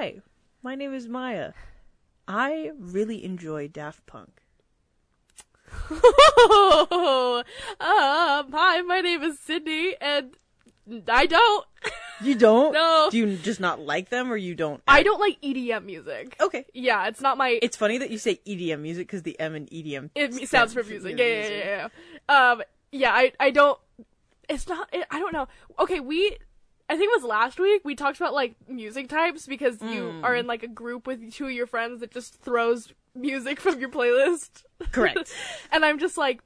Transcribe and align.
Hi, 0.00 0.14
my 0.62 0.76
name 0.76 0.94
is 0.94 1.08
Maya. 1.08 1.52
I 2.26 2.70
really 2.78 3.22
enjoy 3.22 3.68
Daft 3.68 4.06
Punk. 4.06 4.40
um, 5.90 6.00
hi, 7.78 8.80
my 8.80 9.02
name 9.02 9.22
is 9.22 9.38
Sydney, 9.38 9.96
and 10.00 10.34
I 11.06 11.26
don't. 11.26 11.66
You 12.22 12.34
don't? 12.34 12.74
No. 12.74 13.08
Do 13.10 13.16
you 13.16 13.36
just 13.38 13.60
not 13.60 13.80
like 13.80 14.10
them 14.10 14.30
or 14.30 14.36
you 14.36 14.54
don't? 14.54 14.82
I 14.86 15.02
don't 15.02 15.20
like 15.20 15.40
EDM 15.40 15.86
music. 15.86 16.36
Okay. 16.38 16.66
Yeah, 16.74 17.08
it's 17.08 17.22
not 17.22 17.38
my. 17.38 17.58
It's 17.62 17.78
funny 17.78 17.96
that 17.96 18.10
you 18.10 18.18
say 18.18 18.40
EDM 18.46 18.80
music 18.80 19.06
because 19.06 19.22
the 19.22 19.40
M 19.40 19.54
in 19.54 19.64
EDM 19.66 20.10
it 20.14 20.34
stands 20.34 20.50
sounds 20.50 20.74
for 20.74 20.82
music. 20.82 21.18
Yeah, 21.18 21.24
yeah, 21.24 21.48
yeah, 21.48 21.88
yeah. 22.28 22.50
Um, 22.50 22.62
yeah, 22.92 23.12
I, 23.12 23.32
I 23.40 23.50
don't. 23.50 23.78
It's 24.50 24.68
not. 24.68 24.90
It, 24.92 25.06
I 25.10 25.18
don't 25.18 25.32
know. 25.32 25.48
Okay, 25.78 26.00
we. 26.00 26.36
I 26.90 26.96
think 26.96 27.10
it 27.14 27.22
was 27.22 27.24
last 27.28 27.60
week 27.60 27.82
we 27.84 27.94
talked 27.94 28.18
about 28.20 28.34
like 28.34 28.54
music 28.68 29.08
types 29.08 29.46
because 29.46 29.80
you 29.80 30.02
Mm. 30.02 30.24
are 30.24 30.34
in 30.34 30.46
like 30.48 30.62
a 30.64 30.68
group 30.68 31.06
with 31.06 31.32
two 31.32 31.46
of 31.46 31.52
your 31.52 31.66
friends 31.66 32.00
that 32.00 32.10
just 32.10 32.34
throws 32.42 32.92
music 33.14 33.60
from 33.64 33.78
your 33.78 33.88
playlist. 33.90 34.64
Correct. 34.90 35.32
and 35.72 35.84
I'm 35.84 35.98
just 36.00 36.18
like, 36.18 36.40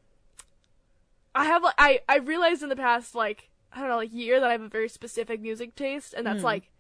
I 1.35 1.47
have 1.47 1.63
like 1.63 1.75
I 1.79 2.01
I 2.09 2.19
realized 2.19 2.63
in 2.63 2.69
the 2.69 2.77
past 2.77 3.15
like 3.15 3.49
I 3.73 3.81
don't 3.81 3.89
know 3.89 3.97
like 3.97 4.13
year 4.13 4.39
that 4.39 4.49
I 4.49 4.53
have 4.53 4.61
a 4.63 4.69
very 4.69 4.89
specific 4.89 5.41
music 5.41 5.75
taste, 5.75 6.15
and 6.15 6.27
that's 6.27 6.41
Mm. 6.41 6.45
like 6.45 6.71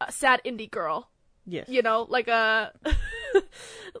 a 0.00 0.12
sad 0.12 0.40
indie 0.44 0.70
girl. 0.70 1.08
Yes. 1.48 1.68
You 1.68 1.80
know, 1.82 2.06
like 2.08 2.28
a 2.28 2.72
like, 2.84 3.44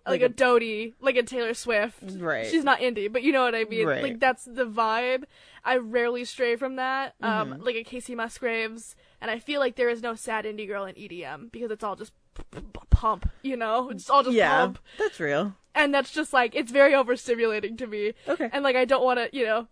Like 0.06 0.20
a, 0.22 0.26
a- 0.26 0.28
Dodie, 0.28 0.94
like 1.00 1.16
a 1.16 1.22
Taylor 1.22 1.54
Swift. 1.54 1.98
Right. 2.18 2.46
She's 2.46 2.64
not 2.64 2.80
indie, 2.80 3.10
but 3.12 3.22
you 3.22 3.32
know 3.32 3.42
what 3.44 3.54
I 3.54 3.64
mean. 3.64 3.86
Right. 3.86 4.02
Like 4.02 4.20
that's 4.20 4.44
the 4.44 4.66
vibe. 4.66 5.24
I 5.66 5.76
rarely 5.78 6.24
stray 6.24 6.56
from 6.56 6.76
that. 6.76 7.14
Um, 7.20 7.54
Mhm. 7.54 7.64
like 7.66 7.76
a 7.76 7.84
Kacey 7.84 8.14
Musgraves, 8.14 8.94
and 9.20 9.30
I 9.30 9.38
feel 9.40 9.60
like 9.60 9.74
there 9.76 9.88
is 9.90 10.00
no 10.00 10.14
sad 10.14 10.44
indie 10.46 10.66
girl 10.68 10.84
in 10.86 10.94
EDM 10.94 11.50
because 11.50 11.70
it's 11.70 11.82
all 11.84 11.96
just 11.96 12.12
p- 12.34 12.44
p- 12.52 12.62
pump. 12.90 13.28
You 13.42 13.56
know, 13.56 13.90
it's 13.90 14.08
all 14.08 14.22
just 14.22 14.36
yeah, 14.36 14.56
pump, 14.60 14.78
that's 14.96 15.18
real. 15.20 15.54
and 15.74 15.92
that's 15.92 16.12
just 16.12 16.32
like 16.32 16.54
it's 16.54 16.70
very 16.72 16.92
overstimulating 16.92 17.76
to 17.78 17.86
me. 17.86 18.14
Okay. 18.28 18.48
And 18.52 18.62
like 18.64 18.76
I 18.76 18.84
don't 18.86 19.04
want 19.04 19.18
to, 19.18 19.28
you 19.36 19.44
know, 19.44 19.66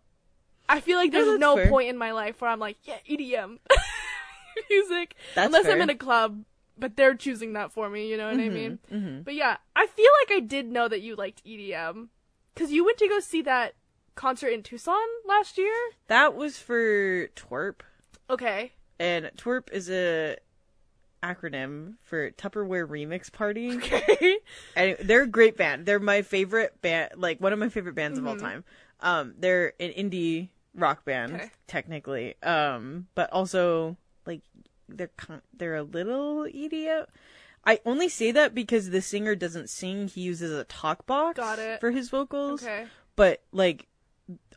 I 0.69 0.81
feel 0.81 0.99
like 0.99 1.13
there's 1.13 1.39
no 1.39 1.57
fair. 1.57 1.69
point 1.71 1.89
in 1.89 1.97
my 1.97 2.11
life 2.13 2.41
where 2.41 2.51
I'm 2.51 2.59
like, 2.61 2.77
yeah, 2.85 2.99
EDM 3.09 3.59
music, 4.71 5.15
That's 5.35 5.47
unless 5.47 5.67
I'm 5.67 5.81
in 5.81 5.91
a 5.91 5.95
club. 5.95 6.45
But 6.77 6.97
they're 6.97 7.15
choosing 7.15 7.53
that 7.53 7.71
for 7.71 7.89
me, 7.89 8.11
you 8.11 8.17
know 8.17 8.29
what 8.29 8.41
I 8.41 8.49
mean? 8.49 8.81
hmm 8.89 9.21
But 9.23 9.35
yeah, 9.37 9.59
I 9.77 9.87
feel 9.87 10.11
like 10.23 10.37
I 10.37 10.41
did 10.41 10.67
know 10.73 10.89
that 10.89 11.03
you 11.03 11.15
liked 11.15 11.45
EDM 11.45 12.09
because 12.53 12.73
you 12.73 12.85
went 12.85 12.99
to 12.99 13.07
go 13.09 13.21
see 13.21 13.43
that 13.43 13.75
concert 14.15 14.49
in 14.49 14.63
Tucson 14.63 14.97
last 15.27 15.59
year. 15.59 15.75
That 16.09 16.35
was 16.35 16.59
for 16.59 17.29
TWRP, 17.29 17.81
Okay. 18.31 18.73
and 18.99 19.31
TWRP 19.37 19.73
is 19.73 19.91
a 19.91 20.37
acronym 21.23 21.95
for 22.05 22.31
Tupperware 22.33 22.87
Remix 22.87 23.33
Party. 23.33 23.77
Okay. 23.77 24.39
And 24.77 24.97
they're 25.01 25.23
a 25.23 25.27
great 25.27 25.57
band. 25.57 25.87
They're 25.87 25.99
my 26.01 26.23
favorite 26.23 26.81
band, 26.83 27.13
like 27.17 27.41
one 27.41 27.53
of 27.53 27.59
my 27.59 27.69
favorite 27.69 27.95
bands 27.95 28.19
of 28.19 28.27
all 28.27 28.37
Mhm. 28.37 28.41
time. 28.41 28.65
Um, 29.01 29.35
they're 29.39 29.73
an 29.81 29.91
indie 29.93 30.49
rock 30.75 31.05
band, 31.05 31.35
Okay. 31.35 31.51
technically. 31.67 32.35
Um, 32.43 33.07
but 33.15 33.31
also 33.33 33.97
like 34.27 34.43
they're 34.89 35.11
con- 35.17 35.43
they're 35.57 35.77
a 35.77 35.83
little 35.83 36.45
idiot. 36.45 37.09
I 37.67 37.81
only 37.87 38.09
say 38.11 38.31
that 38.33 38.55
because 38.55 38.91
the 38.91 39.01
singer 39.01 39.35
doesn't 39.35 39.71
sing; 39.71 40.09
he 40.09 40.21
uses 40.21 40.53
a 40.53 40.65
talk 40.65 41.07
box 41.07 41.41
for 41.81 41.91
his 41.91 42.11
vocals. 42.11 42.63
Okay. 42.63 42.87
But 43.17 43.43
like, 43.53 43.87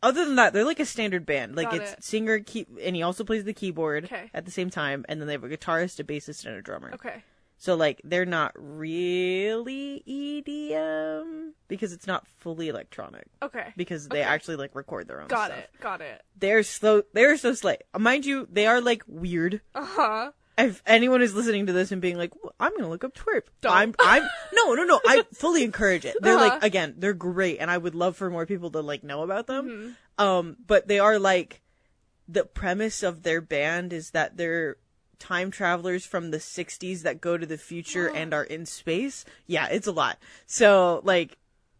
other 0.01 0.25
than 0.25 0.35
that, 0.35 0.53
they're 0.53 0.63
like 0.65 0.79
a 0.79 0.85
standard 0.85 1.25
band. 1.25 1.55
Like 1.55 1.71
Got 1.71 1.81
it's 1.81 1.93
it. 1.93 2.03
singer, 2.03 2.39
key, 2.39 2.65
and 2.81 2.95
he 2.95 3.01
also 3.01 3.23
plays 3.23 3.43
the 3.43 3.53
keyboard 3.53 4.05
Okay. 4.05 4.29
at 4.33 4.45
the 4.45 4.51
same 4.51 4.69
time, 4.69 5.05
and 5.09 5.19
then 5.19 5.27
they 5.27 5.33
have 5.33 5.43
a 5.43 5.49
guitarist, 5.49 5.99
a 5.99 6.03
bassist, 6.03 6.45
and 6.45 6.55
a 6.55 6.61
drummer. 6.61 6.91
Okay. 6.93 7.23
So 7.59 7.73
like 7.75 7.99
they're 8.03 8.25
not 8.25 8.51
really 8.55 10.03
EDM 10.07 11.51
because 11.67 11.91
it's 11.91 12.05
not 12.07 12.27
fully 12.39 12.69
electronic 12.69 13.25
Okay. 13.41 13.73
because 13.75 14.07
they 14.07 14.19
Okay. 14.19 14.27
actually 14.29 14.57
like 14.57 14.75
record 14.75 15.07
their 15.07 15.22
own 15.22 15.27
Got 15.27 15.47
stuff. 15.51 15.59
it. 15.63 15.69
Got 15.79 16.01
it. 16.01 16.22
They're 16.38 16.63
so 16.63 17.03
they're 17.13 17.35
so 17.38 17.53
slight. 17.53 17.81
Mind 17.97 18.25
you, 18.25 18.47
they 18.51 18.67
are 18.67 18.79
like 18.81 19.03
weird. 19.07 19.61
Uh 19.73 19.85
huh. 19.85 20.31
If 20.57 20.81
anyone 20.88 21.22
is 21.22 21.35
listening 21.35 21.68
to 21.68 21.73
this 21.73 21.91
and 21.91 22.01
being 22.01 22.18
like, 22.18 22.31
"Well, 22.41 22.53
"I'm 22.59 22.75
gonna 22.75 22.90
look 22.90 23.03
up 23.03 23.13
TWRP," 23.13 23.44
Don't. 23.62 23.72
I'm 23.73 23.95
I'm 24.00 24.23
no 24.53 24.73
no 24.73 24.84
no. 24.85 25.00
I 25.06 25.23
fully 25.34 25.63
encourage 25.63 26.03
it. 26.06 26.16
They're 26.19 26.35
Uh-huh. 26.35 26.50
like 26.56 26.63
again, 26.63 26.95
they're 26.97 27.13
great, 27.13 27.57
and 27.59 27.69
I 27.69 27.78
would 27.78 27.94
love 27.95 28.18
for 28.18 28.29
more 28.29 28.45
people 28.47 28.72
to 28.72 28.81
like 28.81 29.03
know 29.03 29.22
about 29.23 29.45
them. 29.47 29.95
Mhm. 30.19 30.23
Um, 30.23 30.57
but 30.66 30.88
they 30.88 30.97
are 31.00 31.19
like 31.19 31.62
the 32.28 32.44
premise 32.44 33.03
of 33.03 33.22
their 33.23 33.40
band 33.40 33.94
is 33.94 34.12
that 34.12 34.35
they're 34.38 34.78
time 35.19 35.50
travelers 35.50 36.06
from 36.06 36.29
the 36.31 36.38
60s 36.40 37.01
that 37.03 37.22
go 37.22 37.38
to 37.38 37.45
the 37.45 37.57
future 37.57 38.07
and 38.16 38.34
are 38.34 38.44
in 38.44 38.66
space. 38.66 39.25
Yeah, 39.45 39.68
it's 39.68 39.88
a 39.88 39.91
lot. 39.91 40.18
So 40.47 41.01
like 41.03 41.38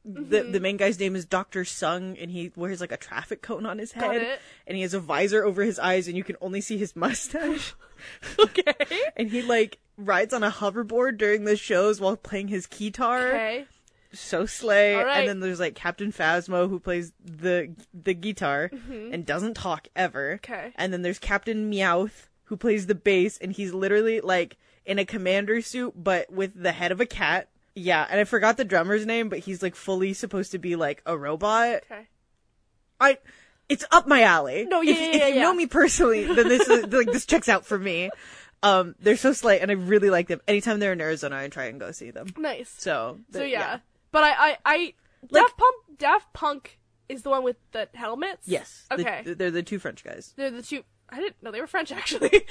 Mm-hmm. 0.08 0.52
the 0.54 0.60
main 0.62 0.78
guy's 0.78 1.00
name 1.00 1.16
is 1.16 1.26
Dr. 1.26 1.66
Sung 1.66 2.18
and 2.18 2.32
he 2.32 2.52
wears 2.56 2.80
like 2.80 2.92
a 2.94 2.98
traffic 2.98 3.42
cone 3.42 3.66
on 3.66 3.78
his 3.78 3.92
head 3.92 4.40
and 4.66 4.76
he 4.78 4.82
has 4.84 4.94
a 4.94 5.00
visor 5.00 5.44
over 5.44 5.64
his 5.64 5.80
eyes 5.80 6.08
and 6.08 6.16
you 6.16 6.24
can 6.24 6.38
only 6.40 6.62
see 6.62 6.78
his 6.78 6.96
mustache. 6.96 7.74
Okay. 8.40 8.74
and 9.16 9.30
he 9.32 9.42
like 9.42 9.80
rides 9.98 10.34
on 10.34 10.44
a 10.44 10.52
hoverboard 10.52 11.18
during 11.18 11.46
the 11.46 11.58
shows 11.58 12.00
while 12.00 12.16
playing 12.16 12.48
his 12.48 12.68
guitar 12.68 13.28
Okay. 13.30 13.66
so 14.14 14.46
slay. 14.46 14.96
Right. 14.96 15.20
And 15.20 15.28
then 15.28 15.40
there's 15.40 15.60
like 15.60 15.74
Captain 15.76 16.12
Phasmo 16.12 16.70
who 16.70 16.80
plays 16.80 17.12
the 17.26 17.74
the 17.94 18.14
guitar 18.14 18.70
Mhm. 18.74 19.14
and 19.14 19.26
doesn't 19.26 19.56
talk 19.56 19.88
ever. 19.96 20.34
Okay. 20.36 20.72
And 20.76 20.94
then 20.94 21.02
there's 21.02 21.20
Captain 21.20 21.72
Meouch 21.72 22.12
who 22.46 22.56
plays 22.56 22.86
the 22.86 22.96
bass 22.96 23.38
and 23.40 23.52
he's 23.52 23.74
literally 23.74 24.22
like 24.22 24.58
in 24.86 25.00
a 25.00 25.06
commander 25.06 25.60
suit 25.62 25.94
but 26.02 26.32
with 26.32 26.54
the 26.56 26.72
head 26.72 26.92
of 26.92 27.02
a 27.02 27.06
cat. 27.06 27.50
Yeah, 27.78 28.08
and 28.10 28.20
I 28.20 28.24
forgot 28.24 28.58
the 28.58 28.66
drummer's 28.66 29.06
name, 29.06 29.30
but 29.30 29.40
he's 29.40 29.62
like 29.62 29.76
fully 29.76 30.14
supposed 30.14 30.52
to 30.54 30.58
be 30.58 30.76
like 30.76 31.02
a 31.06 31.16
robot. 31.18 31.84
Okay. 31.92 32.08
I 33.00 33.18
it's 33.70 33.86
up 33.92 34.08
my 34.08 34.24
alley. 34.24 34.66
No, 34.66 34.82
yeah, 34.82 34.94
if, 34.94 34.98
yeah, 35.00 35.06
if 35.06 35.30
you 35.30 35.36
yeah. 35.36 35.42
know 35.44 35.54
me 35.54 35.68
personally, 35.68 36.24
then 36.26 36.48
this 36.48 36.68
is 36.68 36.86
like 36.94 37.08
this 37.08 37.26
checks 37.26 37.48
out 37.48 37.66
for 37.66 37.78
me. 37.78 38.10
Um, 38.64 38.96
they're 39.00 39.18
so 39.18 39.34
slight, 39.34 39.62
and 39.62 39.70
I 39.70 39.76
really 39.76 40.10
like 40.10 40.28
them. 40.28 40.42
Anytime 40.48 40.80
they're 40.80 40.94
in 40.94 41.02
Arizona, 41.02 41.38
I 41.38 41.48
try 41.50 41.66
and 41.66 41.80
go 41.80 41.92
see 41.92 42.10
them. 42.10 42.28
Nice. 42.38 42.74
So, 42.78 43.20
So 43.32 43.40
the- 43.40 43.50
yeah. 43.50 43.80
But 44.12 44.24
I 44.24 44.30
I 44.32 44.58
I 44.66 44.94
Like- 45.30 45.44
Daft 45.44 45.58
Punk 45.58 45.76
Daft 46.00 46.34
Punk 46.34 46.80
is 47.10 47.22
the 47.22 47.30
one 47.30 47.44
with 47.44 47.58
the 47.74 47.88
helmets. 47.94 48.48
yes, 48.48 48.86
the- 48.90 49.02
Okay. 49.02 49.34
they're 49.36 49.52
the 49.52 49.62
two 49.64 49.78
French 49.78 50.04
guys. 50.04 50.34
They're 50.36 50.50
the 50.50 50.64
two. 50.64 50.84
I 51.10 51.20
didn't 51.20 51.42
know 51.42 51.52
they 51.52 51.62
were 51.62 51.68
French 51.68 51.92
actually. 51.92 52.30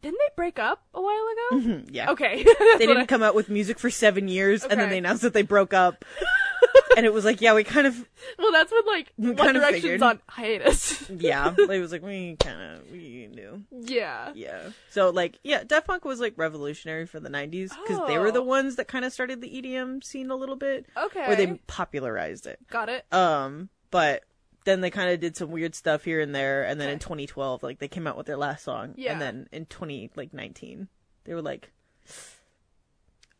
Didn't 0.00 0.18
they 0.20 0.30
break 0.36 0.60
up 0.60 0.84
a 0.94 1.02
while 1.02 1.26
ago? 1.32 1.56
Mhm, 1.68 1.88
yeah, 1.90 2.10
Okay. 2.12 2.44
they 2.78 2.86
didn't 2.86 3.06
come 3.08 3.20
out 3.22 3.34
with 3.34 3.48
music 3.48 3.80
for 3.80 3.90
seven 3.90 4.28
years, 4.28 4.62
and 4.64 4.78
then 4.80 4.90
they 4.90 4.98
announced 4.98 5.22
that 5.22 5.32
they 5.32 5.42
broke 5.42 5.74
up. 5.74 6.04
and 6.96 7.04
it 7.04 7.12
was 7.12 7.24
like, 7.24 7.40
yeah, 7.40 7.52
we 7.52 7.64
kind 7.64 7.84
of, 7.86 8.08
well, 8.38 8.52
that's 8.52 8.70
when 8.70 8.86
like 8.86 9.12
We 9.18 9.28
One 9.30 9.36
kind 9.36 9.56
of 9.56 9.62
Direction's 9.64 9.82
figured. 9.82 10.02
on 10.04 10.20
hiatus. 10.28 11.10
yeah, 11.10 11.52
it 11.58 11.80
was 11.80 11.90
like 11.90 12.02
we 12.02 12.36
kind 12.36 12.60
of 12.76 12.90
we 12.92 13.28
knew. 13.34 13.64
yeah. 13.72 14.30
Yeah. 14.36 14.70
So 14.90 15.10
like, 15.10 15.40
yeah, 15.42 15.64
Daft 15.64 15.88
Punk 15.88 16.04
was 16.04 16.20
like 16.20 16.34
revolutionary 16.36 17.04
for 17.06 17.18
the 17.18 17.28
'90s 17.28 17.70
because 17.82 18.00
they 18.06 18.18
were 18.18 18.30
the 18.30 18.38
Oh. 18.38 18.44
ones 18.44 18.76
that 18.76 18.86
kind 18.86 19.04
of 19.04 19.12
started 19.12 19.40
the 19.40 19.48
EDM 19.50 20.04
scene 20.04 20.30
a 20.30 20.36
little 20.36 20.56
bit, 20.56 20.86
Okay. 20.96 21.26
Where 21.26 21.34
they 21.36 21.58
popularized 21.66 22.46
it. 22.46 22.60
got 22.70 22.88
it. 22.88 23.04
Um, 23.12 23.68
but 23.90 24.22
then 24.68 24.80
they 24.82 24.90
kind 24.90 25.10
of 25.10 25.18
did 25.20 25.36
some 25.36 25.50
weird 25.50 25.74
stuff 25.74 26.04
here 26.04 26.20
and 26.20 26.34
there, 26.34 26.62
and 26.64 26.80
then 26.80 26.88
in 26.90 26.98
2012, 26.98 27.62
like 27.62 27.78
they 27.78 27.88
came 27.88 28.06
out 28.06 28.16
with 28.16 28.26
their 28.26 28.36
last 28.36 28.62
song, 28.64 28.94
Yeah. 28.96 29.12
and 29.12 29.20
then 29.20 29.48
in 29.50 29.66
20 29.66 30.10
like 30.14 30.32
19, 30.34 30.88
they 31.24 31.34
were 31.34 31.42
like, 31.42 31.72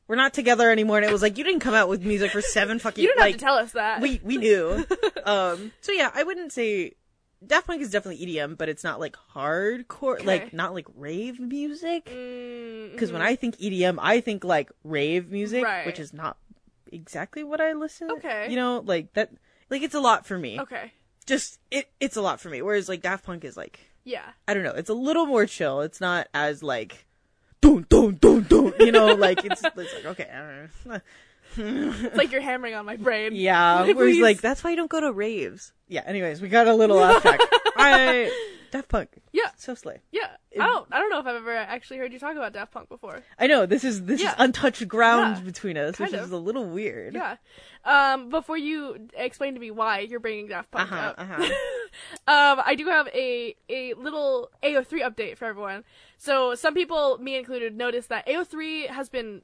"We're 0.06 0.16
not 0.16 0.32
together 0.32 0.70
anymore," 0.70 0.96
and 0.98 1.06
it 1.06 1.12
was 1.12 1.22
like, 1.22 1.36
"You 1.36 1.44
didn't 1.44 1.60
come 1.60 1.74
out 1.74 1.88
with 1.88 2.02
music 2.04 2.30
for 2.32 2.40
seven 2.40 2.78
fucking 2.84 3.02
years. 3.02 3.10
You 3.10 3.14
don't 3.14 3.20
like 3.24 3.32
have 3.34 3.40
to 3.40 3.44
tell 3.44 3.54
us 3.56 3.72
that. 3.72 4.00
we 4.00 4.20
we 4.24 4.36
knew." 4.38 4.86
um, 5.24 5.72
so 5.80 5.92
yeah, 5.92 6.10
I 6.14 6.22
wouldn't 6.24 6.52
say. 6.52 6.94
Daft 7.46 7.68
Punk 7.68 7.80
is 7.82 7.90
definitely 7.92 8.26
EDM, 8.26 8.58
but 8.58 8.68
it's 8.68 8.82
not 8.82 8.98
like 8.98 9.16
hardcore, 9.32 10.14
Okay. 10.16 10.24
like 10.26 10.52
not 10.52 10.74
like 10.74 10.86
rave 10.96 11.38
music. 11.38 12.06
Mm, 12.06 12.90
Because 12.90 13.12
when. 13.12 13.22
I 13.22 13.36
think 13.36 13.56
EDM, 13.58 13.96
I 14.02 14.20
think 14.20 14.42
like 14.42 14.72
rave 14.82 15.30
music, 15.30 15.62
Right. 15.62 15.86
which 15.86 16.00
is 16.00 16.12
not 16.12 16.36
exactly 16.90 17.44
what 17.44 17.60
I 17.60 17.74
listen. 17.74 18.10
Okay. 18.10 18.48
You 18.50 18.56
know, 18.56 18.82
like 18.84 19.12
that, 19.12 19.30
like 19.70 19.82
it's 19.82 19.94
a 19.94 20.00
lot 20.00 20.26
for 20.26 20.36
me. 20.36 20.58
okay, 20.58 20.90
Just 21.28 21.58
it, 21.70 21.90
it's 22.00 22.16
a 22.16 22.22
lot 22.22 22.40
for 22.40 22.48
me. 22.48 22.62
Whereas 22.62 22.88
like 22.88 23.02
Daft 23.02 23.26
Punk 23.26 23.44
is 23.44 23.54
like, 23.54 23.80
yeah, 24.02 24.24
I 24.48 24.54
don't 24.54 24.62
know, 24.62 24.72
it's 24.72 24.88
a 24.88 24.94
little 24.94 25.26
more 25.26 25.44
chill. 25.44 25.82
It's 25.82 26.00
not 26.00 26.26
as 26.32 26.62
like, 26.62 27.04
don't, 27.60 27.86
don't, 27.90 28.18
don't, 28.18 28.48
don't. 28.48 28.74
You 28.80 28.92
know, 28.92 29.14
like 29.14 29.44
it's, 29.44 29.62
it's 29.62 29.94
like 29.94 30.06
okay, 30.06 30.26
I 30.32 30.38
don't 30.38 30.94
know. 30.94 31.00
It's 31.56 32.16
like 32.16 32.30
you're 32.32 32.40
hammering 32.40 32.74
on 32.74 32.84
my 32.86 32.96
brain. 32.96 33.34
yeah. 33.34 33.84
Please. 33.92 34.20
like 34.22 34.40
that's 34.40 34.62
why 34.62 34.70
I 34.70 34.74
don't 34.74 34.90
go 34.90 35.00
to 35.00 35.12
raves. 35.12 35.72
Yeah. 35.88 36.02
Anyways, 36.06 36.40
we 36.42 36.48
got 36.48 36.66
a 36.68 36.74
little 36.74 36.98
off 36.98 37.22
track. 37.22 37.40
I 37.76 38.30
Daft 38.70 38.88
Punk, 38.90 39.08
yeah, 39.32 39.48
so 39.56 39.74
slay. 39.74 40.00
yeah. 40.12 40.28
I 40.60 40.66
don't, 40.66 40.86
I 40.92 40.98
don't 40.98 41.08
know 41.08 41.20
if 41.20 41.26
I've 41.26 41.36
ever 41.36 41.56
actually 41.56 41.96
heard 41.96 42.12
you 42.12 42.18
talk 42.18 42.36
about 42.36 42.52
Daft 42.52 42.70
Punk 42.72 42.90
before. 42.90 43.22
I 43.38 43.46
know 43.46 43.64
this 43.64 43.82
is 43.82 44.04
this 44.04 44.20
Yeah. 44.20 44.30
is 44.30 44.34
untouched 44.36 44.86
ground 44.86 45.38
Yeah, 45.38 45.42
between 45.44 45.78
us, 45.78 45.96
kind 45.96 46.10
which 46.10 46.20
of. 46.20 46.26
is 46.26 46.32
a 46.32 46.36
little 46.36 46.66
weird. 46.66 47.14
Yeah. 47.14 47.36
Um, 47.86 48.28
before 48.28 48.58
you 48.58 49.08
explain 49.16 49.54
to 49.54 49.60
me 49.60 49.70
why 49.70 50.00
you're 50.00 50.20
bringing 50.20 50.48
Daft 50.48 50.70
Punk 50.70 50.92
Uh-huh, 50.92 51.00
up, 51.08 51.14
uh-huh. 51.18 51.44
Um, 52.26 52.62
I 52.66 52.74
do 52.76 52.84
have 52.88 53.08
a 53.14 53.56
a 53.70 53.94
little 53.94 54.50
AO3 54.62 55.00
update 55.00 55.38
for 55.38 55.46
everyone. 55.46 55.84
So 56.18 56.54
some 56.54 56.74
people, 56.74 57.16
me 57.16 57.36
included, 57.36 57.74
noticed 57.74 58.10
that 58.10 58.26
AO3 58.26 58.88
has 58.88 59.08
been 59.08 59.40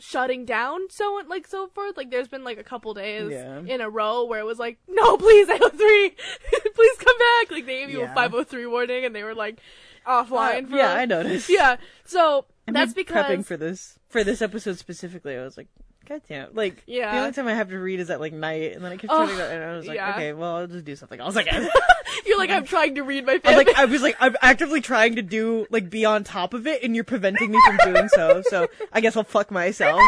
shutting 0.00 0.44
down 0.44 0.88
so 0.90 1.18
and 1.18 1.28
like 1.28 1.46
so 1.46 1.66
forth. 1.68 1.96
Like 1.96 2.10
there's 2.10 2.28
been 2.28 2.44
like 2.44 2.58
a 2.58 2.62
couple 2.64 2.94
days 2.94 3.30
Yeah. 3.30 3.60
in 3.60 3.80
a 3.80 3.90
row 3.90 4.24
where 4.24 4.40
it 4.40 4.46
was 4.46 4.58
like, 4.58 4.78
no, 4.88 5.16
please 5.16 5.48
AO3, 5.48 5.70
please 6.74 6.96
come 6.98 7.18
back. 7.18 7.50
Like 7.50 7.66
they 7.66 7.80
gave 7.80 7.90
you 7.90 8.00
Yeah. 8.00 8.12
a 8.12 8.14
503 8.14 8.66
warning 8.66 9.04
and 9.04 9.14
they 9.14 9.22
were 9.24 9.34
like 9.34 9.58
offline. 10.06 10.64
Uh, 10.64 10.68
for 10.68 10.76
yeah, 10.76 10.88
like- 10.88 10.98
I 10.98 11.04
noticed. 11.04 11.48
Yeah, 11.50 11.76
so 12.04 12.46
I 12.66 12.72
that's 12.72 12.94
because 12.94 13.24
prepping 13.26 13.44
for 13.44 13.56
this 13.56 13.98
for 14.08 14.22
this 14.24 14.40
episode 14.40 14.78
specifically, 14.78 15.36
I 15.36 15.42
was 15.42 15.56
like, 15.56 15.68
God 16.08 16.22
damn! 16.28 16.54
Like, 16.54 16.82
Yeah. 16.86 17.12
the 17.14 17.18
only 17.20 17.32
time 17.32 17.48
I 17.48 17.54
have 17.54 17.68
to 17.68 17.78
read 17.78 18.00
is 18.00 18.08
at 18.08 18.18
like 18.20 18.32
night, 18.32 18.72
and 18.72 18.82
then 18.84 18.92
I 18.92 18.96
kept 18.96 19.12
Oh, 19.12 19.18
turning 19.26 19.36
that, 19.36 19.52
and 19.52 19.62
I 19.64 19.76
was 19.76 19.86
like, 19.86 19.96
yeah. 19.96 20.10
okay, 20.14 20.32
well, 20.32 20.56
I'll 20.56 20.66
just 20.66 20.84
do 20.86 20.96
something 20.96 21.20
else 21.20 21.36
again. 21.36 21.68
you're 22.26 22.38
like 22.38 22.50
I'm 22.50 22.64
trying 22.64 22.94
to 22.94 23.02
read 23.02 23.26
my 23.26 23.34
I 23.34 23.38
fanfic. 23.38 23.56
was 23.56 23.56
like, 23.66 23.78
I 23.78 23.84
was 23.84 24.02
like, 24.02 24.16
I'm 24.20 24.36
actively 24.40 24.80
trying 24.80 25.16
to 25.16 25.22
do 25.22 25.66
like 25.70 25.90
be 25.90 26.04
on 26.06 26.24
top 26.24 26.54
of 26.54 26.66
it, 26.66 26.82
and 26.82 26.94
you're 26.94 27.04
preventing 27.04 27.50
me 27.50 27.58
from 27.66 27.76
doing 27.92 28.08
so. 28.08 28.42
So 28.48 28.68
I 28.92 29.00
guess 29.02 29.16
I'll 29.16 29.24
fuck 29.24 29.50
myself. 29.50 30.00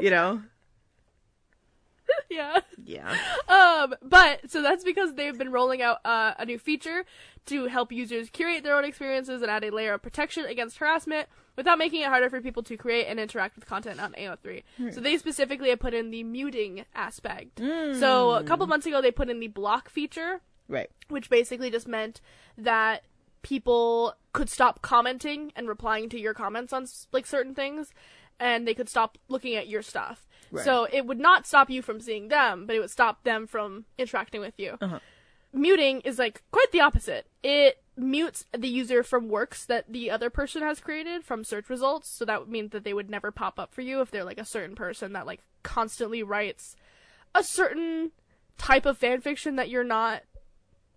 You 0.00 0.10
know? 0.10 0.42
yeah. 2.30 2.60
Yeah. 2.84 3.16
Um, 3.48 3.94
but 4.02 4.50
so 4.50 4.62
that's 4.62 4.82
because 4.84 5.14
they've 5.14 5.36
been 5.38 5.52
rolling 5.52 5.82
out 5.82 5.98
uh, 6.04 6.34
a 6.38 6.44
new 6.44 6.58
feature 6.58 7.04
to 7.46 7.66
help 7.66 7.92
users 7.92 8.28
curate 8.30 8.62
their 8.64 8.76
own 8.76 8.84
experiences 8.84 9.42
and 9.42 9.50
add 9.50 9.64
a 9.64 9.70
layer 9.70 9.94
of 9.94 10.02
protection 10.02 10.44
against 10.46 10.78
harassment 10.78 11.28
without 11.56 11.78
making 11.78 12.00
it 12.02 12.08
harder 12.08 12.30
for 12.30 12.40
people 12.40 12.62
to 12.64 12.76
create 12.76 13.06
and 13.06 13.20
interact 13.20 13.56
with 13.56 13.66
content 13.66 14.00
on 14.00 14.12
AO3. 14.14 14.62
So 14.92 15.00
they 15.00 15.16
specifically 15.18 15.68
have 15.70 15.80
put 15.80 15.94
in 15.94 16.10
the 16.10 16.22
muting 16.24 16.84
aspect. 16.94 17.58
So 17.58 18.32
a 18.32 18.42
couple 18.44 18.66
months 18.66 18.86
ago 18.86 19.00
they 19.02 19.10
put 19.10 19.28
in 19.30 19.40
the 19.40 19.48
block 19.48 19.88
feature, 19.90 20.40
Right. 20.68 20.90
which 21.08 21.28
basically 21.28 21.70
just 21.70 21.86
meant 21.86 22.20
that 22.56 23.02
people 23.42 24.14
could 24.32 24.48
stop 24.48 24.80
commenting 24.82 25.52
and 25.56 25.68
replying 25.68 26.08
to 26.08 26.18
your 26.18 26.32
comments 26.32 26.72
on 26.72 26.86
like 27.12 27.26
certain 27.26 27.54
things 27.54 27.90
and 28.40 28.66
they 28.66 28.74
could 28.74 28.88
stop 28.88 29.18
looking 29.28 29.54
at 29.56 29.68
your 29.68 29.82
stuff. 29.82 30.26
Right. 30.50 30.64
So 30.64 30.86
it 30.92 31.06
would 31.06 31.18
not 31.18 31.46
stop 31.46 31.68
you 31.68 31.82
from 31.82 32.00
seeing 32.00 32.28
them, 32.28 32.66
but 32.66 32.76
it 32.76 32.78
would 32.80 32.90
stop 32.90 33.24
them 33.24 33.46
from 33.46 33.84
interacting 33.98 34.40
with 34.40 34.54
you. 34.58 34.76
Uh-huh. 34.80 35.00
Muting 35.52 36.00
is 36.02 36.18
like 36.18 36.42
quite 36.50 36.70
the 36.72 36.80
opposite. 36.80 37.26
It 37.42 37.81
mutes 37.96 38.46
the 38.56 38.68
user 38.68 39.02
from 39.02 39.28
works 39.28 39.64
that 39.66 39.92
the 39.92 40.10
other 40.10 40.30
person 40.30 40.62
has 40.62 40.80
created 40.80 41.24
from 41.24 41.44
search 41.44 41.68
results, 41.68 42.08
so 42.08 42.24
that 42.24 42.40
would 42.40 42.48
mean 42.48 42.68
that 42.68 42.84
they 42.84 42.94
would 42.94 43.10
never 43.10 43.30
pop 43.30 43.58
up 43.58 43.74
for 43.74 43.82
you 43.82 44.00
if 44.00 44.10
they're 44.10 44.24
like 44.24 44.40
a 44.40 44.44
certain 44.44 44.74
person 44.74 45.12
that 45.12 45.26
like 45.26 45.40
constantly 45.62 46.22
writes 46.22 46.76
a 47.34 47.42
certain 47.42 48.12
type 48.58 48.86
of 48.86 48.98
fan 48.98 49.20
fiction 49.20 49.56
that 49.56 49.68
you're 49.68 49.84
not 49.84 50.22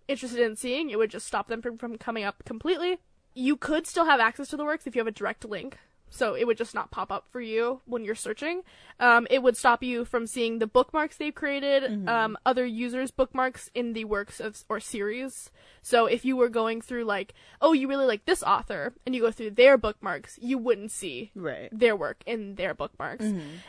interested 0.08 0.40
in 0.40 0.56
seeing, 0.56 0.90
it 0.90 0.98
would 0.98 1.10
just 1.10 1.26
stop 1.26 1.48
them 1.48 1.62
from, 1.62 1.78
from 1.78 1.98
coming 1.98 2.24
up 2.24 2.44
completely. 2.44 2.98
You 3.34 3.56
could 3.56 3.86
still 3.86 4.06
have 4.06 4.20
access 4.20 4.48
to 4.48 4.56
the 4.56 4.64
works 4.64 4.86
if 4.86 4.94
you 4.94 5.00
have 5.00 5.06
a 5.06 5.12
direct 5.12 5.44
link, 5.44 5.78
so 6.08 6.34
it 6.34 6.46
would 6.46 6.56
just 6.56 6.74
not 6.74 6.90
pop 6.90 7.10
up 7.12 7.26
for 7.30 7.40
you 7.40 7.80
when 7.84 8.04
you're 8.04 8.14
searching. 8.14 8.62
Um, 9.00 9.26
it 9.28 9.42
would 9.42 9.56
stop 9.56 9.82
you 9.82 10.04
from 10.04 10.26
seeing 10.26 10.58
the 10.58 10.66
bookmarks 10.66 11.16
they've 11.16 11.34
created, 11.34 12.08
um, 12.08 12.38
other 12.46 12.64
users' 12.64 13.10
bookmarks 13.10 13.70
in 13.74 13.92
the 13.92 14.04
works 14.04 14.40
of 14.40 14.64
or 14.68 14.80
series. 14.80 15.50
So 15.82 16.06
if 16.06 16.24
you 16.24 16.36
were 16.36 16.48
going 16.48 16.80
through 16.80 17.04
like, 17.04 17.34
oh, 17.60 17.72
you 17.72 17.88
really 17.88 18.06
like 18.06 18.24
this 18.24 18.42
author, 18.42 18.94
and 19.04 19.14
you 19.14 19.20
go 19.20 19.30
through 19.30 19.50
their 19.50 19.76
bookmarks, 19.76 20.38
you 20.40 20.58
wouldn't 20.58 20.90
see 20.92 21.30
Right. 21.34 21.68
their 21.72 21.96
work 21.96 22.22
in 22.24 22.54
their 22.54 22.72
bookmarks. 22.72 23.24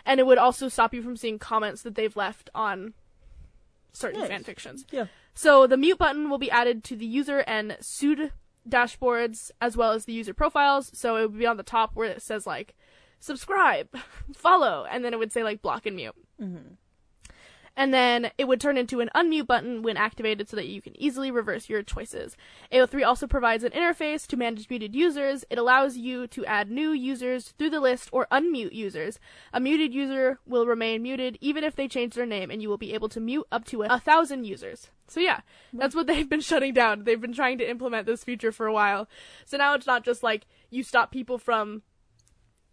And 0.05 0.19
it 0.19 0.25
would 0.25 0.37
also 0.37 0.69
stop 0.69 0.93
you 0.93 1.01
from 1.01 1.17
seeing 1.17 1.39
comments 1.39 1.81
that 1.81 1.95
they've 1.95 2.15
left 2.15 2.49
on 2.55 2.93
certain 3.93 4.19
Nice. 4.21 4.29
fan 4.29 4.43
fictions. 4.43 4.85
Yeah. 4.91 5.07
So 5.33 5.67
the 5.67 5.77
mute 5.77 5.97
button 5.97 6.29
will 6.29 6.37
be 6.37 6.51
added 6.51 6.83
to 6.85 6.95
the 6.95 7.05
user 7.05 7.39
and 7.47 7.77
pseud 7.81 8.31
dashboards 8.69 9.51
as 9.61 9.77
well 9.77 9.91
as 9.91 10.05
the 10.05 10.13
user 10.13 10.33
profiles. 10.33 10.91
So 10.93 11.15
it 11.17 11.21
would 11.23 11.39
be 11.39 11.45
on 11.45 11.57
the 11.57 11.63
top 11.63 11.91
where 11.93 12.09
it 12.09 12.21
says 12.21 12.45
like 12.47 12.75
subscribe, 13.19 13.87
follow, 14.35 14.85
and 14.89 15.03
then 15.03 15.13
it 15.13 15.19
would 15.19 15.31
say 15.31 15.43
like 15.43 15.61
block 15.61 15.85
and 15.85 15.95
mute. 15.95 16.15
Mm-hmm. 16.41 16.73
And 17.77 17.93
then 17.93 18.31
it 18.39 18.47
would 18.47 18.59
turn 18.59 18.75
into 18.75 19.01
an 19.01 19.11
unmute 19.15 19.45
button 19.45 19.83
when 19.83 19.97
activated 19.97 20.49
so 20.49 20.55
that 20.55 20.65
you 20.65 20.81
can 20.81 20.99
easily 20.99 21.29
reverse 21.29 21.69
your 21.69 21.83
choices. 21.83 22.35
AO3 22.71 23.05
also 23.05 23.27
provides 23.27 23.63
an 23.63 23.71
interface 23.71 24.25
to 24.27 24.35
manage 24.35 24.67
muted 24.67 24.95
users. 24.95 25.45
It 25.51 25.59
allows 25.59 25.95
you 25.95 26.25
to 26.25 26.45
add 26.45 26.71
new 26.71 26.89
users 26.89 27.49
through 27.49 27.69
the 27.69 27.79
list 27.79 28.09
or 28.11 28.25
unmute 28.31 28.73
users. 28.73 29.19
A 29.53 29.59
muted 29.59 29.93
user 29.93 30.39
will 30.47 30.65
remain 30.65 31.03
muted 31.03 31.37
even 31.39 31.63
if 31.63 31.75
they 31.75 31.87
change 31.87 32.15
their 32.15 32.25
name, 32.25 32.49
and 32.49 32.63
you 32.63 32.67
will 32.67 32.79
be 32.79 32.95
able 32.95 33.09
to 33.09 33.19
mute 33.19 33.45
up 33.51 33.63
to 33.65 33.83
a 33.83 33.99
thousand 33.99 34.45
users. 34.45 34.89
So 35.07 35.19
yeah, 35.19 35.41
that's 35.71 35.93
what 35.93 36.07
they've 36.07 36.27
been 36.27 36.41
shutting 36.41 36.73
down. 36.73 37.03
They've 37.03 37.21
been 37.21 37.31
trying 37.31 37.59
to 37.59 37.69
implement 37.69 38.07
this 38.07 38.23
feature 38.23 38.51
for 38.51 38.65
a 38.65 38.73
while. 38.73 39.07
So 39.45 39.55
now 39.55 39.75
it's 39.75 39.85
not 39.85 40.03
just 40.03 40.23
like 40.23 40.47
you 40.71 40.81
stop 40.81 41.11
people 41.11 41.37
from 41.37 41.83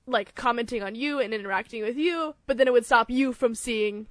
like 0.06 0.34
commenting 0.34 0.82
on 0.82 0.94
you 0.94 1.20
and 1.20 1.34
interacting 1.34 1.82
with 1.82 1.98
you, 1.98 2.36
but 2.46 2.56
then 2.56 2.68
it 2.68 2.72
would 2.72 2.86
stop 2.86 3.10
you 3.10 3.34
from 3.34 3.54
seeing 3.54 4.06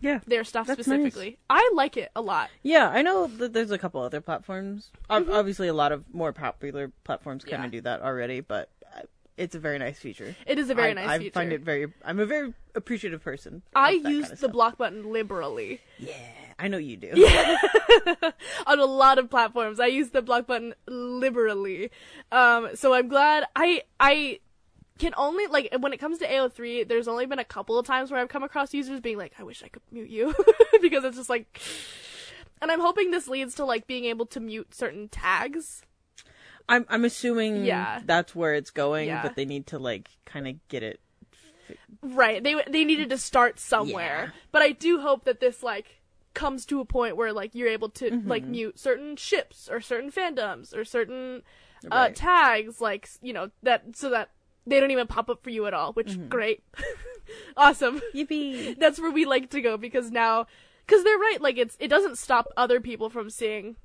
Yeah. 0.00 0.20
their 0.26 0.44
stuff 0.44 0.66
That's 0.66 0.80
specifically. 0.82 1.38
I 1.50 1.70
like 1.74 1.96
it 1.96 2.10
a 2.14 2.20
lot. 2.20 2.50
Yeah, 2.62 2.88
I 2.88 3.02
know 3.02 3.26
that 3.26 3.52
there's 3.52 3.70
a 3.70 3.78
couple 3.78 4.00
other 4.02 4.20
platforms. 4.20 4.90
Ob- 5.10 5.30
Obviously, 5.30 5.68
a 5.68 5.74
lot 5.74 5.92
of 5.92 6.04
more 6.14 6.32
popular 6.32 6.92
platforms 7.04 7.44
kind 7.44 7.54
Mm-hmm. 7.54 7.62
Yeah. 7.62 7.66
of 7.66 7.72
do 7.72 7.80
that 7.82 8.02
already, 8.02 8.40
but 8.40 8.70
uh, 8.96 9.00
it's 9.36 9.54
a 9.54 9.58
very 9.58 9.78
nice 9.78 9.98
feature. 9.98 10.34
It 10.46 10.58
is 10.58 10.70
a 10.70 10.74
very 10.74 10.90
I, 10.90 10.94
nice 10.94 11.08
I 11.08 11.18
feature. 11.18 11.30
find 11.32 11.52
it 11.52 11.62
very. 11.62 11.86
I'm 12.04 12.20
a 12.20 12.26
very 12.26 12.52
appreciative 12.74 13.22
person. 13.22 13.62
I 13.74 13.90
use 13.92 14.24
kind 14.24 14.32
of 14.34 14.40
the 14.40 14.48
block 14.48 14.76
button 14.78 15.12
liberally 15.12 15.80
Yeah, 15.98 16.12
I 16.58 16.68
know 16.68 16.78
you 16.78 16.96
do. 16.96 17.12
yeah. 17.14 17.56
on 18.66 18.78
a 18.78 18.84
lot 18.84 19.18
of 19.18 19.30
platforms. 19.30 19.80
I 19.80 19.86
use 19.86 20.10
the 20.10 20.22
block 20.22 20.46
button 20.46 20.74
liberally. 20.86 21.90
Um, 22.32 22.70
so 22.74 22.92
I'm 22.94 23.08
glad 23.08 23.44
I 23.56 23.82
I 23.98 24.40
can 24.98 25.12
only 25.16 25.46
like 25.46 25.74
when 25.78 25.92
it 25.92 25.98
comes 25.98 26.18
to 26.18 26.26
AO3, 26.26 26.88
there's 26.88 27.08
only 27.08 27.26
been 27.26 27.38
a 27.38 27.44
couple 27.44 27.78
of 27.78 27.86
times 27.86 28.10
where 28.10 28.20
I've 28.20 28.28
come 28.28 28.42
across 28.42 28.72
users 28.74 29.00
being 29.00 29.18
like, 29.18 29.32
"I 29.38 29.42
wish 29.42 29.62
I 29.62 29.68
could 29.68 29.82
mute 29.90 30.08
you," 30.10 30.34
because 30.80 31.04
it's 31.04 31.16
just 31.16 31.30
like. 31.30 31.60
And 32.62 32.70
I'm 32.72 32.80
hoping 32.80 33.10
this 33.10 33.28
leads 33.28 33.54
to 33.56 33.66
like 33.66 33.86
being 33.86 34.06
able 34.06 34.24
to 34.26 34.40
mute 34.40 34.74
certain 34.74 35.08
tags. 35.10 35.82
I'm 36.68 36.86
I'm 36.88 37.04
assuming 37.04 37.64
Yeah. 37.64 38.00
that's 38.04 38.34
where 38.34 38.54
it's 38.54 38.70
going, 38.70 39.08
Yeah. 39.08 39.22
but 39.22 39.36
they 39.36 39.44
need 39.44 39.66
to 39.68 39.78
like 39.78 40.08
kind 40.24 40.48
of 40.48 40.54
get 40.68 40.82
it. 40.82 41.00
Right. 42.02 42.42
They 42.42 42.54
they 42.68 42.84
needed 42.84 43.10
to 43.10 43.18
start 43.18 43.58
somewhere. 43.58 44.32
Yeah. 44.34 44.40
But 44.52 44.62
I 44.62 44.72
do 44.72 45.00
hope 45.00 45.24
that 45.24 45.40
this 45.40 45.62
like 45.62 46.00
comes 46.34 46.64
to 46.66 46.80
a 46.80 46.84
point 46.84 47.16
where 47.16 47.32
like 47.32 47.54
you're 47.54 47.68
able 47.68 47.88
to 47.90 48.22
like 48.24 48.44
mute 48.44 48.78
certain 48.78 49.16
ships 49.16 49.68
or 49.70 49.80
certain 49.80 50.10
fandoms 50.10 50.74
or 50.76 50.84
certain 50.84 51.42
uh, 51.84 51.88
Right. 52.08 52.16
tags 52.16 52.80
like 52.80 53.08
you 53.22 53.32
know 53.32 53.50
that 53.62 53.96
so 53.96 54.10
that 54.10 54.30
they 54.66 54.80
don't 54.80 54.90
even 54.90 55.06
pop 55.06 55.30
up 55.30 55.42
for 55.42 55.50
you 55.50 55.66
at 55.66 55.74
all, 55.74 55.92
which 55.92 56.08
mm-hmm. 56.08 56.28
great. 56.28 56.62
awesome. 57.56 58.00
Yippee! 58.14 58.78
That's 58.78 59.00
where 59.00 59.10
we 59.10 59.24
like 59.24 59.50
to 59.50 59.60
go 59.60 59.76
because 59.76 60.10
now 60.10 60.46
cuz 60.86 61.02
they're 61.02 61.18
right 61.18 61.38
like 61.40 61.58
it's 61.58 61.76
it 61.80 61.88
doesn't 61.88 62.18
stop 62.18 62.48
other 62.56 62.80
people 62.80 63.10
from 63.10 63.30
seeing 63.30 63.76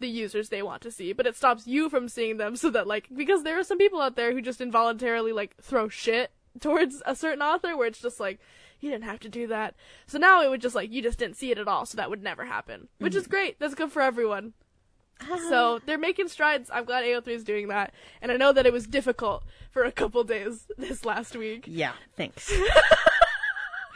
the 0.00 0.08
users 0.08 0.48
they 0.48 0.62
want 0.62 0.82
to 0.82 0.90
see, 0.90 1.12
but 1.12 1.26
it 1.26 1.36
stops 1.36 1.66
you 1.66 1.88
from 1.88 2.08
seeing 2.08 2.38
them 2.38 2.56
so 2.56 2.70
that 2.70 2.86
like 2.86 3.08
because 3.14 3.42
there 3.42 3.58
are 3.58 3.64
some 3.64 3.78
people 3.78 4.00
out 4.00 4.16
there 4.16 4.32
who 4.32 4.42
just 4.42 4.60
involuntarily 4.60 5.32
like 5.32 5.56
throw 5.60 5.88
shit 5.88 6.32
towards 6.58 7.02
a 7.06 7.14
certain 7.14 7.42
author 7.42 7.76
where 7.76 7.86
it's 7.86 8.00
just 8.00 8.18
like 8.18 8.40
you 8.80 8.90
didn't 8.90 9.04
have 9.04 9.20
to 9.20 9.28
do 9.28 9.46
that. 9.46 9.74
So 10.06 10.18
now 10.18 10.42
it 10.42 10.50
would 10.50 10.62
just 10.62 10.74
like 10.74 10.90
you 10.90 11.02
just 11.02 11.18
didn't 11.18 11.36
see 11.36 11.50
it 11.50 11.58
at 11.58 11.68
all, 11.68 11.86
so 11.86 11.96
that 11.96 12.10
would 12.10 12.22
never 12.22 12.46
happen. 12.46 12.88
Which 12.98 13.12
mm-hmm. 13.12 13.20
is 13.20 13.26
great. 13.26 13.58
That's 13.58 13.74
good 13.74 13.92
for 13.92 14.02
everyone. 14.02 14.54
So 15.48 15.80
they're 15.86 15.98
making 15.98 16.28
strides. 16.28 16.70
I'm 16.72 16.84
glad 16.84 17.04
AO3 17.04 17.28
is 17.28 17.44
doing 17.44 17.68
that. 17.68 17.92
And 18.22 18.30
I 18.32 18.36
know 18.36 18.52
that 18.52 18.66
it 18.66 18.72
was 18.72 18.86
difficult 18.86 19.42
for 19.70 19.84
a 19.84 19.92
couple 19.92 20.24
days 20.24 20.66
this 20.78 21.04
last 21.04 21.36
week. 21.36 21.64
Yeah, 21.66 21.92
thanks. 22.16 22.52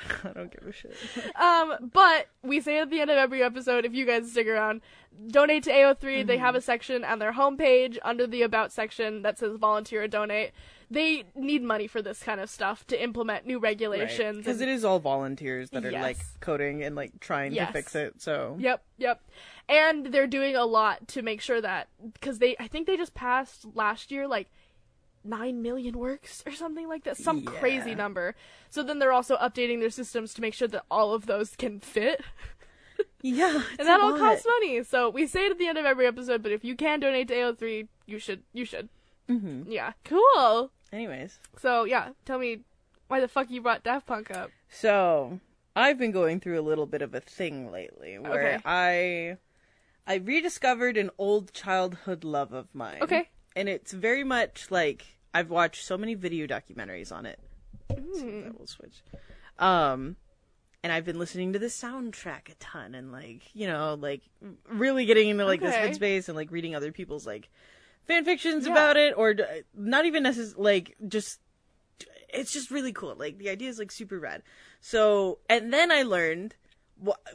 I 0.24 0.28
don't 0.32 0.50
give 0.50 0.66
a 0.68 0.72
shit. 0.72 0.94
Um, 1.40 1.90
but 1.92 2.28
we 2.42 2.60
say 2.60 2.78
at 2.78 2.90
the 2.90 3.00
end 3.00 3.10
of 3.10 3.16
every 3.18 3.42
episode, 3.42 3.84
if 3.84 3.94
you 3.94 4.06
guys 4.06 4.30
stick 4.30 4.46
around, 4.46 4.80
donate 5.28 5.64
to 5.64 5.70
AO3. 5.70 6.26
They 6.26 6.38
have 6.38 6.54
a 6.54 6.60
section 6.60 7.04
on 7.04 7.18
their 7.18 7.32
homepage 7.32 7.98
under 8.02 8.26
the 8.26 8.42
About 8.42 8.72
section 8.72 9.22
that 9.22 9.38
says 9.38 9.56
volunteer 9.56 10.02
or 10.04 10.08
donate. 10.08 10.52
They 10.90 11.24
need 11.34 11.62
money 11.62 11.86
for 11.86 12.02
this 12.02 12.22
kind 12.22 12.40
of 12.40 12.48
stuff 12.50 12.86
to 12.88 13.02
implement 13.02 13.46
new 13.46 13.58
regulations. 13.58 14.38
Because 14.38 14.60
and- 14.60 14.70
it 14.70 14.72
is 14.74 14.84
all 14.84 15.00
volunteers 15.00 15.70
that 15.70 15.84
are 15.84 15.92
like 15.92 16.18
coding 16.40 16.82
and 16.82 16.94
like 16.94 17.18
trying 17.20 17.52
Yes. 17.52 17.68
to 17.68 17.72
fix 17.72 17.94
it. 17.94 18.20
So 18.20 18.56
Yep, 18.58 18.82
yep. 18.98 19.20
And 19.68 20.06
they're 20.06 20.26
doing 20.26 20.56
a 20.56 20.64
lot 20.66 21.08
to 21.08 21.22
make 21.22 21.40
sure 21.40 21.60
that 21.60 21.88
because 22.12 22.38
they, 22.38 22.54
I 22.60 22.68
think 22.68 22.86
they 22.86 22.96
just 22.96 23.14
passed 23.14 23.64
last 23.74 24.10
year 24.12 24.28
like 24.28 24.48
nine 25.24 25.62
million 25.62 25.98
works 25.98 26.42
or 26.46 26.52
something 26.52 26.86
like 26.88 27.04
that, 27.04 27.16
some 27.16 27.42
crazy 27.44 27.94
number. 27.94 28.34
So 28.70 28.82
then 28.82 28.98
they're 28.98 29.12
also 29.12 29.36
updating 29.36 29.80
their 29.80 29.90
systems 29.90 30.34
to 30.34 30.40
make 30.40 30.54
sure 30.54 30.68
that 30.68 30.84
all 30.90 31.14
of 31.14 31.26
those 31.26 31.56
can 31.56 31.80
fit. 31.80 32.22
yeah, 33.22 33.62
and 33.78 33.88
that 33.88 34.00
all 34.00 34.16
costs 34.18 34.46
money. 34.60 34.82
So 34.84 35.08
we 35.10 35.26
say 35.26 35.46
it 35.46 35.50
at 35.52 35.58
the 35.58 35.66
end 35.66 35.78
of 35.78 35.84
every 35.84 36.06
episode, 36.06 36.42
but 36.42 36.52
if 36.52 36.64
you 36.64 36.76
can 36.76 37.00
donate 37.00 37.28
to 37.28 37.34
AO3, 37.34 37.88
you 38.06 38.18
should. 38.18 38.42
You 38.52 38.64
should. 38.64 38.88
Mm-hmm. 39.28 39.70
Yeah. 39.70 39.92
Cool. 40.04 40.70
Anyways, 40.92 41.38
So 41.58 41.84
yeah, 41.84 42.10
tell 42.24 42.38
me 42.38 42.60
why 43.08 43.20
the 43.20 43.28
fuck 43.28 43.50
you 43.50 43.60
brought 43.62 43.82
Daft 43.82 44.06
Punk 44.06 44.30
up. 44.30 44.50
so 44.68 45.40
I've 45.74 45.98
been 45.98 46.12
going 46.12 46.38
through 46.38 46.60
a 46.60 46.62
little 46.62 46.86
bit 46.86 47.02
of 47.02 47.14
a 47.14 47.20
thing 47.20 47.72
lately 47.72 48.18
where 48.18 48.54
Okay. 48.54 48.58
I 48.64 49.36
I 50.06 50.16
rediscovered 50.16 50.96
an 50.96 51.10
old 51.18 51.52
childhood 51.52 52.22
love 52.22 52.52
of 52.52 52.68
mine. 52.74 52.98
Okay. 53.02 53.28
And 53.56 53.68
it's 53.68 53.92
very 53.92 54.24
much 54.24 54.70
like 54.70 55.04
I've 55.32 55.50
watched 55.50 55.84
so 55.84 55.96
many 55.96 56.14
video 56.14 56.46
documentaries 56.46 57.12
on 57.12 57.26
it. 57.26 57.38
Let's 57.90 58.22
we'll 58.22 58.66
switch. 58.66 59.02
Um 59.58 60.16
and 60.82 60.92
I've 60.92 61.04
been 61.06 61.18
listening 61.18 61.52
to 61.54 61.58
the 61.58 61.66
soundtrack 61.66 62.50
a 62.50 62.54
ton 62.60 62.94
and 62.94 63.10
like, 63.10 63.42
you 63.54 63.66
know, 63.66 63.94
like 63.98 64.22
really 64.68 65.06
getting 65.06 65.28
into 65.30 65.44
like 65.46 65.62
Okay. 65.62 65.70
this 65.88 65.98
headspace 65.98 66.28
and 66.28 66.36
like 66.36 66.50
reading 66.50 66.74
other 66.74 66.92
people's 66.92 67.26
like 67.26 67.48
fan 68.06 68.24
fictions 68.24 68.66
Yeah. 68.66 68.72
about 68.72 68.96
it 68.96 69.14
or 69.16 69.34
d- 69.34 69.44
not 69.74 70.04
even 70.04 70.22
necessarily 70.24 70.62
like 70.62 70.96
just 71.08 71.40
it's 72.28 72.52
just 72.52 72.70
really 72.70 72.92
cool. 72.92 73.14
Like 73.16 73.38
the 73.38 73.48
idea 73.48 73.68
is 73.70 73.78
like 73.78 73.92
super 73.92 74.18
rad. 74.18 74.42
So, 74.80 75.38
and 75.48 75.72
then 75.72 75.92
I 75.92 76.02
learned 76.02 76.56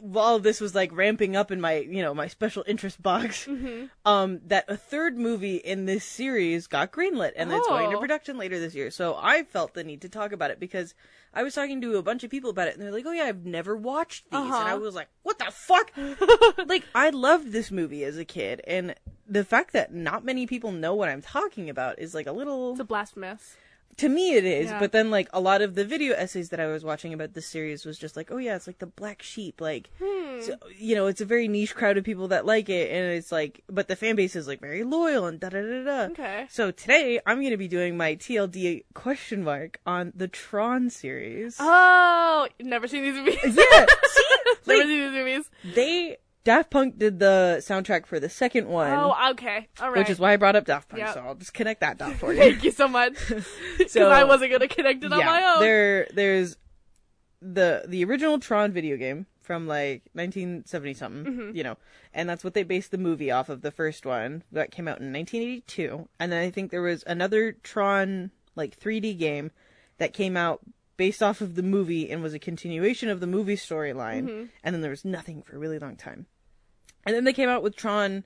while 0.00 0.38
this 0.38 0.60
was 0.60 0.74
like 0.74 0.90
ramping 0.92 1.36
up 1.36 1.50
in 1.50 1.60
my, 1.60 1.74
you 1.76 2.02
know, 2.02 2.14
my 2.14 2.26
special 2.28 2.64
interest 2.66 3.02
box, 3.02 3.46
Mm-hmm. 3.46 3.86
um, 4.04 4.40
that 4.46 4.64
a 4.68 4.76
third 4.76 5.18
movie 5.18 5.56
in 5.56 5.84
this 5.86 6.04
series 6.04 6.66
got 6.66 6.92
greenlit 6.92 7.32
and 7.36 7.52
it's 7.52 7.66
going 7.68 7.84
into 7.84 7.96
Oh. 7.96 8.00
production 8.00 8.38
later 8.38 8.58
this 8.58 8.74
year. 8.74 8.90
So 8.90 9.16
I 9.20 9.42
felt 9.44 9.74
the 9.74 9.84
need 9.84 10.00
to 10.02 10.08
talk 10.08 10.32
about 10.32 10.50
it 10.50 10.58
because 10.60 10.94
I 11.34 11.42
was 11.42 11.54
talking 11.54 11.80
to 11.82 11.96
a 11.96 12.02
bunch 12.02 12.24
of 12.24 12.30
people 12.30 12.50
about 12.50 12.68
it 12.68 12.74
and 12.74 12.82
they're 12.82 12.90
like, 12.92 13.04
"Oh 13.06 13.12
yeah, 13.12 13.24
I've 13.24 13.44
never 13.44 13.76
watched 13.76 14.30
these," 14.30 14.40
and 14.40 14.52
I 14.52 14.72
Uh-huh. 14.72 14.78
was 14.80 14.94
like, 14.94 15.08
"What 15.22 15.38
the 15.38 15.50
fuck?" 15.50 15.92
like 16.66 16.84
I 16.94 17.10
loved 17.10 17.52
this 17.52 17.70
movie 17.70 18.02
as 18.04 18.16
a 18.18 18.24
kid, 18.24 18.60
and 18.66 18.94
the 19.28 19.44
fact 19.44 19.72
that 19.74 19.92
not 19.94 20.24
many 20.24 20.46
people 20.46 20.72
know 20.72 20.94
what 20.94 21.08
I'm 21.08 21.22
talking 21.22 21.70
about 21.70 21.98
is 22.00 22.14
like 22.14 22.26
a 22.26 22.32
little 22.32 22.72
It's 22.72 22.80
a 22.80 22.84
blasphemous. 22.84 23.56
To 23.96 24.08
me 24.08 24.34
it 24.34 24.44
is 24.44 24.70
Yeah. 24.70 24.78
but 24.78 24.92
then 24.92 25.10
like 25.10 25.28
a 25.32 25.40
lot 25.40 25.60
of 25.62 25.74
the 25.74 25.84
video 25.84 26.14
essays 26.14 26.48
that 26.50 26.60
i 26.60 26.66
was 26.66 26.84
watching 26.84 27.12
about 27.12 27.34
this 27.34 27.46
series 27.46 27.84
was 27.84 27.98
just 27.98 28.16
like 28.16 28.30
oh 28.30 28.38
yeah 28.38 28.56
it's 28.56 28.66
like 28.66 28.78
the 28.78 28.86
black 28.86 29.22
sheep 29.22 29.60
like 29.60 29.90
Hmm. 30.02 30.40
so, 30.40 30.54
you 30.78 30.94
know 30.94 31.06
it's 31.06 31.20
a 31.20 31.24
very 31.26 31.48
niche 31.48 31.74
crowd 31.74 31.98
of 31.98 32.04
people 32.04 32.28
that 32.28 32.46
like 32.46 32.68
it 32.68 32.90
and 32.90 33.12
it's 33.12 33.30
like 33.32 33.62
but 33.68 33.88
the 33.88 33.96
fan 33.96 34.16
base 34.16 34.34
is 34.36 34.46
like 34.48 34.60
very 34.60 34.84
loyal 34.84 35.26
and 35.26 35.38
da 35.40 35.48
da 35.50 35.60
da 35.60 35.84
da 35.84 36.00
Okay. 36.12 36.46
so 36.48 36.70
today 36.70 37.20
i'm 37.26 37.38
going 37.40 37.50
to 37.50 37.56
be 37.56 37.68
doing 37.68 37.96
my 37.96 38.14
tld 38.16 38.84
question 38.94 39.44
mark 39.44 39.80
on 39.86 40.12
the 40.14 40.28
tron 40.28 40.88
series 40.90 41.56
Oh, 41.60 42.48
never 42.60 42.88
seen 42.88 43.02
these 43.02 43.14
movies. 43.14 43.38
yeah 43.44 43.86
see 44.06 44.24
never 44.66 44.82
seen 44.82 44.88
these 44.88 45.12
movies. 45.12 45.50
they 45.74 46.16
daft 46.44 46.70
punk 46.70 46.98
did 46.98 47.18
the 47.18 47.58
soundtrack 47.60 48.06
for 48.06 48.18
the 48.18 48.28
second 48.28 48.66
one 48.68 48.90
Oh, 48.92 49.14
okay. 49.32 49.68
All 49.80 49.90
right. 49.90 49.98
which 49.98 50.10
is 50.10 50.18
why 50.18 50.32
i 50.32 50.36
brought 50.36 50.56
up 50.56 50.64
daft 50.64 50.88
punk 50.88 51.00
Yep. 51.02 51.14
so 51.14 51.20
i'll 51.20 51.34
just 51.34 51.52
connect 51.54 51.80
that 51.80 51.98
dot 51.98 52.14
for 52.14 52.32
you 52.32 52.38
Thank 52.40 52.64
you 52.64 52.70
so 52.70 52.88
much. 52.88 53.14
Because 53.78 53.92
So- 53.92 54.08
I 54.10 54.24
wasn't 54.24 54.52
gonna 54.52 54.68
connect 54.68 55.04
it 55.04 55.12
on 55.12 55.24
my 55.24 55.42
own. 55.54 55.60
There, 55.60 56.06
there's 56.14 56.56
the 57.42 57.84
the 57.88 58.04
original 58.04 58.38
Tron 58.38 58.72
video 58.72 58.96
game 58.96 59.26
from 59.40 59.66
like 59.66 60.02
1970 60.12 60.94
something, 60.94 61.24
Mm-hmm. 61.32 61.56
you 61.56 61.62
know, 61.64 61.76
and 62.14 62.28
that's 62.28 62.44
what 62.44 62.54
they 62.54 62.62
based 62.62 62.90
the 62.90 62.98
movie 62.98 63.30
off 63.30 63.48
of. 63.48 63.62
The 63.62 63.70
first 63.70 64.04
one 64.06 64.44
that 64.52 64.70
came 64.70 64.86
out 64.86 65.00
in 65.00 65.12
1982, 65.12 66.08
and 66.20 66.30
then 66.30 66.42
I 66.42 66.50
think 66.50 66.70
there 66.70 66.82
was 66.82 67.02
another 67.06 67.52
Tron 67.52 68.30
like 68.54 68.78
3D 68.78 69.18
game 69.18 69.50
that 69.98 70.12
came 70.12 70.36
out 70.36 70.60
based 71.00 71.22
off 71.22 71.40
of 71.40 71.54
the 71.54 71.62
movie 71.62 72.10
and 72.10 72.22
was 72.22 72.34
a 72.34 72.38
continuation 72.38 73.08
of 73.08 73.20
the 73.20 73.26
movie 73.26 73.56
storyline, 73.56 74.24
Mm-hmm. 74.28 74.44
and 74.62 74.74
then 74.74 74.82
there 74.82 74.90
was 74.90 75.04
nothing 75.04 75.40
for 75.42 75.56
a 75.56 75.58
really 75.58 75.78
long 75.78 75.96
time, 75.96 76.26
and 77.06 77.14
then 77.16 77.24
they 77.24 77.32
came 77.32 77.48
out 77.48 77.62
with 77.62 77.74
Tron 77.74 78.24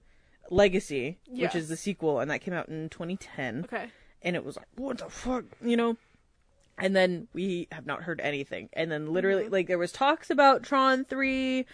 Legacy, 0.51 1.19
which 1.29 1.55
is 1.55 1.69
the 1.69 1.77
sequel, 1.77 2.19
and 2.21 2.31
that 2.31 2.41
came 2.41 2.53
out 2.53 2.69
in 2.69 2.89
2010 2.89 3.65
Okay. 3.65 3.87
and 4.23 4.35
it 4.37 4.45
was 4.45 4.57
like 4.57 4.67
what 4.75 4.99
the 4.99 5.09
fuck 5.09 5.45
you 5.63 5.77
know? 5.77 5.97
And 6.77 6.97
then 6.97 7.29
we 7.33 7.69
have 7.71 7.87
not 7.87 8.03
heard 8.03 8.21
anything. 8.21 8.69
And 8.73 8.91
then 8.91 9.07
literally 9.13 9.49
like 9.49 9.69
there 9.69 9.79
was 9.79 9.93
talks 9.93 10.29
about 10.29 10.65
tron 10.65 11.05
3 11.05 11.65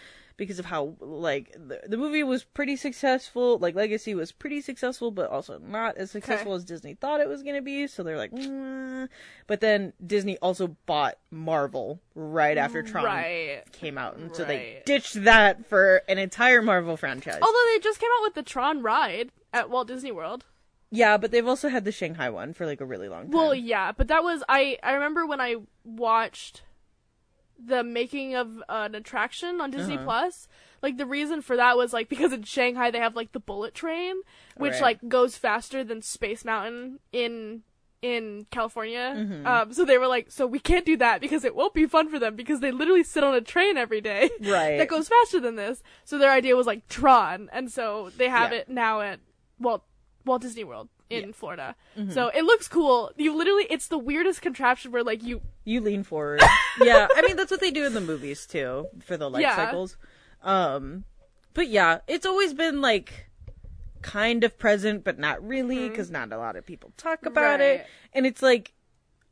because 0.41 0.59
of 0.59 0.65
how 0.65 0.95
like 1.01 1.53
the, 1.53 1.79
the 1.87 1.99
movie 1.99 2.23
was 2.23 2.45
pretty 2.45 2.75
successful 2.75 3.59
like 3.59 3.75
legacy 3.75 4.15
was 4.15 4.33
pretty 4.33 4.63
successful 4.63 5.11
but 5.11 5.29
also 5.29 5.59
not 5.59 5.99
as 5.99 6.11
successful 6.11 6.55
as 6.55 6.65
disney 6.65 6.95
thought 6.95 7.21
it 7.21 7.29
was 7.29 7.43
going 7.43 7.55
to 7.55 7.61
be 7.61 7.87
so 7.87 8.03
they're 8.03 8.17
like 8.17 8.33
mm. 8.33 9.07
but 9.47 9.61
then 9.61 9.93
disney 10.07 10.39
also 10.39 10.75
bought 10.87 11.19
marvel 11.31 12.01
right 12.15 12.57
after 12.57 12.83
tron 12.83 13.05
Right. 13.05 13.63
came 13.73 13.99
out 13.99 14.17
and 14.17 14.35
so 14.35 14.47
they 14.47 14.83
ditched 14.87 15.25
that 15.25 15.67
for 15.69 16.01
an 16.09 16.17
entire 16.17 16.63
marvel 16.63 16.97
franchise 16.97 17.39
Although 17.43 17.65
they 17.75 17.81
just 17.81 18.01
came 18.01 18.09
out 18.19 18.23
with 18.23 18.35
the 18.35 18.43
Tron 18.43 18.81
ride 18.83 19.31
at 19.53 19.69
Walt 19.69 19.89
Disney 19.89 20.11
World. 20.11 20.47
yeah 20.91 21.19
but 21.19 21.33
they've 21.33 21.47
also 21.47 21.69
had 21.69 21.85
the 21.85 21.93
shanghai 21.93 22.31
one 22.31 22.55
for 22.55 22.65
like 22.65 22.81
a 22.81 22.87
really 22.87 23.11
long 23.11 23.25
time 23.25 23.31
Well, 23.33 23.55
yeah, 23.55 23.93
but 23.93 24.09
that 24.09 24.23
was 24.25 24.43
I. 24.49 24.79
I 24.83 24.93
remember 24.95 25.27
when 25.27 25.41
I 25.41 25.57
watched 25.85 26.63
the 27.67 27.83
making 27.85 28.35
of 28.35 28.62
an 28.69 28.95
attraction 28.95 29.61
on 29.61 29.71
Disney 29.71 29.95
Uh-huh. 29.97 30.05
Plus. 30.05 30.49
Like 30.83 30.97
the 30.97 31.07
reason 31.07 31.43
for 31.43 31.57
that 31.57 31.76
was 31.76 31.93
like 31.93 32.09
because 32.09 32.33
in 32.33 32.43
Shanghai 32.45 32.90
they 32.90 32.99
have 33.00 33.14
like 33.17 33.33
the 33.33 33.40
bullet 33.40 33.75
train, 33.75 34.17
which 34.57 34.73
Right. 34.75 34.83
like 34.83 35.09
goes 35.09 35.37
faster 35.37 35.85
than 35.85 36.00
Space 36.02 36.45
Mountain 36.45 37.00
in 37.12 37.62
in 38.02 38.47
California. 38.50 39.14
Mm-hmm. 39.14 39.47
Um, 39.47 39.73
so 39.75 39.85
they 39.85 39.99
were 39.99 40.07
like, 40.07 40.31
so 40.31 40.47
we 40.47 40.59
can't 40.59 40.87
do 40.87 40.97
that 40.97 41.21
because 41.21 41.45
it 41.45 41.55
won't 41.55 41.75
be 41.75 41.85
fun 41.85 42.09
for 42.09 42.19
them 42.19 42.35
because 42.35 42.61
they 42.61 42.71
literally 42.73 43.02
sit 43.02 43.23
on 43.23 43.35
a 43.35 43.43
train 43.43 43.76
every 43.76 44.00
day 44.00 44.31
Right. 44.40 44.79
that 44.79 44.88
goes 44.88 45.07
faster 45.07 45.38
than 45.38 45.57
this. 45.57 45.83
So 46.07 46.17
their 46.17 46.31
idea 46.33 46.57
was 46.57 46.67
like 46.67 46.88
Tron, 46.88 47.50
and 47.52 47.71
so 47.71 48.11
they 48.17 48.31
have 48.31 48.52
Yeah. 48.52 48.59
it 48.61 48.69
now 48.71 49.02
at 49.02 49.21
Walt 49.59 49.85
Walt 50.25 50.40
Disney 50.40 50.64
World 50.64 50.88
in 51.11 51.26
Yeah. 51.29 51.33
Florida. 51.33 51.75
Mm-hmm. 51.99 52.12
So 52.12 52.29
it 52.29 52.45
looks 52.45 52.69
cool. 52.69 53.11
You 53.17 53.37
literally, 53.37 53.67
it's 53.69 53.88
the 53.88 53.99
weirdest 53.99 54.40
contraption 54.43 54.93
where 54.93 55.05
like 55.05 55.23
you, 55.23 55.43
You 55.64 55.81
lean 55.81 56.02
forward. 56.05 56.40
yeah, 56.81 57.09
I 57.14 57.23
mean 57.23 57.37
that's 57.37 57.50
what 57.50 57.61
they 57.61 57.71
do 57.71 57.85
in 57.85 57.95
the 57.95 58.00
movies 58.00 58.47
too 58.47 58.87
for 59.05 59.17
the 59.17 59.29
life 59.29 59.43
Yeah. 59.43 59.57
cycles. 59.57 59.97
Um, 60.43 61.05
but 61.52 61.69
yeah, 61.69 61.99
it's 62.07 62.25
always 62.25 62.55
been 62.55 62.81
like 62.81 63.29
kind 64.02 64.45
of 64.45 64.59
present, 64.59 65.05
but 65.05 65.19
not 65.19 65.47
really, 65.47 65.88
because 65.88 66.11
not 66.11 66.33
a 66.33 66.38
lot 66.38 66.57
of 66.57 66.64
people 66.64 66.93
talk 66.97 67.26
about 67.26 67.61
it. 67.61 67.87
And 68.14 68.25
it's 68.25 68.40
like 68.43 68.73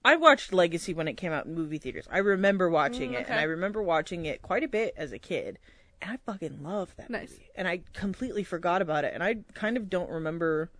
I 0.04 0.16
watched 0.16 0.52
Legacy 0.52 0.92
when 0.94 1.08
it 1.08 1.14
came 1.16 1.32
out 1.32 1.46
in 1.46 1.54
movie 1.54 1.78
theaters. 1.78 2.06
I 2.10 2.18
remember 2.18 2.68
watching 2.68 3.14
it, 3.14 3.26
and. 3.28 3.38
I 3.38 3.44
remember 3.44 3.82
watching 3.82 4.26
it 4.26 4.42
quite 4.42 4.62
a 4.62 4.68
bit 4.68 4.94
as 4.96 5.12
a 5.12 5.18
kid. 5.18 5.58
And 6.00 6.12
I 6.12 6.16
fucking 6.30 6.62
love 6.62 6.94
that 6.96 7.10
Nice. 7.10 7.30
movie. 7.30 7.48
And 7.56 7.66
I 7.66 7.80
completely 7.94 8.44
forgot 8.44 8.82
about 8.82 9.04
it, 9.04 9.12
and 9.14 9.22
I 9.22 9.38
kind 9.54 9.76
of 9.76 9.88
don't 9.90 10.08
remember 10.10 10.70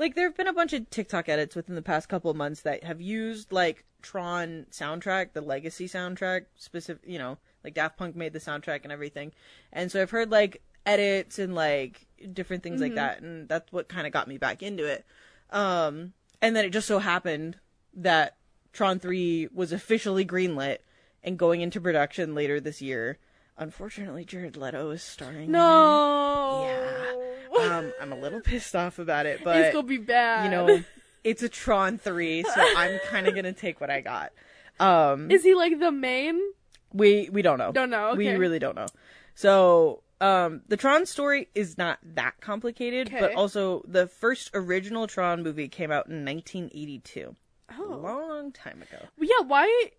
like 0.00 0.14
there 0.14 0.24
have 0.24 0.36
been 0.36 0.48
a 0.48 0.52
bunch 0.54 0.72
of 0.72 0.88
TikTok 0.88 1.28
edits 1.28 1.54
within 1.54 1.74
the 1.74 1.82
past 1.82 2.08
couple 2.08 2.30
of 2.30 2.36
months 2.36 2.62
that 2.62 2.82
have 2.84 3.02
used 3.02 3.52
like 3.52 3.84
Tron 4.00 4.64
soundtrack, 4.70 5.34
the 5.34 5.42
Legacy 5.42 5.86
soundtrack, 5.86 6.46
specific, 6.56 7.02
you 7.06 7.18
know, 7.18 7.36
like 7.62 7.74
Daft 7.74 7.98
Punk 7.98 8.16
made 8.16 8.32
the 8.32 8.38
soundtrack 8.38 8.80
and 8.82 8.92
everything. 8.92 9.32
And 9.74 9.92
so 9.92 10.00
I've 10.00 10.10
heard 10.10 10.30
like 10.30 10.62
edits 10.86 11.38
and 11.38 11.54
like 11.54 12.06
different 12.32 12.62
things 12.62 12.80
like 12.80 12.94
that 12.94 13.20
and 13.20 13.46
that's 13.46 13.70
what 13.70 13.90
kind 13.90 14.06
of 14.06 14.12
got 14.14 14.26
me 14.26 14.38
back 14.38 14.62
into 14.62 14.86
it. 14.86 15.04
Um 15.50 16.14
and 16.40 16.56
then 16.56 16.64
it 16.64 16.70
just 16.70 16.88
so 16.88 16.98
happened 16.98 17.58
that 17.92 18.38
Tron 18.72 19.00
3 19.00 19.50
was 19.52 19.70
officially 19.70 20.24
greenlit 20.24 20.78
and 21.22 21.38
going 21.38 21.60
into 21.60 21.78
production 21.78 22.34
later 22.34 22.58
this 22.58 22.80
year. 22.80 23.18
Unfortunately, 23.58 24.24
Jared 24.24 24.56
Leto 24.56 24.88
is 24.88 25.02
starring. 25.02 25.50
no, 25.50 26.66
Um, 27.60 27.92
I'm 28.00 28.12
a 28.12 28.16
little 28.18 28.40
pissed 28.44 28.74
off 28.76 28.98
about 28.98 29.26
it, 29.26 29.40
but 29.44 29.56
it's 29.56 29.74
gonna 29.74 29.86
be 29.86 29.98
bad. 29.98 30.44
you 30.44 30.50
know, 30.50 30.82
it's 31.24 31.42
a 31.42 31.48
Tron 31.48 31.98
3, 31.98 32.42
so 32.44 32.50
I'm 32.76 32.98
kind 33.10 33.26
of 33.26 33.34
going 33.34 33.44
to 33.44 33.52
take 33.52 33.80
what 33.80 33.90
I 33.90 34.00
got. 34.00 34.32
Um, 34.78 35.30
is 35.30 35.42
he 35.44 35.54
like 35.54 35.78
the 35.78 35.92
main? 35.92 36.40
we 36.92 37.28
we 37.30 37.42
don't 37.42 37.58
know. 37.58 37.70
Don't 37.72 37.90
know, 37.90 38.14
We 38.14 38.28
really 38.30 38.58
don't 38.58 38.74
know. 38.74 38.86
So, 39.34 40.02
um, 40.20 40.62
the 40.68 40.76
Tron 40.76 41.06
story 41.06 41.48
is 41.54 41.76
not 41.78 41.98
that 42.14 42.40
complicated, 42.40 43.10
but 43.10 43.34
also 43.34 43.82
the 43.86 44.06
first 44.06 44.50
original 44.54 45.06
Tron 45.06 45.42
movie 45.42 45.68
came 45.68 45.90
out 45.92 46.08
in 46.08 46.24
1982. 46.24 47.36
A 47.68 47.74
Oh, 47.78 47.96
long 48.02 48.50
time 48.52 48.82
ago. 48.82 49.04
yeah. 49.20 49.44
Why? 49.46 49.90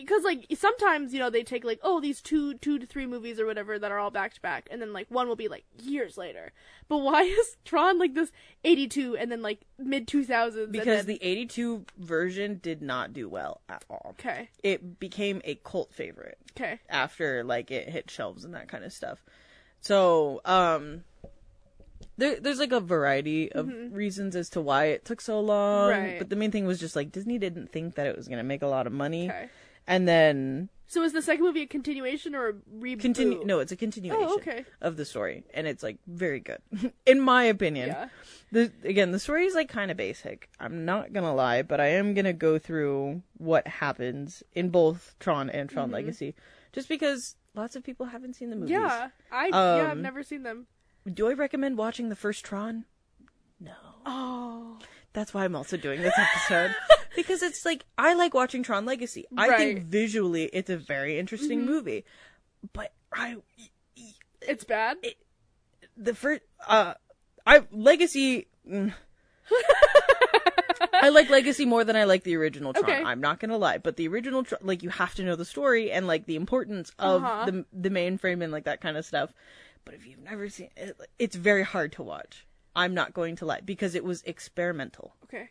Because 0.00 0.24
like 0.24 0.46
sometimes 0.56 1.12
you 1.12 1.18
know 1.18 1.30
they 1.30 1.42
take 1.42 1.64
like 1.64 1.80
oh 1.82 2.00
these 2.00 2.20
two 2.20 2.54
two 2.54 2.78
to 2.78 2.86
three 2.86 3.06
movies 3.06 3.38
or 3.40 3.46
whatever 3.46 3.78
that 3.78 3.90
are 3.92 3.98
all 3.98 4.10
back 4.10 4.34
to 4.34 4.40
back, 4.40 4.68
and 4.70 4.80
then 4.80 4.92
like 4.92 5.06
one 5.10 5.28
will 5.28 5.36
be 5.36 5.48
like 5.48 5.64
years 5.82 6.16
later. 6.18 6.52
But 6.88 6.98
why 6.98 7.22
is 7.40 7.56
Tron 7.64 7.98
like 7.98 8.14
this 8.14 8.32
eighty 8.64 8.88
two 8.88 9.16
and 9.16 9.30
then 9.30 9.42
like 9.42 9.60
mid 9.78 10.06
two 10.08 10.24
thousands? 10.24 10.70
Because 10.70 11.06
the 11.06 11.18
82 11.22 11.84
version 11.98 12.60
did 12.62 12.82
not 12.82 13.12
do 13.12 13.28
well 13.28 13.60
at 13.68 13.84
all. 13.90 14.14
okay 14.18 14.48
It 14.62 14.98
became 14.98 15.40
a 15.44 15.54
cult 15.56 15.92
favorite. 15.92 16.38
okay 16.56 16.80
after 16.88 17.44
like 17.44 17.70
it 17.70 17.88
hit 17.88 18.10
shelves 18.10 18.44
and 18.44 18.54
that 18.54 18.68
kind 18.68 18.84
of 18.84 18.92
stuff. 18.92 19.22
So, 19.80 20.40
um 20.44 21.04
there 22.16 22.38
there's 22.40 22.58
like 22.58 22.72
a 22.72 22.80
variety 22.80 23.50
of 23.52 23.70
reasons 23.92 24.36
as 24.36 24.50
to 24.50 24.60
why 24.60 24.86
it 24.86 25.04
took 25.04 25.20
so 25.20 25.40
long, 25.40 25.90
Mm-hmm. 25.90 26.00
Right. 26.02 26.18
but 26.18 26.28
the 26.28 26.36
main 26.36 26.50
thing 26.50 26.66
was 26.66 26.78
just 26.80 26.96
like 26.96 27.12
Disney 27.12 27.38
didn't 27.38 27.72
think 27.72 27.94
that 27.94 28.06
it 28.06 28.16
was 28.16 28.26
going 28.28 28.38
to 28.38 28.44
make 28.44 28.62
a 28.62 28.66
lot 28.66 28.86
of 28.86 28.92
money. 28.92 29.28
okay. 29.30 29.48
And 29.90 30.08
then 30.08 30.68
So 30.86 31.02
is 31.02 31.12
the 31.12 31.20
second 31.20 31.44
movie 31.44 31.62
a 31.62 31.66
continuation 31.66 32.34
or 32.34 32.48
a 32.48 32.52
reboot? 32.54 33.00
continue 33.00 33.44
no, 33.44 33.58
it's 33.60 33.72
a 33.72 33.76
continuation 33.76 34.24
Oh, 34.26 34.36
okay. 34.36 34.64
of 34.80 34.96
the 34.96 35.04
story 35.04 35.44
and 35.52 35.66
it's 35.66 35.82
like 35.82 35.98
very 36.06 36.40
good 36.40 36.60
in 37.06 37.20
my 37.20 37.44
opinion. 37.44 37.88
Yeah. 37.88 38.08
The 38.52 38.72
again, 38.84 39.10
the 39.12 39.18
story 39.18 39.44
is 39.46 39.54
like 39.54 39.68
kind 39.68 39.90
of 39.90 39.96
basic. 39.96 40.48
I'm 40.58 40.84
not 40.84 41.12
going 41.12 41.24
to 41.26 41.32
lie, 41.32 41.62
but 41.62 41.80
I 41.80 41.88
am 41.88 42.14
going 42.14 42.24
to 42.24 42.32
go 42.32 42.58
through 42.58 43.22
what 43.36 43.66
happens 43.68 44.42
in 44.54 44.70
both 44.70 45.14
Tron 45.20 45.50
and 45.50 45.68
Tron 45.68 45.86
Mm-hmm. 45.86 45.94
Legacy 45.94 46.34
just 46.72 46.88
because 46.88 47.36
lots 47.54 47.74
of 47.76 47.82
people 47.84 48.06
haven't 48.06 48.34
seen 48.34 48.50
the 48.50 48.56
movies. 48.56 48.70
Yeah, 48.70 49.08
I 49.30 49.46
yeah 49.48 49.86
I've 49.90 49.92
Um, 49.98 50.02
never 50.02 50.22
seen 50.22 50.42
them. 50.44 50.66
do 51.12 51.28
I 51.28 51.32
recommend 51.34 51.76
watching 51.78 52.08
the 52.08 52.16
first 52.16 52.44
Tron? 52.44 52.84
No. 53.60 53.72
Oh. 54.06 54.78
That's 55.12 55.34
why 55.34 55.44
I'm 55.44 55.56
also 55.56 55.76
doing 55.76 56.02
this 56.02 56.14
episode 56.16 56.74
because 57.16 57.42
it's 57.42 57.64
like 57.64 57.84
I 57.98 58.14
like 58.14 58.32
watching 58.34 58.62
Tron 58.62 58.86
Legacy. 58.86 59.26
I 59.36 59.46
think 59.48 59.58
Right. 59.58 59.76
Mm-hmm. 59.78 59.90
visually 59.90 60.44
it's 60.52 60.70
a 60.70 60.76
very 60.76 61.18
interesting 61.18 61.64
movie, 61.66 62.04
but 62.72 62.92
I 63.12 63.36
It's 64.42 64.64
bad. 64.64 64.98
the 65.96 66.14
first 66.14 66.42
uh 66.68 66.94
I 67.46 67.62
Legacy. 67.72 68.46
mm. 68.68 68.92
I 70.92 71.08
like 71.10 71.28
Legacy 71.30 71.64
more 71.64 71.82
than 71.84 71.96
I 71.96 72.04
like 72.04 72.24
the 72.24 72.36
original 72.36 72.72
Tron. 72.72 72.84
Okay. 72.84 73.02
I'm 73.02 73.20
not 73.20 73.40
gonna 73.40 73.56
lie, 73.56 73.78
but 73.78 73.96
the 73.96 74.06
original 74.08 74.44
Tron, 74.44 74.60
like 74.62 74.82
you 74.82 74.90
have 74.90 75.14
to 75.16 75.22
know 75.24 75.34
the 75.36 75.44
story 75.44 75.90
and 75.90 76.06
like 76.06 76.26
the 76.26 76.36
importance 76.36 76.92
of 76.98 77.22
Uh-huh. 77.24 77.46
the 77.46 77.64
the 77.72 77.90
mainframe 77.90 78.42
and 78.42 78.52
like 78.52 78.64
that 78.64 78.80
kind 78.80 78.96
of 78.96 79.04
stuff. 79.04 79.32
But 79.84 79.94
if 79.94 80.06
you've 80.06 80.18
never 80.22 80.48
seen 80.48 80.68
it, 80.76 80.96
it's 81.18 81.36
very 81.36 81.62
hard 81.64 81.92
to 81.92 82.02
watch. 82.02 82.46
I'm 82.74 82.94
not 82.94 83.14
going 83.14 83.36
to 83.36 83.46
lie 83.46 83.60
because 83.64 83.94
it 83.94 84.04
was 84.04 84.22
experimental. 84.22 85.14
okay. 85.24 85.50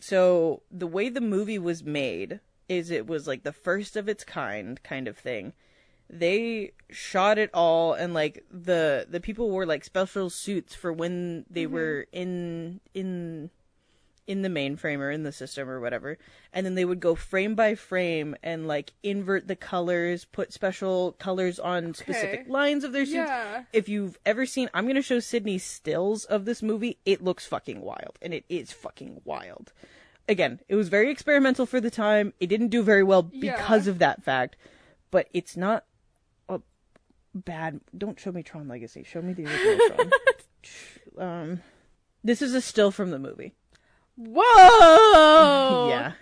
So 0.00 0.62
the 0.70 0.86
way 0.86 1.08
the 1.10 1.20
movie 1.20 1.58
was 1.58 1.84
made 1.84 2.40
is 2.68 2.90
it 2.90 3.06
was 3.06 3.26
like 3.26 3.42
the 3.42 3.52
first 3.52 3.96
of 3.96 4.08
its 4.08 4.24
kind 4.24 4.82
kind 4.82 5.06
of 5.06 5.18
thing. 5.18 5.52
They 6.08 6.72
shot 6.90 7.38
it 7.38 7.50
all 7.52 7.92
and 7.92 8.14
like 8.14 8.44
the 8.50 9.06
the 9.08 9.20
people 9.20 9.50
wore 9.50 9.66
like 9.66 9.84
special 9.84 10.30
suits 10.30 10.74
for 10.74 10.92
when 10.92 11.44
they 11.50 11.64
mm-hmm. 11.64 11.74
were 11.74 12.06
in 12.12 12.80
in 12.94 13.50
in 14.26 14.42
the 14.42 14.48
mainframe 14.48 14.98
or 14.98 15.10
in 15.10 15.22
the 15.24 15.32
system 15.32 15.68
or 15.68 15.80
whatever. 15.80 16.18
And 16.52 16.64
then 16.64 16.74
they 16.74 16.84
would 16.84 17.00
go 17.00 17.14
frame 17.14 17.54
by 17.54 17.74
frame 17.74 18.36
and 18.42 18.68
like 18.68 18.92
invert 19.02 19.48
the 19.48 19.56
colors, 19.56 20.24
put 20.24 20.52
special 20.52 21.12
colors 21.18 21.58
on 21.58 21.94
specific 21.94 22.46
lines 22.48 22.84
of 22.84 22.92
their 22.92 23.04
suits 23.04 23.16
Yeah. 23.16 23.64
if 23.72 23.88
you've 23.88 24.18
ever 24.24 24.46
seen 24.46 24.68
I'm 24.74 24.86
gonna 24.86 25.02
show 25.02 25.18
Sydney 25.20 25.58
stills 25.58 26.24
of 26.24 26.44
this 26.44 26.62
movie, 26.62 26.98
it 27.04 27.22
looks 27.24 27.46
fucking 27.46 27.80
wild. 27.80 28.18
And 28.22 28.32
it 28.32 28.44
is 28.48 28.72
fucking 28.72 29.22
wild. 29.24 29.72
Again, 30.28 30.60
it 30.68 30.76
was 30.76 30.88
very 30.88 31.10
experimental 31.10 31.66
for 31.66 31.80
the 31.80 31.90
time. 31.90 32.32
It 32.38 32.46
didn't 32.46 32.68
do 32.68 32.82
very 32.82 33.02
well 33.02 33.28
Yeah. 33.32 33.56
because 33.56 33.86
of 33.88 33.98
that 33.98 34.22
fact. 34.22 34.56
But 35.10 35.28
it's 35.32 35.56
not 35.56 35.86
a 36.48 36.60
bad 37.34 37.80
don't 37.96 38.20
show 38.20 38.30
me 38.30 38.42
Tron 38.44 38.68
Legacy. 38.68 39.02
Show 39.02 39.22
me 39.22 39.32
the 39.32 39.46
original 39.46 39.88
Tron. 39.88 40.10
um 41.52 41.60
this 42.22 42.42
is 42.42 42.54
a 42.54 42.60
still 42.60 42.90
from 42.90 43.10
the 43.10 43.18
movie. 43.18 43.54
Whoa. 44.28 45.86
Yeah. 45.90 46.12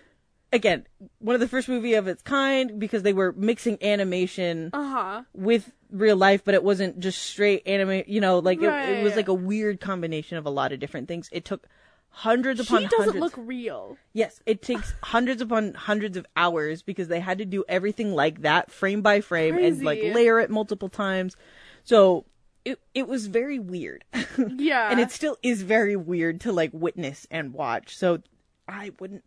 Again, 0.51 0.87
one 1.19 1.35
of 1.35 1.41
the 1.41 1.49
first 1.49 1.69
movie 1.69 1.93
of 1.93 2.09
its 2.09 2.23
kind 2.23 2.79
because 2.81 3.03
they 3.03 3.13
were 3.13 3.33
mixing 3.33 3.77
animation 3.83 4.71
Uh 4.73 4.83
huh. 4.89 5.23
with 5.35 5.71
real 5.91 6.17
life, 6.17 6.43
but 6.43 6.55
it 6.55 6.65
wasn't 6.65 7.01
just 7.01 7.19
straight 7.23 7.67
anime. 7.67 8.05
You 8.07 8.21
know, 8.23 8.39
like 8.39 8.63
it, 8.63 8.65
it 8.73 9.03
was 9.05 9.15
like 9.15 9.29
a 9.29 9.35
weird 9.35 9.79
combination 9.81 10.39
of 10.39 10.47
a 10.47 10.51
lot 10.51 10.73
of 10.73 10.81
different 10.81 11.07
things. 11.07 11.29
It 11.33 11.45
took 11.45 11.67
hundreds 12.09 12.61
upon 12.61 12.81
She 12.81 12.87
doesn't 12.89 12.99
hundreds. 13.15 13.21
look 13.21 13.35
real. 13.37 13.99
yes, 14.15 14.41
it 14.47 14.63
takes 14.63 14.95
hundreds 15.03 15.43
upon 15.43 15.75
hundreds 15.75 16.17
of 16.17 16.25
hours 16.35 16.81
because 16.81 17.09
they 17.09 17.21
had 17.21 17.37
to 17.39 17.45
do 17.45 17.63
everything 17.69 18.15
like 18.15 18.41
that, 18.41 18.71
frame 18.71 19.03
by 19.03 19.21
frame, 19.21 19.59
and 19.59 19.83
like 19.83 20.01
layer 20.03 20.41
it 20.41 20.49
multiple 20.51 20.89
times. 20.89 21.37
So 21.85 22.25
it 22.73 22.81
it 22.95 23.09
was 23.09 23.27
very 23.27 23.59
weird, 23.59 24.05
Yeah. 24.57 24.91
and 24.91 25.01
it 25.01 25.11
still 25.11 25.37
is 25.43 25.63
very 25.63 25.97
weird 25.97 26.41
to 26.43 26.53
like 26.53 26.71
witness 26.73 27.27
and 27.31 27.53
watch. 27.53 27.97
So 27.97 28.23
I 28.67 28.93
wouldn't. 28.99 29.25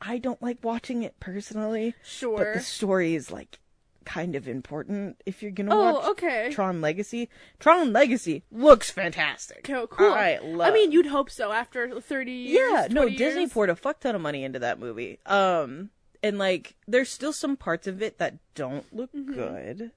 I 0.00 0.18
don't 0.18 0.42
like 0.42 0.58
watching 0.62 1.02
it 1.02 1.18
personally. 1.20 1.94
Sure. 2.04 2.38
But 2.38 2.54
the 2.54 2.60
story 2.60 3.14
is 3.14 3.30
like 3.30 3.58
kind 4.04 4.36
of 4.36 4.46
important 4.46 5.18
if 5.24 5.42
you're 5.42 5.50
gonna 5.50 5.74
Oh, 5.74 5.92
watch 5.94 6.08
okay. 6.10 6.50
Tron 6.52 6.82
Legacy. 6.82 7.30
Tron 7.58 7.92
Legacy 7.94 8.42
looks 8.52 8.90
fantastic. 8.90 9.68
Okay, 9.70 9.86
cool. 9.90 10.12
I 10.12 10.38
love. 10.42 10.74
mean, 10.74 10.92
you'd 10.92 11.06
hope 11.06 11.30
so 11.30 11.52
after 11.52 11.98
30 12.00 12.30
years. 12.32 12.70
yeah, 12.70 12.86
no, 12.90 13.02
20 13.04 13.16
Disney 13.16 13.40
years. 13.42 13.52
poured 13.54 13.70
a 13.70 13.76
fuck 13.76 14.00
ton 14.00 14.14
of 14.14 14.20
money 14.20 14.44
into 14.44 14.58
that 14.58 14.78
movie. 14.78 15.20
Um, 15.24 15.88
and 16.22 16.36
like, 16.38 16.74
there's 16.86 17.08
still 17.08 17.32
some 17.32 17.56
parts 17.56 17.86
of 17.86 18.02
it 18.02 18.18
that 18.18 18.34
don't 18.54 18.84
look 18.94 19.08
good. 19.12 19.90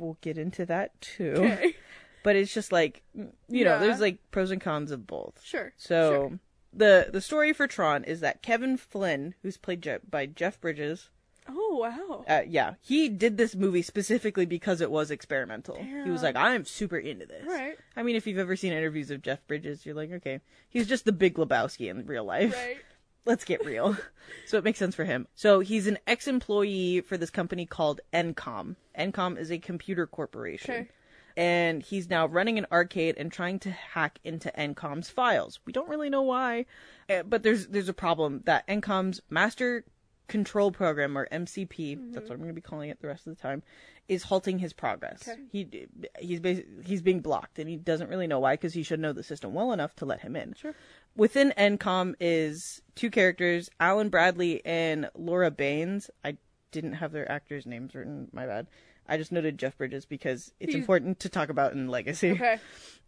We'll 0.00 0.18
get 0.20 0.36
into 0.36 0.66
that 0.66 1.00
too. 1.00 1.34
Mm-hmm. 1.36 1.52
Okay. 1.52 1.76
But 2.24 2.34
it's 2.34 2.52
just 2.52 2.72
like, 2.72 3.02
you 3.48 3.64
know, 3.64 3.78
there's 3.78 4.00
like 4.00 4.18
pros 4.32 4.50
and 4.50 4.60
cons 4.60 4.90
of 4.90 5.06
both. 5.06 5.40
Sure. 5.44 5.72
So 5.76 6.10
Sure. 6.10 6.38
the 6.72 7.08
the 7.12 7.20
story 7.20 7.52
for 7.52 7.68
Tron 7.68 8.02
is 8.02 8.18
that 8.20 8.42
Kevin 8.42 8.76
Flynn, 8.76 9.34
who's 9.42 9.56
played 9.58 9.82
Je- 9.82 9.98
by 10.10 10.26
Jeff 10.26 10.60
Bridges, 10.60 11.10
Oh, 11.46 11.76
wow. 11.76 12.24
uh, 12.26 12.40
yeah, 12.48 12.74
he 12.80 13.10
did 13.10 13.36
this 13.36 13.54
movie 13.54 13.82
specifically 13.82 14.46
because 14.46 14.80
it 14.80 14.90
was 14.90 15.10
experimental. 15.10 15.76
He 15.76 16.08
was 16.10 16.22
like, 16.22 16.36
I'm 16.36 16.64
super 16.64 16.96
into 16.96 17.26
this. 17.26 17.44
Right. 17.46 17.76
I 17.94 18.02
mean, 18.02 18.16
if 18.16 18.26
you've 18.26 18.38
ever 18.38 18.56
seen 18.56 18.72
interviews 18.72 19.10
of 19.10 19.20
Jeff 19.20 19.46
Bridges, 19.46 19.84
you're 19.84 19.94
like, 19.94 20.10
okay, 20.10 20.40
he's 20.70 20.86
just 20.88 21.04
the 21.04 21.12
big 21.12 21.34
Lebowski 21.34 21.90
in 21.90 22.06
real 22.06 22.24
life. 22.24 22.54
Right. 22.54 22.78
Let's 23.26 23.44
get 23.44 23.62
real. 23.64 23.96
so 24.46 24.56
it 24.56 24.64
makes 24.64 24.78
sense 24.78 24.94
for 24.94 25.04
him. 25.04 25.28
So 25.34 25.60
he's 25.60 25.86
an 25.86 25.98
ex-employee 26.06 27.02
for 27.02 27.18
this 27.18 27.30
company 27.30 27.66
called 27.66 28.00
Encom. 28.14 28.76
Encom 28.98 29.38
is 29.38 29.50
a 29.52 29.58
computer 29.58 30.06
corporation. 30.06 30.74
Okay. 30.74 30.88
And 31.36 31.82
he's 31.82 32.08
now 32.08 32.26
running 32.26 32.58
an 32.58 32.66
arcade 32.70 33.16
and 33.18 33.32
trying 33.32 33.58
to 33.60 33.70
hack 33.70 34.20
into 34.22 34.52
Encom's 34.56 35.10
files. 35.10 35.58
We 35.64 35.72
don't 35.72 35.88
really 35.88 36.10
know 36.10 36.22
why, 36.22 36.66
uh, 37.10 37.24
but 37.24 37.42
there's 37.42 37.66
there's 37.66 37.88
a 37.88 37.94
problem 37.94 38.42
that 38.44 38.66
Encom's 38.68 39.20
master 39.30 39.84
control 40.28 40.70
program 40.70 41.18
or 41.18 41.28
MCP, 41.30 42.12
that's 42.12 42.28
what 42.28 42.34
I'm 42.34 42.40
going 42.40 42.48
to 42.48 42.54
be 42.54 42.60
calling 42.60 42.90
it 42.90 43.00
the 43.00 43.08
rest 43.08 43.26
of 43.26 43.36
the 43.36 43.42
time, 43.42 43.62
is 44.08 44.22
halting 44.22 44.58
his 44.58 44.72
progress. 44.72 45.28
Okay. 45.28 45.40
He 45.50 45.88
he's 46.18 46.40
he's 46.84 47.02
being 47.02 47.20
blocked 47.20 47.58
and 47.58 47.68
he 47.68 47.76
doesn't 47.76 48.08
really 48.08 48.26
know 48.26 48.40
why 48.40 48.54
because 48.54 48.74
he 48.74 48.82
should 48.82 49.00
know 49.00 49.12
the 49.12 49.22
system 49.22 49.54
well 49.54 49.72
enough 49.72 49.94
to 49.96 50.06
let 50.06 50.20
him 50.20 50.36
in. 50.36 50.54
Sure. 50.54 50.74
Within 51.16 51.52
Encom 51.56 52.14
is 52.20 52.82
two 52.94 53.10
characters, 53.10 53.70
Alan 53.80 54.08
Bradley 54.08 54.64
and 54.64 55.10
Lora 55.14 55.50
Baines. 55.50 56.10
I 56.24 56.36
didn't 56.70 56.94
have 56.94 57.12
their 57.12 57.30
actors' 57.30 57.66
names 57.66 57.94
written, 57.94 58.28
my 58.32 58.46
bad. 58.46 58.66
I 59.08 59.16
just 59.16 59.32
noted 59.32 59.58
Jeff 59.58 59.76
Bridges 59.76 60.04
because 60.06 60.52
it's 60.60 60.72
He's- 60.72 60.80
important 60.80 61.20
to 61.20 61.28
talk 61.28 61.48
about 61.48 61.72
in 61.72 61.88
Legacy. 61.88 62.32
Okay. 62.32 62.58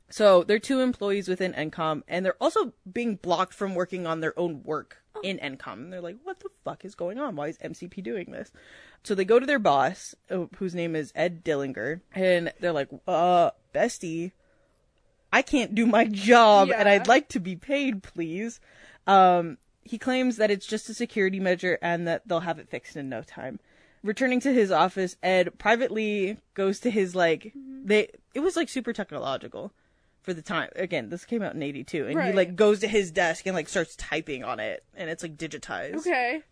So 0.09 0.45
they're 0.45 0.61
two 0.61 0.81
employees 0.81 1.27
within 1.29 1.53
Encom, 1.55 2.03
and 2.07 2.25
they're 2.25 2.41
also 2.41 2.73
being 2.91 3.17
blocked 3.17 3.53
from 3.55 3.75
working 3.75 4.07
on 4.07 4.21
their 4.21 4.39
own 4.39 4.63
work 4.63 4.99
in 5.25 5.39
Encom. 5.39 5.73
And 5.73 5.93
they're 5.93 6.01
like, 6.01 6.19
"What 6.23 6.39
the 6.41 6.51
fuck 6.65 6.85
is 6.85 6.95
going 6.95 7.19
on? 7.19 7.35
Why 7.35 7.49
is 7.49 7.59
MCP 7.59 8.03
doing 8.03 8.31
this?" 8.31 8.53
So 9.03 9.15
they 9.17 9.25
go 9.25 9.41
to 9.41 9.47
their 9.47 9.59
boss, 9.59 10.15
uh, 10.31 10.47
whose 10.59 10.75
name 10.77 10.95
is 10.95 11.13
Ed 11.17 11.45
Dillinger, 11.45 12.03
and 12.15 12.53
they're 12.61 12.73
like, 12.73 12.89
"Uh, 13.09 13.51
bestie, 13.75 14.31
I 15.33 15.43
can't 15.43 15.75
do 15.75 15.87
my 15.87 16.05
job, 16.05 16.71
and 16.71 16.89
I'd 16.89 17.09
like 17.09 17.29
to 17.31 17.41
be 17.41 17.57
paid, 17.57 18.05
please." 18.05 18.61
Um, 19.09 19.59
he 19.83 19.99
claims 19.99 20.37
that 20.37 20.51
it's 20.53 20.67
just 20.67 20.89
a 20.89 20.95
security 20.95 21.41
measure 21.41 21.79
and 21.83 22.07
that 22.07 22.27
they'll 22.27 22.41
have 22.41 22.59
it 22.59 22.69
fixed 22.69 22.97
in 22.97 23.09
no 23.09 23.23
time. 23.23 23.59
Returning 24.03 24.41
to 24.41 24.53
his 24.53 24.71
office, 24.71 25.17
Ed 25.23 25.59
privately 25.59 26.39
goes 26.55 26.81
to 26.81 26.91
his 26.91 27.15
like 27.15 27.53
mm-hmm. 27.57 27.87
they 27.87 28.11
it 28.35 28.41
was 28.41 28.57
like 28.57 28.69
super 28.69 28.93
technological 28.93 29.73
for 30.23 30.35
the 30.35 30.43
time. 30.43 30.69
Again, 30.77 31.09
this 31.09 31.25
came 31.25 31.43
out 31.43 31.55
in 31.55 31.63
82 31.63 32.07
and 32.07 32.23
he 32.23 32.33
like 32.33 32.57
goes 32.57 32.81
to 32.81 32.89
his 32.89 33.11
desk 33.11 33.47
and 33.47 33.55
like 33.55 33.69
starts 33.69 33.97
typing 33.97 34.45
on 34.45 34.61
it 34.61 34.85
and 34.95 35.09
it's 35.09 35.23
like 35.23 35.37
digitized. 35.37 35.99
Okay. 35.99 36.43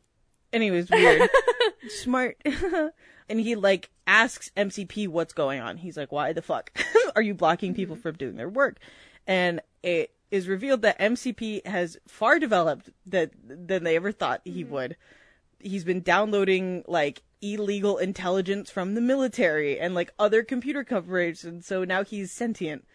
Anyways, 0.53 0.89
weird. 0.89 1.29
Smart. 1.89 2.41
and 3.29 3.41
he 3.41 3.57
like 3.57 3.91
asks 4.07 4.51
MCP 4.57 5.09
what's 5.09 5.33
going 5.33 5.61
on. 5.61 5.79
He's 5.79 5.97
like, 5.97 6.13
"Why 6.13 6.33
the 6.33 6.43
fuck 6.43 6.71
are 7.17 7.23
you 7.23 7.35
blocking 7.35 7.73
mm-hmm. 7.73 7.77
people 7.77 7.97
from 7.97 8.15
doing 8.15 8.37
their 8.37 8.49
work?" 8.49 8.79
And 9.27 9.61
it 9.83 10.15
is 10.31 10.49
revealed 10.49 10.83
that 10.83 10.99
MCP 10.99 11.67
has 11.67 11.97
far 12.07 12.39
developed 12.39 12.91
that 13.07 13.33
than 13.45 13.85
they 13.85 13.97
ever 13.97 14.13
thought 14.13 14.41
he 14.45 14.63
mm-hmm. 14.63 14.73
would. 14.73 14.97
He's 15.59 15.85
been 15.85 16.03
downloading 16.03 16.85
like 16.87 17.23
illegal 17.53 17.99
intelligence 17.99 18.71
from 18.71 18.95
the 18.95 19.01
military 19.01 19.79
and 19.79 19.95
like 19.95 20.13
other 20.19 20.43
computer 20.43 20.85
coverage, 20.85 21.45
and 21.45 21.65
so 21.65 21.85
now 21.85 22.03
he's 22.05 22.33
sentient. 22.33 22.87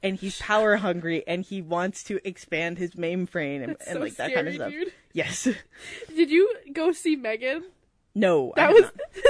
And 0.00 0.16
he's 0.16 0.38
power 0.38 0.76
hungry, 0.76 1.24
and 1.26 1.42
he 1.44 1.60
wants 1.60 2.04
to 2.04 2.20
expand 2.26 2.78
his 2.78 2.92
mainframe 2.92 3.64
and, 3.64 3.76
so 3.84 3.98
like 3.98 4.14
that 4.14 4.32
kind 4.32 4.46
of 4.46 4.54
stuff. 4.54 4.70
dude. 4.70 4.92
Yes. 5.12 5.48
Did 6.14 6.30
you 6.30 6.54
go 6.72 6.92
see 6.92 7.16
M3GAN? 7.16 7.62
No, 8.14 8.52
That 8.56 8.72
was 8.72 8.84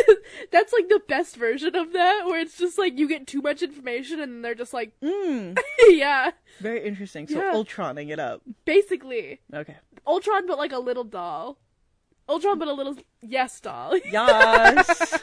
that's 0.50 0.72
like 0.72 0.88
the 0.88 1.00
best 1.08 1.36
version 1.36 1.74
of 1.74 1.92
that, 1.94 2.24
where 2.26 2.40
it's 2.40 2.56
just 2.58 2.76
like 2.78 2.98
you 2.98 3.08
get 3.08 3.26
too 3.26 3.40
much 3.42 3.62
information 3.62 4.20
and 4.20 4.44
they're 4.44 4.54
just 4.54 4.72
like, 4.74 4.92
Mm, 5.02 5.58
yeah, 5.88 6.30
very 6.60 6.84
interesting. 6.86 7.26
So 7.28 7.38
Yeah. 7.38 7.52
Ultroning 7.54 8.10
it 8.10 8.18
up. 8.20 8.42
basically 8.64 9.40
Okay. 9.52 9.76
Ultron, 10.06 10.46
but 10.46 10.56
like 10.58 10.72
a 10.72 10.78
little 10.78 11.04
doll. 11.04 11.58
Ultron, 12.28 12.58
but 12.58 12.68
a 12.68 12.72
little 12.72 12.96
yes 13.22 13.60
doll. 13.60 13.96
Yes. 14.04 15.20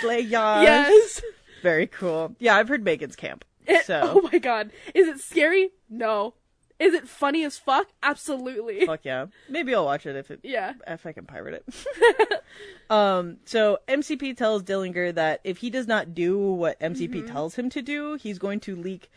Slay 0.00 0.20
yas. 0.20 0.62
yes. 0.62 1.22
Very 1.62 1.86
cool. 1.86 2.34
Yeah, 2.38 2.56
I've 2.56 2.68
heard 2.68 2.84
M3GAN's 2.84 3.16
Camp. 3.16 3.44
It- 3.66 3.86
So 3.86 4.20
oh 4.22 4.28
my 4.32 4.38
god, 4.38 4.70
is 4.94 5.08
it 5.08 5.20
scary? 5.20 5.70
No. 5.88 6.34
Is 6.80 6.92
it 6.92 7.08
funny 7.08 7.44
as 7.44 7.56
fuck? 7.56 7.86
Absolutely. 8.02 8.84
fuck 8.84 9.00
yeah. 9.04 9.26
Maybe 9.48 9.74
I'll 9.74 9.84
watch 9.84 10.06
it 10.06 10.16
if 10.16 10.30
it 10.30 10.40
Yeah. 10.42 10.74
if 10.86 11.06
I 11.06 11.12
can 11.12 11.24
pirate 11.24 11.64
it. 11.66 12.42
um, 12.90 13.38
so 13.44 13.78
MCP 13.88 14.36
tells 14.36 14.62
Dillinger 14.64 15.14
that 15.14 15.40
if 15.44 15.58
he 15.58 15.70
does 15.70 15.86
not 15.86 16.14
do 16.14 16.38
what 16.38 16.78
MCP 16.80 17.14
Mm-hmm. 17.22 17.32
tells 17.32 17.54
him 17.54 17.70
to 17.70 17.80
do, 17.80 18.14
he's 18.16 18.38
going 18.38 18.60
to 18.60 18.74
leak 18.76 19.08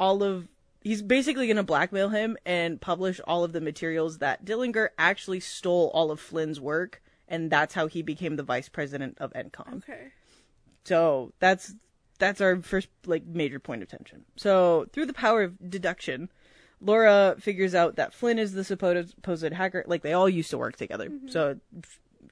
all 0.00 0.22
of 0.22 0.48
he's 0.86 1.02
basically 1.02 1.48
going 1.48 1.56
to 1.56 1.64
blackmail 1.64 2.10
him 2.10 2.36
and 2.46 2.80
publish 2.80 3.20
all 3.26 3.42
of 3.42 3.52
the 3.52 3.60
materials 3.60 4.18
that 4.18 4.44
Dillinger 4.44 4.90
actually 4.96 5.40
stole 5.40 5.90
all 5.92 6.12
of 6.12 6.20
Flynn's 6.20 6.60
work 6.60 7.02
and 7.26 7.50
that's 7.50 7.74
how 7.74 7.88
he 7.88 8.02
became 8.02 8.36
the 8.36 8.44
vice 8.44 8.68
president 8.68 9.18
of 9.18 9.32
ENCOM. 9.32 9.78
Okay. 9.78 10.12
So 10.84 11.32
that's 11.40 11.74
that's 12.20 12.40
our 12.40 12.62
first 12.62 12.88
like 13.04 13.26
major 13.26 13.58
point 13.58 13.82
of 13.82 13.88
tension. 13.88 14.24
So 14.36 14.86
through 14.92 15.06
the 15.06 15.12
power 15.12 15.42
of 15.42 15.70
deduction, 15.70 16.30
Lora 16.80 17.34
figures 17.40 17.74
out 17.74 17.96
that 17.96 18.14
Flynn 18.14 18.38
is 18.38 18.52
the 18.52 18.62
supposed, 18.62 19.10
supposed 19.10 19.52
hacker. 19.52 19.84
Like 19.88 20.02
they 20.02 20.12
all 20.12 20.28
used 20.28 20.50
to 20.50 20.58
work 20.58 20.76
together. 20.76 21.10
So 21.26 21.58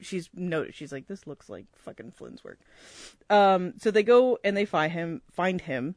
she's 0.00 0.30
noted. 0.32 0.76
She's 0.76 0.92
like, 0.92 1.08
this 1.08 1.26
looks 1.26 1.48
like 1.48 1.66
fucking 1.74 2.12
Flynn's 2.12 2.44
work. 2.44 2.60
Um, 3.28 3.74
so 3.78 3.90
they 3.90 4.04
go 4.04 4.38
and 4.44 4.56
they 4.56 4.64
find 4.64 4.92
him, 4.92 5.22
find 5.32 5.60
him, 5.60 5.96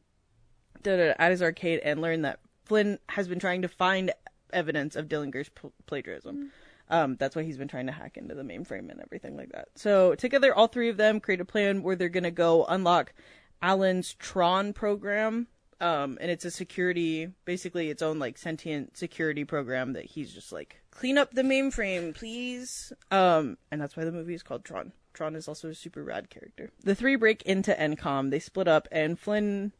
at 0.85 1.31
his 1.31 1.41
arcade, 1.41 1.81
and 1.83 2.01
learn 2.01 2.23
that 2.23 2.39
Flynn 2.67 2.99
has 3.09 3.27
been 3.27 3.39
trying 3.39 3.61
to 3.61 3.67
find 3.67 4.11
evidence 4.51 4.95
of 4.95 5.07
Dillinger's 5.07 5.49
pl- 5.49 5.73
plagiarism. 5.85 6.51
Um, 6.89 7.15
that's 7.17 7.35
why 7.35 7.43
he's 7.43 7.57
been 7.57 7.67
trying 7.67 7.87
to 7.87 7.91
hack 7.91 8.17
into 8.17 8.35
the 8.35 8.43
mainframe 8.43 8.89
and 8.89 9.01
everything 9.01 9.35
like 9.35 9.51
that. 9.51 9.69
So 9.75 10.15
together, 10.15 10.53
all 10.53 10.67
three 10.67 10.89
of 10.89 10.97
them 10.97 11.19
create 11.19 11.41
a 11.41 11.45
plan 11.45 11.83
where 11.83 11.95
they're 11.95 12.09
gonna 12.09 12.31
go 12.31 12.65
unlock 12.65 13.13
Alan's 13.61 14.13
Tron 14.13 14.73
program. 14.73 15.47
Um, 15.79 16.17
and 16.19 16.31
it's 16.31 16.45
a 16.45 16.49
security, 16.49 17.29
basically 17.45 17.89
its 17.89 18.01
own 18.01 18.17
like 18.17 18.37
sentient 18.37 18.97
security 18.97 19.43
program 19.43 19.93
that 19.93 20.05
he's 20.05 20.33
just 20.33 20.51
like, 20.51 20.81
clean 20.91 21.17
up 21.17 21.33
the 21.33 21.43
mainframe, 21.43 22.15
please. 22.15 22.91
Um, 23.11 23.57
and 23.71 23.79
that's 23.79 23.95
why 23.95 24.03
the 24.03 24.11
movie 24.11 24.33
is 24.33 24.43
called 24.43 24.65
Tron. 24.65 24.93
Tron 25.13 25.35
is 25.35 25.47
also 25.47 25.69
a 25.69 25.75
super 25.75 26.03
rad 26.03 26.29
character. 26.29 26.71
The 26.83 26.95
three 26.95 27.15
break 27.15 27.41
into 27.43 27.73
ENCOM. 27.73 28.31
they 28.31 28.39
split 28.39 28.67
up, 28.67 28.87
and 28.91 29.19
Flynn 29.19 29.71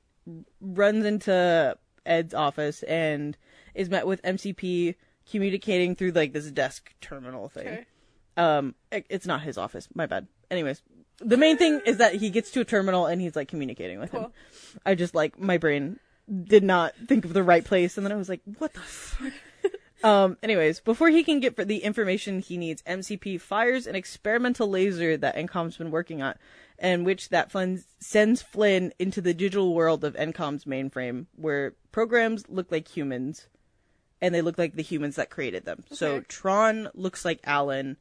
runs 0.59 1.05
into 1.05 1.77
Ed's 2.07 2.33
office 2.33 2.83
and 2.83 3.37
is 3.75 3.89
met 3.89 4.07
with 4.07 4.21
MCP 4.23 4.95
communicating 5.29 5.95
through 5.95 6.11
like 6.11 6.33
this 6.33 6.49
desk 6.51 6.93
terminal 7.01 7.49
thing. 7.49 7.67
Okay. 7.67 7.85
Um, 8.37 8.75
it- 8.91 9.05
it's 9.09 9.25
not 9.27 9.41
his 9.41 9.57
office. 9.57 9.87
My 9.93 10.05
bad. 10.05 10.27
Anyways, 10.49 10.81
the 11.19 11.37
main 11.37 11.57
thing 11.57 11.81
is 11.85 11.97
that 11.97 12.15
he 12.15 12.29
gets 12.29 12.51
to 12.51 12.61
a 12.61 12.65
terminal 12.65 13.05
and 13.07 13.19
he's 13.21 13.35
like 13.35 13.47
communicating 13.47 13.99
with 13.99 14.11
him. 14.11 14.27
I 14.85 14.95
just 14.95 15.13
like 15.15 15.39
my 15.39 15.57
brain 15.57 15.99
did 16.43 16.63
not 16.63 16.93
think 17.07 17.25
of 17.25 17.33
the 17.33 17.43
right 17.43 17.63
place, 17.65 17.97
and 17.97 18.05
then 18.05 18.11
I 18.11 18.15
was 18.15 18.29
like, 18.29 18.41
"What 18.57 18.73
the 18.73 18.79
fuck?" 18.81 19.31
um. 20.03 20.37
Anyways, 20.43 20.79
before 20.81 21.09
he 21.09 21.23
can 21.23 21.39
get 21.39 21.55
for 21.55 21.65
the 21.65 21.77
information 21.79 22.39
he 22.39 22.57
needs, 22.57 22.81
MCP 22.83 23.39
fires 23.41 23.87
an 23.87 23.95
experimental 23.95 24.69
laser 24.69 25.17
that 25.17 25.35
ENCOM's 25.35 25.77
been 25.77 25.89
working 25.91 26.21
on, 26.21 26.35
and 26.79 27.05
which 27.05 27.29
that 27.29 27.51
Flynn 27.51 27.83
sends 27.99 28.41
Flynn 28.41 28.93
into 28.99 29.21
the 29.21 29.33
digital 29.33 29.73
world 29.73 30.03
of 30.03 30.15
ENCOM's 30.15 30.65
mainframe, 30.65 31.25
where 31.35 31.73
programs 31.91 32.47
look 32.49 32.71
like 32.71 32.87
humans, 32.87 33.47
and 34.21 34.33
they 34.33 34.41
look 34.41 34.57
like 34.57 34.75
the 34.75 34.83
humans 34.83 35.15
that 35.15 35.29
created 35.29 35.65
them. 35.65 35.83
So 35.91 36.21
Tron 36.21 36.89
looks 36.93 37.25
like 37.25 37.39
Alan, 37.43 37.97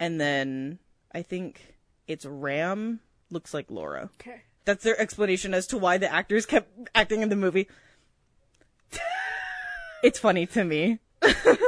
and 0.00 0.20
then 0.20 0.78
I 1.12 1.22
think 1.22 1.76
it's 2.06 2.24
Ram 2.24 3.00
looks 3.30 3.54
like 3.54 3.70
Lora. 3.70 4.10
Okay. 4.20 4.42
That's 4.64 4.82
their 4.82 5.00
explanation 5.00 5.54
as 5.54 5.66
to 5.68 5.78
why 5.78 5.98
the 5.98 6.12
actors 6.12 6.46
kept 6.46 6.68
acting 6.94 7.22
in 7.22 7.28
the 7.28 7.36
movie. 7.36 7.68
it's 10.02 10.18
funny 10.18 10.46
to 10.46 10.64
me. 10.64 10.98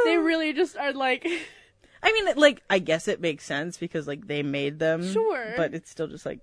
they 0.05 0.18
really 0.18 0.53
just 0.53 0.77
are 0.77 0.92
like, 0.92 1.27
I 2.03 2.12
mean, 2.12 2.37
like, 2.37 2.62
I 2.68 2.79
guess 2.79 3.09
it 3.09 3.21
makes 3.21 3.44
sense 3.44 3.77
because, 3.77 4.07
like, 4.07 4.27
they 4.27 4.42
made 4.42 4.79
them. 4.79 5.12
Sure. 5.12 5.55
But 5.57 5.75
it's 5.75 5.90
still 5.90 6.07
just 6.07 6.27
like. 6.27 6.40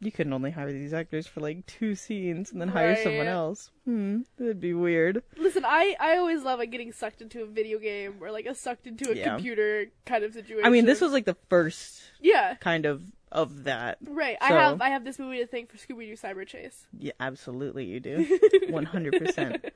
You 0.00 0.12
couldn't 0.12 0.32
only 0.34 0.50
hire 0.50 0.70
these 0.70 0.92
actors 0.92 1.26
for, 1.26 1.40
like, 1.40 1.64
two 1.66 1.94
scenes 1.94 2.52
and 2.52 2.60
then 2.60 2.68
hire 2.68 2.94
someone 3.02 3.26
else. 3.26 3.70
Hmm. 3.86 4.22
That'd 4.36 4.60
be 4.60 4.74
weird. 4.74 5.22
listen, 5.38 5.64
I 5.64 5.96
I 5.98 6.16
always 6.18 6.42
love 6.42 6.58
like 6.58 6.70
getting 6.70 6.92
sucked 6.92 7.22
into 7.22 7.42
a 7.42 7.46
video 7.46 7.78
game 7.78 8.16
or 8.20 8.30
like 8.30 8.44
a 8.46 8.54
sucked 8.54 8.86
into 8.86 9.10
a 9.10 9.14
Yeah. 9.14 9.30
computer 9.30 9.86
kind 10.04 10.24
of 10.24 10.34
situation. 10.34 10.66
I 10.66 10.68
mean, 10.70 10.84
this 10.84 11.00
was, 11.00 11.12
like, 11.12 11.24
the 11.24 11.36
first 11.48 12.02
yeah. 12.20 12.54
kind 12.56 12.84
of 12.86 13.02
of 13.32 13.64
that. 13.64 13.98
Right. 14.06 14.36
I 14.40 14.48
So- 14.50 14.54
have 14.56 14.80
I 14.82 14.88
have 14.90 15.04
this 15.04 15.18
movie 15.18 15.38
to 15.38 15.46
thank 15.46 15.70
for 15.70 15.76
Scooby 15.78 16.06
Doo 16.06 16.16
Cyber 16.16 16.46
Chase. 16.46 16.86
Yeah, 16.98 17.12
absolutely, 17.18 17.84
you 17.84 17.98
do. 18.00 18.38
100%. 18.68 19.70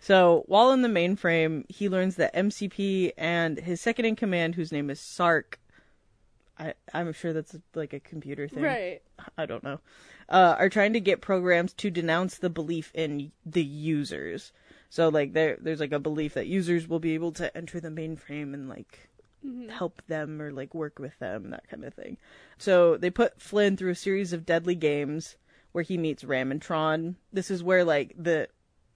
So, 0.00 0.44
while 0.46 0.72
in 0.72 0.82
the 0.82 0.88
mainframe, 0.88 1.64
he 1.70 1.88
learns 1.88 2.16
that 2.16 2.34
MCP 2.34 3.12
and 3.18 3.58
his 3.58 3.80
second 3.80 4.04
in 4.06 4.16
command, 4.16 4.54
whose 4.56 4.72
name 4.72 4.90
is 4.90 5.00
Sark, 5.00 5.58
I, 6.60 6.74
I'm 6.92 7.12
sure 7.14 7.32
that's 7.32 7.56
like 7.74 7.94
a 7.94 8.00
computer 8.00 8.46
thing. 8.46 8.62
Right. 8.62 9.00
I 9.38 9.46
don't 9.46 9.64
know. 9.64 9.80
Uh, 10.28 10.56
are 10.58 10.68
trying 10.68 10.92
to 10.92 11.00
get 11.00 11.22
programs 11.22 11.72
to 11.74 11.90
denounce 11.90 12.36
the 12.36 12.50
belief 12.50 12.92
in 12.94 13.32
the 13.46 13.64
users. 13.64 14.52
So, 14.90 15.08
like, 15.08 15.32
there, 15.32 15.56
there's 15.60 15.80
like 15.80 15.92
a 15.92 15.98
belief 15.98 16.34
that 16.34 16.46
users 16.46 16.86
will 16.86 16.98
be 16.98 17.14
able 17.14 17.32
to 17.32 17.56
enter 17.56 17.80
the 17.80 17.88
mainframe 17.88 18.52
and 18.54 18.68
like 18.68 19.08
help 19.70 20.02
them 20.06 20.40
or 20.42 20.52
like 20.52 20.74
work 20.74 20.98
with 20.98 21.18
them, 21.18 21.50
that 21.50 21.68
kind 21.68 21.84
of 21.84 21.94
thing. 21.94 22.18
So 22.58 22.96
they 22.96 23.10
put 23.10 23.40
Flynn 23.40 23.76
through 23.76 23.92
a 23.92 23.96
series 23.96 24.32
of 24.32 24.44
deadly 24.44 24.74
games 24.74 25.36
where 25.72 25.82
he 25.82 25.96
meets 25.96 26.24
Ram 26.24 26.50
and 26.50 26.60
Tron. 26.60 27.16
This 27.32 27.50
is 27.50 27.62
where 27.62 27.84
like 27.84 28.14
the 28.18 28.48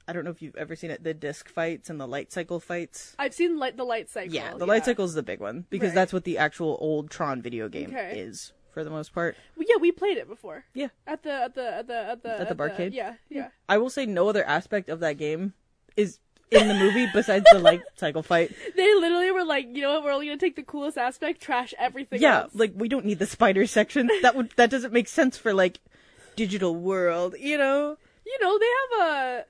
I 0.07 0.12
don't 0.12 0.25
know 0.25 0.31
if 0.31 0.43
you've 0.43 0.57
ever 0.57 0.77
seen 0.77 0.90
it, 0.90 1.03
the 1.03 1.14
disc 1.14 1.49
fights 1.49 1.88
and 1.88 1.99
the 2.01 2.07
light 2.07 2.31
cycle 2.33 2.61
fights. 2.61 3.14
I've 3.19 3.33
seen 3.35 3.59
light 3.59 3.77
the 3.77 3.85
light 3.85 4.11
cycle. 4.11 4.35
Yeah, 4.35 4.55
the 4.55 4.67
light 4.67 4.85
cycle 4.85 5.05
is 5.05 5.14
the 5.14 5.23
big 5.23 5.40
one 5.40 5.64
because 5.71 5.88
Right. 5.88 5.95
that's 5.95 6.12
what 6.12 6.25
the 6.25 6.38
actual 6.38 6.77
old 6.81 7.11
Tron 7.11 7.40
video 7.40 7.69
game 7.69 7.88
Okay. 7.90 8.19
is 8.21 8.53
for 8.73 8.85
the 8.85 8.90
most 8.90 9.14
part. 9.14 9.37
Well, 9.57 9.67
yeah, 9.69 9.77
we 9.77 9.93
played 9.93 10.19
it 10.19 10.29
before. 10.29 10.64
Yeah. 10.75 10.88
At 11.07 11.23
the 11.23 11.33
at 11.33 11.55
the 11.55 11.75
at 11.77 11.87
the 11.87 11.97
at 11.97 12.23
the 12.23 12.40
At 12.40 12.49
the 12.49 12.55
barcade? 12.55 12.93
Yeah, 12.93 13.14
yeah. 13.31 13.49
I 13.69 13.79
will 13.79 13.88
say 13.90 14.05
no 14.05 14.29
other 14.29 14.45
aspect 14.45 14.88
of 14.90 15.01
that 15.01 15.17
game 15.17 15.55
is 15.97 16.19
in 16.51 16.69
the 16.69 16.75
movie 16.75 17.07
besides 17.12 17.47
the 17.51 17.59
light 17.59 17.81
cycle 17.97 18.23
fight. 18.23 18.55
They 18.77 18.95
literally 18.95 19.31
were 19.33 19.45
like, 19.45 19.69
you 19.75 19.81
know 19.83 19.95
what? 19.95 20.05
We're 20.05 20.12
only 20.12 20.27
gonna 20.27 20.38
take 20.38 20.57
the 20.57 20.62
coolest 20.62 20.99
aspect, 20.99 21.40
trash 21.40 21.73
everything 21.79 22.21
Yeah, 22.21 22.43
else. 22.43 22.55
like 22.55 22.73
we 22.77 22.88
don't 22.88 23.07
need 23.07 23.19
the 23.21 23.27
spider 23.27 23.67
section. 23.67 24.11
That 24.23 24.35
would 24.37 24.51
that 24.57 24.69
doesn't 24.71 24.93
make 24.93 25.09
sense 25.09 25.38
for 25.38 25.55
like 25.55 25.79
digital 26.37 26.75
world, 26.75 27.37
you 27.38 27.57
know? 27.57 27.97
you 28.27 28.38
know, 28.40 28.59
they 28.59 28.67
have 28.67 29.09
a. 29.09 29.45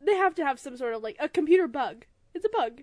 They 0.00 0.14
have 0.16 0.34
to 0.36 0.44
have 0.44 0.58
some 0.60 0.76
sort 0.76 0.94
of 0.94 1.02
like 1.02 1.16
a 1.20 1.28
computer 1.28 1.66
bug. 1.68 2.04
It's 2.34 2.44
a 2.44 2.48
bug. 2.50 2.82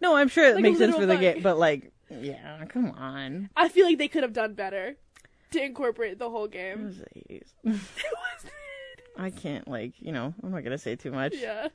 No, 0.00 0.16
I'm 0.16 0.28
sure 0.28 0.44
it 0.44 0.54
Like 0.56 0.58
a 0.60 0.62
makes 0.62 0.78
sense 0.78 0.92
literal 0.96 1.00
for 1.00 1.06
the 1.06 1.14
bug. 1.14 1.20
game, 1.34 1.42
but 1.42 1.58
like, 1.58 1.92
yeah, 2.10 2.64
come 2.66 2.90
on. 2.92 3.50
I 3.56 3.68
feel 3.68 3.86
like 3.86 3.98
they 3.98 4.08
could 4.08 4.22
have 4.22 4.32
done 4.32 4.54
better 4.54 4.96
to 5.52 5.62
incorporate 5.64 6.18
the 6.18 6.28
whole 6.30 6.44
It 6.44 6.52
game. 6.52 6.84
was 6.84 6.98
the 6.98 7.04
80s. 7.04 7.48
It 7.64 7.70
was. 7.72 8.50
I 9.16 9.30
can't 9.30 9.68
like, 9.68 9.92
you 10.00 10.10
know, 10.12 10.34
I'm 10.42 10.50
not 10.50 10.64
gonna 10.64 10.76
say 10.78 10.96
too 10.96 11.12
much. 11.12 11.34
yeah. 11.36 11.68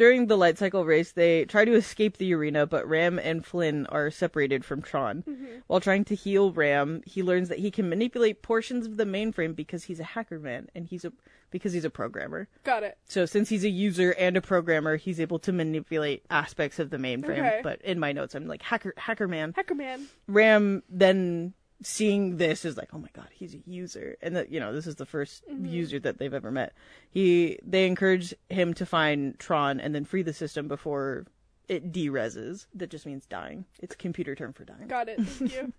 During 0.00 0.28
the 0.28 0.38
light 0.38 0.56
cycle 0.56 0.86
race, 0.86 1.12
they 1.12 1.44
try 1.44 1.66
to 1.66 1.74
escape 1.74 2.16
the 2.16 2.32
arena, 2.32 2.66
but 2.66 2.88
Ram 2.88 3.18
and 3.18 3.44
Flynn 3.44 3.84
are 3.88 4.10
separated 4.10 4.64
from 4.64 4.80
Tron. 4.80 5.22
Mm-hmm. 5.28 5.58
While 5.66 5.80
trying 5.80 6.06
to 6.06 6.14
heal 6.14 6.52
Ram, 6.52 7.02
he 7.04 7.22
learns 7.22 7.50
that 7.50 7.58
he 7.58 7.70
can 7.70 7.90
manipulate 7.90 8.40
portions 8.40 8.86
of 8.86 8.96
the 8.96 9.04
mainframe 9.04 9.54
because 9.54 9.84
he's 9.84 10.00
a 10.00 10.04
hacker 10.04 10.38
man 10.38 10.70
and 10.74 10.86
he's 10.86 11.04
a 11.04 11.12
because 11.50 11.74
he's 11.74 11.84
a 11.84 11.90
programmer. 11.90 12.48
Got 12.64 12.82
it. 12.82 12.96
So 13.04 13.26
since 13.26 13.50
he's 13.50 13.62
a 13.62 13.68
user 13.68 14.12
and 14.12 14.38
a 14.38 14.40
programmer, 14.40 14.96
he's 14.96 15.20
able 15.20 15.38
to 15.40 15.52
manipulate 15.52 16.24
aspects 16.30 16.78
of 16.78 16.88
the 16.88 16.96
mainframe. 16.96 17.38
Okay. 17.38 17.60
But 17.62 17.82
in 17.82 17.98
my 17.98 18.12
notes, 18.12 18.34
I'm 18.34 18.46
like 18.46 18.62
hacker 18.62 18.94
hacker 18.96 19.28
man. 19.28 19.52
Hacker 19.54 19.74
man. 19.74 20.06
Ram 20.26 20.82
then 20.88 21.52
seeing 21.82 22.36
this 22.36 22.64
is 22.64 22.76
like, 22.76 22.88
oh 22.92 22.98
my 22.98 23.08
god, 23.14 23.28
he's 23.32 23.54
a 23.54 23.58
user, 23.66 24.16
and 24.22 24.36
that 24.36 24.50
you 24.50 24.60
know 24.60 24.72
this 24.72 24.86
is 24.86 24.96
the 24.96 25.06
1st 25.06 25.42
Mm-hmm. 25.50 25.64
user 25.66 26.00
that 26.00 26.18
they've 26.18 26.34
ever 26.34 26.50
met. 26.50 26.72
He 27.10 27.58
they 27.66 27.86
encourage 27.86 28.34
him 28.48 28.74
to 28.74 28.86
find 28.86 29.38
Tron 29.38 29.80
and 29.80 29.94
then 29.94 30.04
free 30.04 30.22
the 30.22 30.32
system 30.32 30.68
before 30.68 31.26
it 31.68 31.92
derezzes. 31.92 32.66
That 32.74 32.90
just 32.90 33.06
means 33.06 33.26
dying. 33.26 33.64
It's 33.80 33.94
a 33.94 33.98
computer 33.98 34.34
term 34.34 34.52
for 34.52 34.64
dying. 34.64 34.88
Got 34.88 35.08
it. 35.08 35.20
Thank 35.22 35.52
you. 35.54 35.72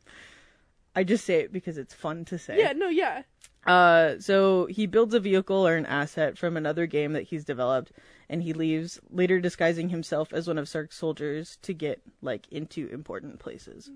I 0.95 1.03
just 1.05 1.23
say 1.25 1.39
it 1.41 1.53
because 1.53 1.77
it's 1.77 1.93
fun 1.93 2.25
to 2.25 2.37
say. 2.37 2.57
yeah. 2.59 2.73
No. 2.73 2.89
Yeah. 2.89 3.23
Uh, 3.65 4.15
so 4.19 4.65
he 4.65 4.87
builds 4.87 5.13
a 5.13 5.19
vehicle 5.19 5.67
or 5.67 5.75
an 5.75 5.85
asset 5.85 6.37
from 6.37 6.57
another 6.57 6.85
game 6.87 7.13
that 7.13 7.23
he's 7.23 7.45
developed, 7.45 7.91
and 8.27 8.41
he 8.41 8.53
leaves, 8.53 8.99
later 9.11 9.39
disguising 9.39 9.89
himself 9.89 10.33
as 10.33 10.47
one 10.47 10.57
of 10.57 10.67
Sark's 10.67 10.97
soldiers 10.97 11.57
to 11.61 11.73
get 11.73 12.01
like 12.23 12.47
into 12.49 12.87
important 12.87 13.37
places. 13.39 13.91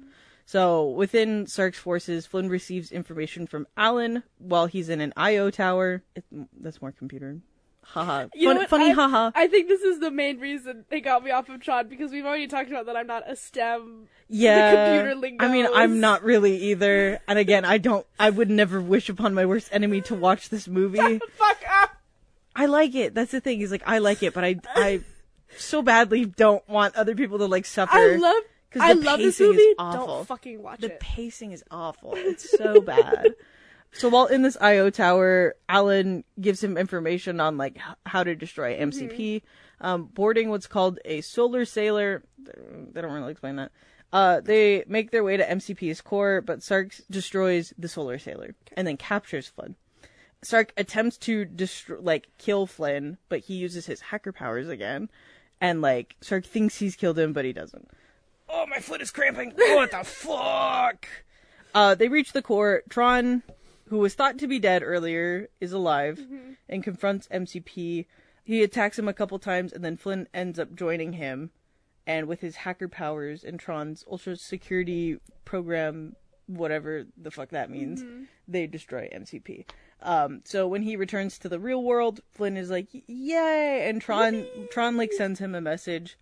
So 0.45 0.87
within 0.89 1.47
Sark's 1.47 1.79
forces, 1.79 2.25
Flynn 2.27 2.49
receives 2.49 2.91
information 2.91 3.47
from 3.47 3.65
Alan 3.75 4.23
while 4.37 4.67
he's 4.67 4.89
in 4.89 5.01
an 5.01 5.11
IO 5.17 5.49
tower. 5.49 6.03
It, 6.15 6.23
that's 6.59 6.81
more 6.81 6.91
computer. 6.91 7.39
Haha. 7.81 8.27
You 8.33 8.47
know 8.47 8.53
Fun, 8.53 8.57
what? 8.57 8.69
funny 8.69 8.89
I- 8.91 8.93
haha. 8.93 9.31
I 9.35 9.47
think 9.47 9.67
this 9.67 9.81
is 9.81 9.99
the 9.99 10.09
main 10.11 10.39
reason 10.39 10.85
they 10.89 11.01
got 11.01 11.23
me 11.23 11.31
off 11.31 11.49
of 11.49 11.61
Tron 11.61 11.87
because 11.87 12.11
we've 12.11 12.25
already 12.25 12.47
talked 12.47 12.69
about 12.69 12.87
that 12.87 12.95
I'm 12.95 13.05
not 13.07 13.29
a 13.29 13.35
STEM. 13.35 14.07
Yeah. 14.27 14.93
computer 14.93 15.15
lingo 15.15 15.45
I 15.45 15.51
mean, 15.51 15.67
I'm 15.73 15.99
not 15.99 16.23
really 16.23 16.57
either. 16.71 17.19
And 17.27 17.37
again, 17.37 17.63
I 17.65 17.77
don't. 17.77 18.05
I 18.19 18.29
would 18.31 18.49
never 18.49 18.81
wish 18.81 19.09
upon 19.09 19.33
my 19.35 19.45
worst 19.45 19.69
enemy 19.71 20.01
to 20.01 20.15
watch 20.15 20.49
this 20.49 20.67
movie. 20.67 21.19
Fuck 21.37 21.57
up. 21.81 21.91
I 22.55 22.65
like 22.67 22.95
it. 22.95 23.13
That's 23.13 23.31
the 23.31 23.41
thing. 23.41 23.59
He's 23.59 23.71
like 23.71 23.83
I 23.85 23.97
like 23.99 24.23
it, 24.23 24.33
but 24.33 24.43
I 24.43 24.55
I 24.73 25.01
so 25.57 25.81
badly 25.83 26.25
don't 26.25 26.67
want 26.67 26.95
other 26.95 27.13
people 27.13 27.37
to 27.39 27.45
like 27.45 27.65
suffer. 27.65 27.95
I 27.97 28.15
love. 28.15 28.43
'Cause 28.71 28.81
I 28.81 28.91
love 28.93 29.19
this 29.19 29.39
movie. 29.39 29.73
awful. 29.77 30.07
Don't 30.07 30.27
fucking 30.27 30.61
watch 30.61 30.79
the 30.81 30.87
it. 30.87 30.99
The 30.99 31.05
pacing 31.05 31.51
is 31.51 31.63
awful. 31.71 32.13
It's 32.15 32.49
so 32.57 32.81
bad. 32.93 33.35
So 33.93 34.09
while 34.09 34.25
in 34.25 34.41
this 34.41 34.57
IO 34.59 34.89
tower, 34.89 35.55
Alan 35.69 36.25
gives 36.41 36.61
him 36.61 36.77
information 36.77 37.39
on 37.39 37.57
like 37.57 37.77
h- 37.77 37.95
how 38.05 38.23
to 38.23 38.35
destroy 38.35 38.77
MCP, 38.77 39.41
um, 39.79 40.05
boarding 40.13 40.49
what's 40.49 40.67
called 40.67 40.99
a 41.05 41.21
solar 41.21 41.63
sailor. 41.63 42.23
They 42.37 42.99
don't 43.01 43.13
really 43.13 43.31
explain 43.31 43.55
that. 43.55 43.71
Uh, 44.11 44.41
they 44.41 44.83
make 44.87 45.11
their 45.11 45.23
way 45.23 45.37
to 45.37 45.45
MCP's 45.45 46.01
core, 46.01 46.41
but 46.41 46.61
Sark 46.63 46.93
destroys 47.09 47.73
the 47.77 47.87
solar 47.87 48.17
sailor 48.19 48.55
and 48.75 48.85
then 48.87 48.97
captures 48.97 49.47
Flynn. 49.47 49.75
Sark 50.41 50.73
attempts 50.77 51.17
to 51.19 51.43
destroy, 51.45 51.97
like, 51.99 52.27
kill 52.37 52.67
Flynn, 52.67 53.17
but 53.29 53.39
he 53.41 53.55
uses 53.55 53.85
his 53.87 53.99
hacker 54.01 54.31
powers 54.31 54.67
again, 54.69 55.09
and 55.59 55.81
like 55.81 56.15
Sark 56.21 56.45
thinks 56.45 56.77
he's 56.77 56.95
killed 56.95 57.17
him, 57.17 57.31
but 57.33 57.45
he 57.45 57.53
doesn't. 57.53 57.89
Oh, 58.49 58.65
my 58.67 58.79
foot 58.79 59.01
is 59.01 59.11
cramping. 59.11 59.51
What 59.55 59.91
the 59.91 59.97
fuck? 60.03 61.07
Uh, 61.73 61.95
they 61.95 62.07
reach 62.07 62.31
the 62.31 62.41
core. 62.41 62.83
Tron, 62.89 63.43
who 63.89 63.97
was 63.97 64.13
thought 64.13 64.37
to 64.39 64.47
be 64.47 64.59
dead 64.59 64.83
earlier, 64.83 65.49
is 65.59 65.71
alive 65.73 66.21
and 66.69 66.83
confronts 66.83 67.27
MCP. 67.29 68.05
He 68.43 68.63
attacks 68.63 68.97
him 68.99 69.07
a 69.07 69.13
couple 69.13 69.39
times, 69.39 69.73
and 69.73 69.83
then 69.83 69.97
Flynn 69.97 70.27
ends 70.33 70.59
up 70.59 70.75
joining 70.75 71.13
him. 71.13 71.51
And 72.07 72.27
with 72.27 72.41
his 72.41 72.57
hacker 72.57 72.87
powers 72.87 73.43
and 73.43 73.59
Tron's 73.59 74.05
ultra 74.09 74.35
security 74.35 75.17
program, 75.43 76.15
whatever 76.45 77.05
the 77.17 77.31
fuck 77.31 77.49
that 77.49 77.71
means, 77.71 78.03
they 78.47 78.67
destroy 78.67 79.09
MCP. 79.11 79.65
Um, 80.03 80.41
so 80.45 80.67
when 80.67 80.83
he 80.83 80.95
returns 80.95 81.39
to 81.39 81.49
the 81.49 81.59
real 81.59 81.83
world, 81.83 82.19
Flynn 82.29 82.57
is 82.57 82.69
like, 82.69 82.89
"Yay!" 83.07 83.89
and 83.89 83.99
Tron 83.99 84.45
Tron 84.69 84.97
like 84.97 85.11
sends 85.13 85.39
him 85.39 85.55
a 85.55 85.61
message 85.61 86.17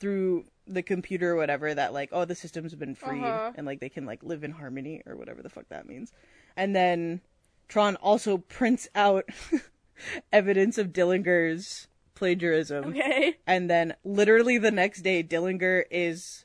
through 0.00 0.46
the 0.66 0.82
computer 0.82 1.32
or 1.32 1.36
whatever 1.36 1.74
that 1.74 1.92
like, 1.92 2.08
"Oh, 2.12 2.24
the 2.24 2.34
system's 2.34 2.74
been 2.74 2.94
freed," 2.94 3.22
Uh-huh. 3.22 3.52
and 3.54 3.66
like 3.66 3.80
they 3.80 3.88
can 3.88 4.06
like 4.06 4.22
live 4.22 4.44
in 4.44 4.52
harmony 4.52 5.02
or 5.06 5.16
whatever 5.16 5.42
the 5.42 5.50
fuck 5.50 5.68
that 5.68 5.86
means. 5.86 6.12
And 6.56 6.74
then 6.74 7.20
Tron 7.68 7.96
also 7.96 8.38
prints 8.38 8.88
out 8.94 9.28
evidence 10.32 10.78
of 10.78 10.88
Dillinger's 10.92 11.88
plagiarism. 12.14 12.84
Okay. 12.90 13.36
And 13.46 13.68
then 13.68 13.94
literally 14.04 14.58
the 14.58 14.70
next 14.70 15.02
day, 15.02 15.22
Dillinger 15.22 15.84
is 15.90 16.44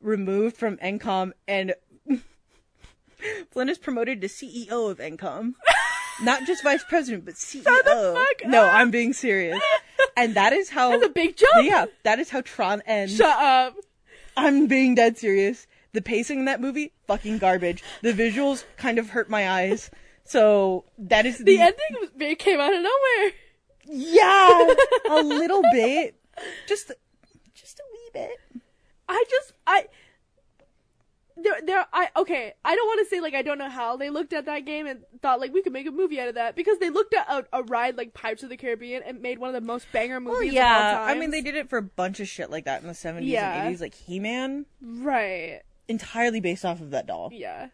removed 0.00 0.56
from 0.56 0.76
encom 0.78 1.32
and 1.48 1.74
Flynn 3.50 3.68
is 3.68 3.78
promoted 3.78 4.20
to 4.20 4.28
CEO 4.28 4.90
of 4.90 4.98
encom 4.98 5.54
Not 6.22 6.46
just 6.46 6.62
vice 6.62 6.82
president, 6.84 7.24
but 7.26 7.34
CEO. 7.34 7.64
fuck 8.14 8.46
no, 8.48 8.64
up. 8.64 8.74
I'm 8.74 8.90
being 8.90 9.12
serious. 9.12 9.60
And 10.16 10.34
that 10.34 10.52
is 10.52 10.70
how 10.70 10.90
That's 10.90 11.04
a 11.04 11.08
big 11.10 11.36
jump. 11.36 11.52
Yeah, 11.64 11.86
that 12.04 12.18
is 12.18 12.30
how 12.30 12.40
Tron 12.40 12.82
ends. 12.86 13.16
Shut 13.16 13.38
up. 13.38 13.74
I'm 14.36 14.66
being 14.66 14.94
dead 14.94 15.18
serious. 15.18 15.66
The 15.92 16.02
pacing 16.02 16.40
in 16.40 16.44
that 16.46 16.60
movie, 16.60 16.92
fucking 17.06 17.38
garbage. 17.38 17.82
The 18.02 18.12
visuals 18.12 18.64
kind 18.76 18.98
of 18.98 19.10
hurt 19.10 19.30
my 19.30 19.48
eyes. 19.48 19.90
So 20.24 20.84
that 20.98 21.24
is 21.24 21.38
the, 21.38 21.44
The 21.44 21.60
ending 21.60 22.10
was, 22.18 22.36
came 22.38 22.60
out 22.60 22.74
of 22.74 22.82
nowhere. 22.82 23.32
Yeah, 23.84 24.74
a 25.10 25.22
little 25.22 25.62
bit. 25.72 26.16
Just, 26.66 26.92
just 27.54 27.78
a 27.78 27.82
wee 27.92 28.10
bit. 28.12 28.62
I 29.08 29.24
just 29.30 29.52
I 29.66 29.86
there 31.36 31.60
there 31.64 31.86
I 31.92 32.08
okay, 32.16 32.54
I 32.64 32.74
don't 32.74 32.86
want 32.86 33.00
to 33.06 33.10
say 33.14 33.20
like 33.20 33.34
I 33.34 33.42
don't 33.42 33.58
know 33.58 33.68
how 33.68 33.96
they 33.96 34.08
looked 34.10 34.32
at 34.32 34.46
that 34.46 34.64
game 34.64 34.86
and 34.86 35.04
thought 35.22 35.38
like 35.40 35.52
we 35.52 35.62
could 35.62 35.72
make 35.72 35.86
a 35.86 35.90
movie 35.90 36.18
out 36.20 36.28
of 36.28 36.34
that 36.36 36.56
because 36.56 36.78
they 36.78 36.90
looked 36.90 37.14
at 37.14 37.28
a, 37.28 37.44
a 37.52 37.62
ride 37.64 37.96
like 37.96 38.14
Pirates 38.14 38.42
of 38.42 38.48
the 38.48 38.56
Caribbean 38.56 39.02
and 39.02 39.20
made 39.20 39.38
one 39.38 39.54
of 39.54 39.60
the 39.60 39.66
most 39.66 39.86
banger 39.92 40.18
movies 40.20 40.34
Well, 40.38 40.54
yeah. 40.54 40.92
of 40.92 40.98
all 41.02 41.08
I 41.08 41.14
mean, 41.14 41.30
they 41.30 41.42
did 41.42 41.54
it 41.56 41.68
for 41.68 41.76
a 41.78 41.82
bunch 41.82 42.20
of 42.20 42.28
shit 42.28 42.50
like 42.50 42.64
that 42.64 42.80
in 42.80 42.86
the 42.88 42.94
70s 42.94 43.20
Yeah. 43.28 43.66
and 43.66 43.76
80s, 43.76 43.80
like 43.80 43.94
He-Man, 43.94 44.66
right. 44.80 45.60
entirely 45.88 46.40
based 46.40 46.64
off 46.64 46.80
of 46.80 46.90
that 46.92 47.06
doll. 47.06 47.30
Yeah. 47.32 47.68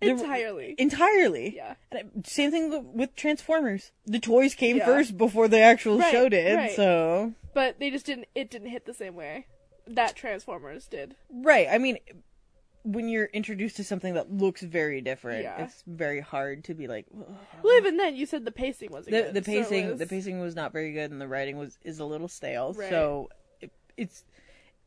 Entirely. 0.00 0.74
Entirely. 0.78 1.54
Yeah. 1.54 1.74
And 1.92 2.26
same 2.26 2.50
thing 2.50 2.70
with- 2.70 2.84
with 2.86 3.16
Transformers. 3.16 3.92
The 4.04 4.18
toys 4.18 4.54
came 4.54 4.78
Yeah. 4.78 4.84
first 4.84 5.16
before 5.16 5.46
the 5.48 5.60
actual 5.60 5.98
Right, 5.98 6.10
show 6.10 6.28
did, 6.28 6.56
right. 6.56 6.72
so 6.72 7.34
But 7.54 7.78
they 7.78 7.90
just 7.90 8.06
didn't 8.06 8.26
it 8.34 8.50
didn't 8.50 8.68
hit 8.70 8.84
the 8.84 8.94
same 8.94 9.14
way 9.14 9.46
that 9.86 10.16
Transformers 10.16 10.86
did. 10.86 11.14
right. 11.30 11.68
I 11.70 11.78
mean, 11.78 11.98
when 12.84 13.08
you're 13.08 13.26
introduced 13.26 13.76
to 13.76 13.84
something 13.84 14.14
that 14.14 14.32
looks 14.32 14.62
very 14.62 15.00
different, 15.00 15.44
Yeah. 15.44 15.64
it's 15.64 15.82
very 15.86 16.20
hard 16.20 16.64
to 16.64 16.74
be 16.74 16.88
like 16.88 17.06
"Ugh." 17.16 17.26
Well 17.62 17.76
even 17.76 17.96
then 17.96 18.16
you 18.16 18.26
said 18.26 18.44
the 18.44 18.50
pacing 18.52 18.90
wasn't 18.90 19.14
the 19.14 19.22
good. 19.22 19.34
the 19.34 19.44
so 19.44 19.50
it 19.52 19.54
pacing 19.62 19.88
was- 19.90 19.98
the 19.98 20.06
pacing 20.06 20.40
was 20.40 20.54
not 20.56 20.72
very 20.72 20.92
good 20.92 21.10
and 21.10 21.20
the 21.20 21.28
writing 21.28 21.56
was 21.58 21.78
is 21.84 21.98
a 21.98 22.04
little 22.04 22.28
stale. 22.28 22.72
Right. 22.74 22.90
So 22.90 23.28
it, 23.60 23.70
it's 23.96 24.24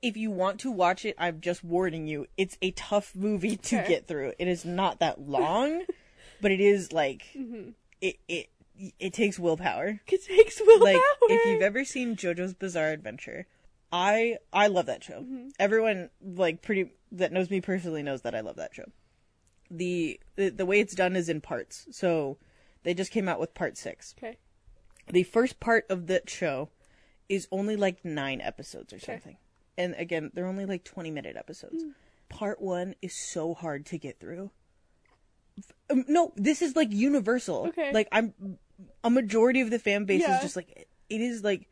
if 0.02 0.18
you 0.18 0.30
want 0.30 0.60
to 0.60 0.72
watch 0.72 1.06
it, 1.06 1.16
I'm 1.18 1.40
just 1.42 1.64
warning 1.64 2.06
you, 2.06 2.28
it's 2.38 2.58
a 2.62 2.72
tough 2.72 3.16
movie 3.16 3.56
to 3.58 3.76
get 3.88 4.08
through. 4.08 4.34
It 4.38 4.48
is 4.48 4.66
not 4.66 5.00
that 5.00 5.22
long, 5.22 5.84
but 6.42 6.52
it 6.52 6.60
is 6.60 6.92
like 6.92 7.24
Mm-hmm. 7.36 7.70
it 8.02 8.18
it 8.28 8.50
it 9.00 9.14
takes 9.14 9.40
willpower. 9.40 10.02
It 10.12 10.26
takes 10.26 10.60
willpower. 10.60 10.84
Like 10.94 11.02
if 11.30 11.46
you've 11.46 11.62
ever 11.62 11.86
seen 11.86 12.18
JoJo's 12.18 12.54
Bizarre 12.54 12.92
Adventure, 12.92 13.48
I 13.96 14.38
I 14.52 14.68
love 14.68 14.88
that 14.88 15.04
show. 15.04 15.22
Mm-hmm. 15.22 15.48
Everyone 15.58 16.10
like 16.22 16.62
pretty 16.62 16.92
that 17.14 17.32
knows 17.32 17.50
me 17.50 17.62
personally 17.62 18.04
knows 18.04 18.24
that 18.24 18.36
I 18.36 18.42
love 18.42 18.58
that 18.58 18.76
show. 18.76 18.86
The, 19.72 20.20
the 20.36 20.50
the 20.50 20.66
way 20.66 20.80
it's 20.82 20.94
done 20.94 21.16
is 21.16 21.30
in 21.30 21.40
parts. 21.42 21.88
So 21.92 22.38
they 22.84 22.94
just 22.94 23.12
came 23.12 23.28
out 23.30 23.40
with 23.40 23.54
part 23.54 23.78
6 23.78 24.14
Okay. 24.20 24.38
the 25.12 25.24
first 25.24 25.60
part 25.60 25.86
of 25.90 26.08
that 26.08 26.30
show 26.30 26.70
is 27.30 27.48
only 27.52 27.76
like 27.76 28.04
nine 28.06 28.42
episodes 28.42 28.92
or 28.94 29.00
something. 29.00 29.38
And 29.78 29.96
again, 29.98 30.30
they're 30.34 30.46
only 30.46 30.66
like 30.66 30.84
20 30.84 31.10
minute 31.10 31.36
episodes. 31.38 31.82
Hmm. 31.84 31.90
Part 32.30 32.62
one 32.62 32.96
is 33.02 33.14
so 33.16 33.54
hard 33.54 33.86
to 33.88 33.98
get 33.98 34.20
through. 34.20 34.52
Um, 35.90 36.04
no, 36.08 36.34
this 36.36 36.62
is 36.62 36.76
like 36.76 36.92
universal. 36.92 37.68
Okay. 37.70 37.92
Like, 37.94 38.08
I'm 38.12 38.34
a 39.04 39.10
majority 39.10 39.62
of 39.62 39.70
the 39.70 39.80
fan 39.80 40.06
base 40.06 40.22
Yeah. 40.22 40.36
is 40.38 40.42
just 40.42 40.56
like, 40.56 40.88
it 41.10 41.22
is 41.22 41.44
like 41.44 41.68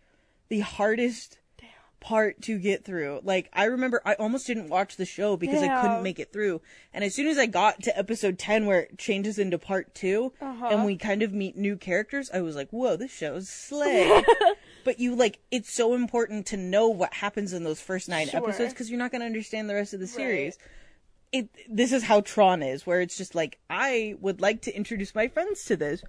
the 0.49 0.59
hardest 0.61 1.37
part 2.03 2.41
to 2.43 2.59
get 2.59 2.83
through. 2.85 3.21
Like, 3.23 3.49
I 3.53 3.63
remember 3.65 4.01
I 4.05 4.13
almost 4.15 4.45
didn't 4.45 4.67
watch 4.69 4.97
the 4.97 5.05
show 5.05 5.37
because 5.37 5.63
I 5.63 5.81
couldn't 5.81 6.03
make 6.03 6.19
it 6.19 6.31
through. 6.33 6.61
And 6.93 7.03
as 7.03 7.15
soon 7.15 7.27
as 7.27 7.37
I 7.37 7.45
got 7.47 7.81
to 7.83 7.97
episode 7.97 8.37
10 8.37 8.65
where 8.65 8.81
it 8.81 8.97
changes 8.99 9.39
into 9.39 9.57
part 9.57 9.95
2 9.95 10.33
Uh-huh. 10.41 10.67
and 10.69 10.85
we 10.85 10.97
kind 10.97 11.23
of 11.23 11.33
meet 11.33 11.55
new 11.55 11.77
characters, 11.77 12.29
I 12.33 12.41
was 12.41 12.55
like, 12.55 12.69
whoa, 12.71 12.97
this 12.97 13.11
show's 13.11 13.47
slay. 13.49 14.23
but 14.83 14.99
you 14.99 15.15
like, 15.15 15.39
it's 15.49 15.73
so 15.73 15.93
important 15.95 16.45
to 16.47 16.57
know 16.57 16.89
what 16.89 17.13
happens 17.13 17.53
in 17.53 17.63
those 17.63 17.79
first 17.81 18.09
nine 18.09 18.27
Sure. 18.27 18.41
episodes 18.43 18.73
because 18.73 18.89
you're 18.89 18.99
not 18.99 19.11
going 19.11 19.21
to 19.21 19.25
understand 19.25 19.69
the 19.69 19.73
rest 19.75 19.93
of 19.93 19.99
the 20.01 20.07
series. 20.07 20.57
It, 21.31 21.49
this 21.67 21.91
is 21.93 22.03
how 22.03 22.21
Tron 22.21 22.61
is, 22.61 22.85
where 22.85 23.01
it's 23.01 23.17
just 23.17 23.33
like, 23.33 23.57
I 23.69 24.15
would 24.19 24.41
like 24.41 24.61
to 24.63 24.75
introduce 24.75 25.15
my 25.15 25.29
friends 25.29 25.63
to 25.65 25.75
this. 25.75 26.03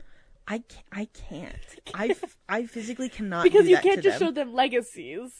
I 0.46 0.59
can't. 0.59 0.85
I 0.92 1.09
can't. 1.14 1.57
I, 1.94 2.14
I 2.48 2.66
physically 2.66 3.09
cannot 3.09 3.44
because 3.44 3.66
you 3.66 3.78
can't 3.78 4.02
just 4.02 4.18
them. 4.18 4.28
show 4.28 4.33
them 4.33 4.52
legacies. 4.52 5.33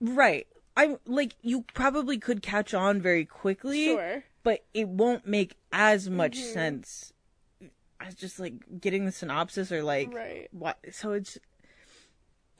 Right. 0.00 0.46
I'm 0.76 0.98
like 1.06 1.34
you 1.42 1.64
probably 1.74 2.18
could 2.18 2.42
catch 2.42 2.72
on 2.74 3.00
very 3.00 3.24
quickly, 3.24 3.86
Sure. 3.86 3.98
Mm-hmm. 3.98 4.18
but 4.42 4.64
it 4.72 4.88
won't 4.88 5.26
make 5.26 5.56
as 5.72 6.08
much 6.08 6.36
sense 6.38 7.12
as 8.00 8.14
just 8.14 8.40
like 8.40 8.54
getting 8.80 9.04
the 9.04 9.12
synopsis 9.12 9.70
or 9.70 9.82
like 9.82 10.12
Right. 10.14 10.48
what. 10.52 10.78
So 10.92 11.12
it's 11.12 11.38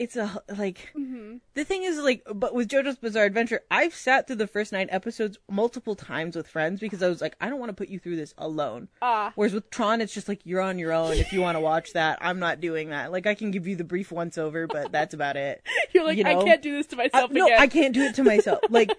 it's 0.01 0.17
a 0.17 0.43
like 0.57 0.91
Mm-hmm. 0.97 1.37
the 1.55 1.65
thing 1.65 1.83
is 1.85 1.99
like, 1.99 2.23
but 2.35 2.55
with 2.55 2.69
JoJo's 2.69 2.97
Bizarre 2.97 3.27
Adventure, 3.27 3.61
I've 3.71 3.95
sat 3.95 4.27
through 4.27 4.37
the 4.37 4.47
first 4.47 4.73
nine 4.73 4.89
episodes 4.91 5.37
multiple 5.51 5.95
times 5.95 6.35
with 6.37 6.49
friends 6.49 6.81
because 6.81 7.03
I 7.03 7.09
was 7.09 7.21
like, 7.21 7.37
I 7.39 7.51
don't 7.51 7.61
want 7.61 7.69
to 7.69 7.75
put 7.75 7.89
you 7.91 7.99
through 7.99 8.17
this 8.17 8.33
alone. 8.39 8.89
Ah. 9.03 9.33
Whereas 9.35 9.53
with 9.53 9.69
Tron, 9.71 10.01
it's 10.01 10.15
just 10.15 10.27
like 10.27 10.41
you're 10.45 10.63
on 10.63 10.79
your 10.79 10.93
own 10.93 11.13
if 11.19 11.33
you 11.35 11.43
want 11.43 11.57
to 11.57 11.61
watch 11.61 11.93
that. 11.93 12.19
I'm 12.23 12.39
not 12.39 12.61
doing 12.61 12.89
that. 12.91 13.13
Like 13.13 13.27
I 13.27 13.35
can 13.35 13.51
give 13.51 13.67
you 13.67 13.77
the 13.77 13.85
brief 13.85 14.11
once 14.11 14.39
over, 14.39 14.67
but 14.67 14.91
that's 14.91 15.13
about 15.13 15.37
it. 15.37 15.63
You're 15.93 16.05
like, 16.05 16.17
you 16.17 16.25
I 16.25 16.43
can't 16.43 16.63
do 16.63 16.77
this 16.77 16.87
to 16.89 16.97
I, 16.97 17.05
myself 17.05 17.31
no, 17.31 17.45
again. 17.45 17.61
I 17.61 17.67
can't 17.67 17.93
do 17.95 18.03
it 18.03 18.15
to 18.15 18.25
myself. 18.25 18.61
Like, 18.71 18.91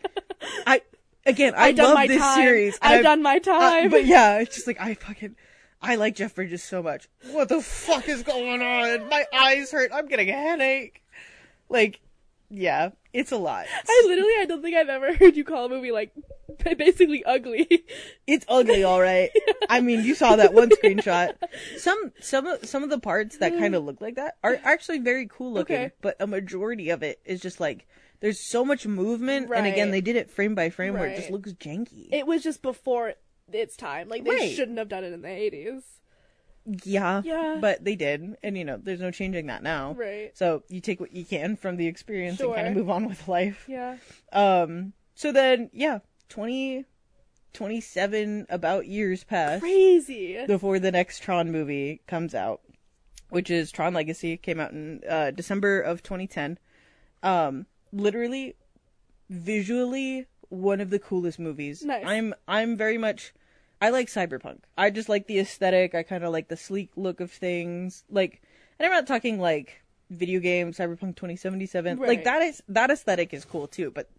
I 0.67 0.81
again, 1.25 1.53
I 1.57 1.71
done 1.71 1.85
love 1.85 1.95
my 1.95 2.07
this 2.07 2.21
time. 2.21 2.35
series. 2.35 2.77
I've 2.81 3.01
done 3.03 3.23
my 3.23 3.37
uh, 3.37 3.39
time. 3.39 3.89
but 3.89 4.05
yeah, 4.05 4.39
it's 4.39 4.53
just 4.55 4.67
like 4.67 4.79
I 4.79 4.93
fucking, 4.95 5.35
I 5.81 5.95
like 5.95 6.15
Jeff 6.15 6.35
Bridges 6.35 6.63
so 6.63 6.83
much. 6.83 7.07
What 7.31 7.49
the 7.49 7.61
fuck 7.61 8.07
is 8.07 8.23
going 8.23 8.61
on? 8.61 9.09
My 9.09 9.25
eyes 9.33 9.71
hurt. 9.71 9.91
I'm 9.93 10.07
getting 10.07 10.29
a 10.29 10.33
headache. 10.33 11.03
Like, 11.69 11.99
yeah, 12.49 12.89
it's 13.13 13.31
a 13.31 13.37
lot. 13.37 13.65
I 13.87 14.03
literally, 14.05 14.33
I 14.39 14.45
don't 14.45 14.61
think 14.61 14.75
I've 14.75 14.89
ever 14.89 15.13
heard 15.15 15.35
you 15.35 15.43
call 15.43 15.65
a 15.65 15.69
movie 15.69 15.91
like 15.91 16.11
basically 16.77 17.23
ugly. 17.23 17.83
It's 18.27 18.45
ugly, 18.47 18.83
all 18.83 19.01
right. 19.01 19.29
I 19.69 19.81
mean, 19.81 20.03
you 20.03 20.13
saw 20.15 20.35
that 20.35 20.53
one 20.53 20.69
screenshot. 20.69 21.33
Some 21.77 22.11
some 22.19 22.45
of 22.45 22.65
some 22.65 22.83
of 22.83 22.89
the 22.89 22.99
parts 22.99 23.37
that 23.37 23.57
kind 23.57 23.73
of 23.73 23.83
look 23.83 24.01
like 24.01 24.15
that 24.15 24.35
are 24.43 24.59
actually 24.63 24.99
very 24.99 25.27
cool 25.27 25.53
looking, 25.53 25.75
Okay. 25.77 25.91
but 26.01 26.15
a 26.19 26.27
majority 26.27 26.89
of 26.89 27.03
it 27.03 27.19
is 27.25 27.39
just 27.41 27.59
like 27.59 27.87
there's 28.19 28.39
so 28.39 28.63
much 28.63 28.85
movement, 28.85 29.49
and 29.53 29.65
again, 29.65 29.89
they 29.91 30.01
did 30.01 30.15
it 30.15 30.29
frame 30.29 30.53
by 30.53 30.69
frame 30.69 30.93
where 30.93 31.07
it 31.07 31.15
just 31.17 31.31
looks 31.31 31.53
janky. 31.53 32.09
It 32.11 32.27
was 32.27 32.43
just 32.43 32.61
before 32.61 33.13
its 33.51 33.75
time. 33.75 34.09
Like 34.09 34.23
they 34.23 34.31
Right. 34.31 34.51
shouldn't 34.55 34.77
have 34.77 34.89
done 34.89 35.03
it 35.03 35.13
in 35.13 35.21
the 35.21 35.27
80s. 35.27 35.83
yeah, 36.85 37.21
Yeah. 37.25 37.57
but 37.59 37.83
they 37.83 37.95
did, 37.95 38.35
and 38.43 38.57
you 38.57 38.63
know, 38.63 38.77
there's 38.77 39.01
no 39.01 39.09
changing 39.11 39.47
that 39.47 39.63
now. 39.63 39.93
Right. 39.93 40.31
So 40.37 40.63
you 40.69 40.79
take 40.79 40.99
what 40.99 41.11
you 41.13 41.25
can 41.25 41.55
from 41.55 41.77
the 41.77 41.87
experience 41.87 42.39
and 42.39 42.53
kind 42.53 42.67
of 42.67 42.75
move 42.75 42.89
on 42.89 43.07
with 43.07 43.27
life. 43.27 43.65
Yeah. 43.67 43.97
Um. 44.31 44.93
So 45.15 45.31
then, 45.31 45.69
yeah, 45.73 45.99
twenty 46.29 46.85
27 47.53 48.45
about 48.49 48.87
years 48.87 49.23
pass 49.25 49.59
Crazy. 49.59 50.45
before 50.47 50.79
the 50.79 50.91
next 50.91 51.19
Tron 51.19 51.51
movie 51.51 52.01
comes 52.07 52.33
out, 52.33 52.61
which 53.29 53.49
is 53.51 53.71
Tron 53.71 53.93
Legacy. 53.93 54.37
Came 54.37 54.59
out 54.59 54.71
in 54.71 55.01
uh, 55.09 55.31
December 55.31 55.81
of 55.81 56.01
2010. 56.01 56.57
Um, 57.23 57.65
literally, 57.91 58.55
visually, 59.29 60.27
one 60.51 60.79
of 60.81 60.89
the 60.91 60.99
coolest 60.99 61.39
movies. 61.39 61.83
Nice. 61.83 62.03
I'm 62.05 62.33
I'm 62.47 62.77
very 62.77 62.97
much. 62.97 63.33
I 63.81 63.89
like 63.89 64.07
cyberpunk. 64.07 64.59
I 64.77 64.91
just 64.91 65.09
like 65.09 65.25
the 65.25 65.39
aesthetic. 65.39 65.95
I 65.95 66.03
kind 66.03 66.23
of 66.23 66.31
like 66.31 66.49
the 66.49 66.57
sleek 66.57 66.91
look 66.95 67.19
of 67.19 67.31
things. 67.31 68.03
Like, 68.11 68.41
and 68.77 68.85
I'm 68.85 68.91
not 68.91 69.07
talking 69.07 69.39
like 69.39 69.81
video 70.11 70.39
game 70.39 70.71
Cyberpunk 70.71 71.15
2077. 71.15 71.97
Right. 71.97 72.07
Like 72.07 72.23
that 72.25 72.41
is 72.43 72.61
that 72.67 72.91
aesthetic 72.91 73.33
is 73.33 73.45
cool 73.45 73.67
too, 73.67 73.89
but. 73.89 74.09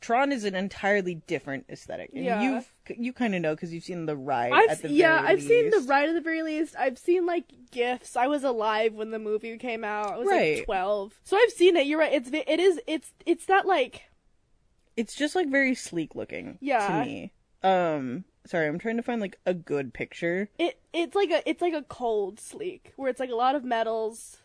Tron 0.00 0.32
is 0.32 0.42
an 0.42 0.56
entirely 0.56 1.14
different 1.28 1.66
aesthetic, 1.70 2.10
and 2.12 2.24
Yeah. 2.24 2.42
you've 2.42 2.74
you 2.98 3.12
kind 3.12 3.36
of 3.36 3.40
know 3.40 3.54
because 3.54 3.72
you've 3.72 3.84
seen 3.84 4.06
the 4.06 4.16
ride 4.16 4.50
I've 4.52 4.70
at 4.70 4.82
the 4.82 4.88
yeah, 4.90 5.22
I've 5.24 5.40
seen 5.40 5.70
the 5.70 5.78
ride 5.86 6.08
at 6.08 6.14
the 6.16 6.20
very 6.20 6.42
least. 6.42 6.74
I've 6.76 6.98
seen 6.98 7.24
like 7.24 7.44
gifs. 7.70 8.16
I 8.16 8.26
was 8.26 8.42
alive 8.42 8.94
when 8.94 9.12
the 9.12 9.20
movie 9.20 9.56
came 9.58 9.84
out. 9.84 10.14
I 10.14 10.18
was 10.18 10.26
Right. 10.26 10.56
like 10.56 10.64
twelve, 10.64 11.20
so 11.22 11.36
I've 11.36 11.52
seen 11.52 11.76
it. 11.76 11.86
You're 11.86 12.00
right. 12.00 12.12
It's 12.12 12.28
it 12.32 12.58
is 12.58 12.80
it's 12.88 13.12
it's 13.26 13.46
that 13.46 13.64
like 13.64 14.02
it's 14.96 15.14
just 15.14 15.34
like 15.34 15.48
very 15.50 15.74
sleek 15.74 16.14
looking 16.14 16.58
Yeah. 16.60 16.86
to 17.00 17.04
me. 17.04 17.32
Um 17.62 18.24
sorry, 18.44 18.66
I'm 18.66 18.78
trying 18.78 18.96
to 18.96 19.02
find 19.02 19.20
like 19.20 19.38
a 19.46 19.54
good 19.54 19.92
picture. 19.94 20.48
it 20.58 20.78
it's 20.92 21.14
like 21.14 21.30
a 21.30 21.48
it's 21.48 21.62
like 21.62 21.74
a 21.74 21.82
cold 21.82 22.40
sleek 22.40 22.92
where 22.96 23.08
it's 23.10 23.20
like 23.20 23.30
a 23.30 23.34
lot 23.36 23.54
of 23.54 23.64
metals. 23.64 24.38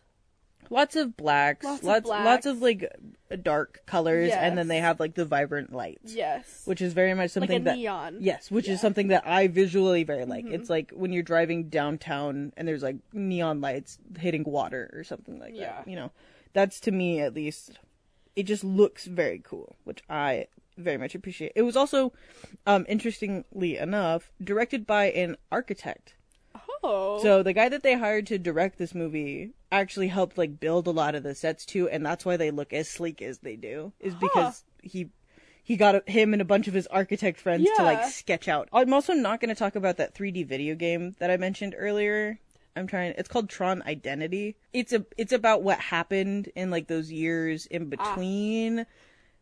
Lots 0.69 0.97
of 0.97 1.15
blacks, 1.15 1.63
Lots 1.65 1.83
lots 1.83 1.99
of 2.05 2.09
lots, 2.09 2.21
blacks. 2.23 2.45
of 2.45 2.61
like 2.61 2.91
dark 3.41 3.83
colors 3.85 4.31
and 4.33 4.57
then 4.57 4.65
Yes. 4.65 4.67
they 4.67 4.77
have 4.79 4.99
like 4.99 5.13
the 5.15 5.23
vibrant 5.23 5.71
lights. 5.71 6.13
Yes, 6.13 6.63
Which 6.65 6.81
is 6.81 6.91
very 6.91 7.13
much 7.13 7.21
like 7.21 7.31
something 7.31 7.61
a 7.61 7.63
that 7.63 7.77
neon. 7.77 8.17
Yes, 8.19 8.51
which 8.51 8.67
is 8.67 8.81
something 8.81 9.07
that 9.07 9.25
I 9.25 9.47
visually 9.47 10.03
very 10.03 10.25
like. 10.25 10.43
Mhm. 10.45 10.53
It's 10.53 10.69
like 10.69 10.91
when 10.91 11.13
you're 11.13 11.23
driving 11.23 11.69
downtown 11.69 12.51
and 12.57 12.67
there's 12.67 12.83
like 12.83 12.97
neon 13.13 13.61
lights 13.61 13.97
hitting 14.19 14.43
water 14.43 14.89
or 14.93 15.03
something 15.05 15.39
like 15.39 15.55
Yeah. 15.55 15.77
that. 15.77 15.87
You 15.87 15.95
know, 15.95 16.11
that's 16.53 16.79
to 16.81 16.91
me 16.91 17.21
at 17.21 17.33
least. 17.33 17.79
It 18.37 18.43
just 18.43 18.63
looks 18.63 19.05
very 19.05 19.41
cool, 19.43 19.75
which 19.83 20.03
I 20.09 20.47
very 20.77 20.97
much 20.97 21.15
appreciate. 21.15 21.53
It 21.55 21.63
was 21.63 21.75
also, 21.75 22.13
um, 22.67 22.85
interestingly 22.87 23.77
enough, 23.77 24.31
directed 24.41 24.85
by 24.85 25.05
an 25.05 25.37
architect. 25.51 26.13
Oh, 26.83 27.19
So 27.21 27.41
the 27.41 27.53
guy 27.53 27.67
that 27.67 27.81
they 27.81 27.95
hired 27.95 28.27
to 28.27 28.37
direct 28.37 28.77
this 28.77 28.93
movie 28.93 29.53
actually 29.71 30.09
helped 30.09 30.37
like 30.37 30.59
build 30.59 30.85
a 30.85 30.91
lot 30.91 31.15
of 31.15 31.23
the 31.23 31.33
sets 31.33 31.65
too, 31.65 31.89
and 31.89 32.05
that's 32.05 32.25
why 32.25 32.37
they 32.37 32.51
look 32.51 32.73
as 32.73 32.87
sleek 32.87 33.21
as 33.23 33.39
they 33.39 33.55
do. 33.55 33.91
Is 33.99 34.13
because 34.13 34.63
he 34.83 35.09
he 35.63 35.75
got 35.75 35.95
a- 35.95 36.03
him 36.11 36.31
and 36.31 36.41
a 36.41 36.45
bunch 36.45 36.67
of 36.67 36.73
his 36.75 36.87
architect 36.87 37.39
friends 37.41 37.67
to 37.75 37.83
like 37.83 38.05
sketch 38.05 38.47
out. 38.47 38.69
I'm 38.71 38.93
also 38.93 39.13
not 39.13 39.41
going 39.41 39.49
to 39.49 39.55
talk 39.55 39.75
about 39.75 39.97
that 39.97 40.13
3D 40.13 40.43
video 40.47 40.75
game 40.75 41.15
that 41.19 41.29
I 41.31 41.37
mentioned 41.37 41.75
earlier. 41.77 42.39
I'm 42.77 42.87
trying. 42.87 43.13
It's 43.17 43.27
called 43.29 43.49
Tron 43.49 43.81
Identity. 43.83 44.55
It's 44.73 44.93
a 44.93 45.05
it's 45.17 45.33
about 45.33 45.63
what 45.63 45.79
happened 45.79 46.49
in 46.55 46.71
like 46.71 46.87
those 46.87 47.11
years 47.11 47.65
in 47.65 47.89
between. 47.89 48.85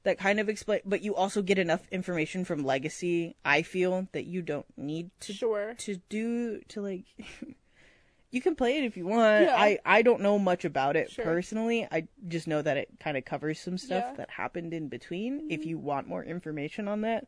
That 0.03 0.19
kind 0.19 0.39
of 0.39 0.49
explain, 0.49 0.81
but 0.85 1.01
you 1.01 1.15
also 1.15 1.41
get 1.41 1.57
enough 1.57 1.81
information 1.91 2.45
from 2.45 2.63
Legacy. 2.63 3.35
I 3.43 3.63
feel 3.63 4.07
that 4.11 4.25
you 4.25 4.43
don't 4.43 4.65
need 4.77 5.09
to 5.21 5.33
sure. 5.33 5.73
to 5.79 5.95
do 6.09 6.61
to 6.69 6.81
like 6.81 7.05
you 8.31 8.41
can 8.41 8.55
play 8.55 8.77
it 8.77 8.83
if 8.83 8.97
you 8.97 9.05
want 9.07 9.45
Yeah. 9.45 9.55
i 9.55 9.79
i 9.85 10.01
don't 10.01 10.19
know 10.21 10.37
much 10.37 10.65
about 10.65 10.95
it 10.97 11.09
Sure. 11.09 11.23
personally 11.23 11.87
i 11.89 12.07
just 12.27 12.47
know 12.47 12.61
that 12.61 12.75
it 12.75 12.89
kind 12.99 13.15
of 13.15 13.23
covers 13.23 13.59
some 13.59 13.77
stuff 13.77 14.03
Yeah. 14.03 14.07
Mm-hmm. 14.09 14.17
that 14.17 14.29
happened 14.31 14.73
in 14.73 14.89
between 14.89 15.49
if 15.49 15.65
you 15.65 15.77
want 15.77 16.07
more 16.09 16.23
information 16.23 16.87
on 16.89 17.01
that 17.01 17.27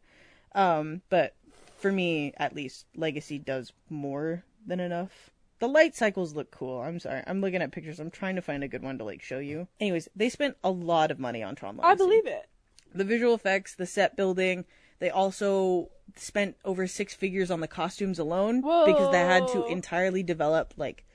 um 0.54 1.02
but 1.10 1.34
for 1.78 1.92
me 1.94 2.34
at 2.38 2.54
least 2.56 2.86
legacy 2.96 3.40
does 3.40 3.72
more 3.90 4.44
than 4.66 4.80
enough 4.82 5.30
the 5.60 5.68
light 5.68 5.96
cycles 5.96 6.36
look 6.36 6.52
cool 6.52 6.82
i'm 6.82 7.00
sorry 7.00 7.24
i'm 7.28 7.42
looking 7.42 7.62
at 7.62 7.72
pictures 7.72 8.00
i'm 8.00 8.12
trying 8.12 8.36
to 8.36 8.42
find 8.42 8.64
a 8.64 8.68
good 8.68 8.84
one 8.84 8.98
to 8.98 9.04
like 9.04 9.22
show 9.22 9.40
you 9.40 9.68
anyways 9.80 10.08
they 10.16 10.30
spent 10.30 10.56
a 10.64 10.70
lot 10.72 11.12
of 11.12 11.20
money 11.20 11.42
on 11.44 11.56
tron 11.56 11.78
Legacy 11.78 11.92
I 11.92 11.96
believe 11.96 12.28
it. 12.28 12.48
the 12.94 13.04
visual 13.04 13.34
effects, 13.36 13.76
the 13.76 13.86
set 13.86 14.16
building. 14.16 14.66
They 15.00 15.10
also 15.12 15.90
spent 16.16 16.56
over 16.66 16.88
six 16.88 17.14
figures 17.14 17.52
on 17.52 17.60
the 17.60 17.68
costumes 17.68 18.18
alone 18.18 18.62
because 18.62 19.12
they 19.12 19.20
had 19.20 19.48
to 19.50 19.66
entirely 19.68 20.24
develop 20.24 20.74
like 20.78 21.06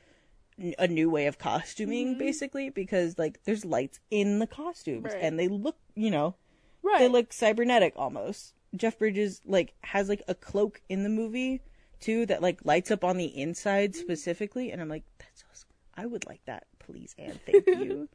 n- 0.61 0.75
a 0.79 0.87
new 0.87 1.11
way 1.11 1.27
of 1.27 1.39
costuming 1.39 2.11
Mm-hmm. 2.11 2.19
basically 2.19 2.71
because 2.71 3.19
like 3.19 3.43
there's 3.45 3.65
lights 3.65 3.99
in 4.11 4.39
the 4.39 4.47
costumes 4.47 5.05
Right. 5.07 5.19
and 5.21 5.39
they 5.39 5.49
look, 5.49 5.77
you 5.97 6.11
know, 6.11 6.37
Right. 6.83 7.01
they 7.01 7.09
look 7.09 7.33
cybernetic 7.33 7.95
almost. 7.97 8.55
Jeff 8.77 8.99
Bridges 8.99 9.41
like 9.45 9.75
has 9.83 10.09
like 10.09 10.23
a 10.29 10.35
cloak 10.35 10.81
in 10.89 11.03
the 11.03 11.09
movie 11.09 11.61
too 12.03 12.27
that 12.27 12.43
like 12.43 12.61
lights 12.65 12.91
up 12.91 13.03
on 13.05 13.17
the 13.17 13.27
inside 13.27 13.95
specifically 13.95 14.71
and 14.73 14.83
I'm 14.83 14.89
like 14.89 15.05
that's 15.19 15.45
awesome. 15.51 15.69
I 15.97 16.05
would 16.07 16.27
like 16.27 16.45
that, 16.47 16.65
please 16.79 17.15
and 17.19 17.39
thank 17.47 17.67
you. 17.69 18.09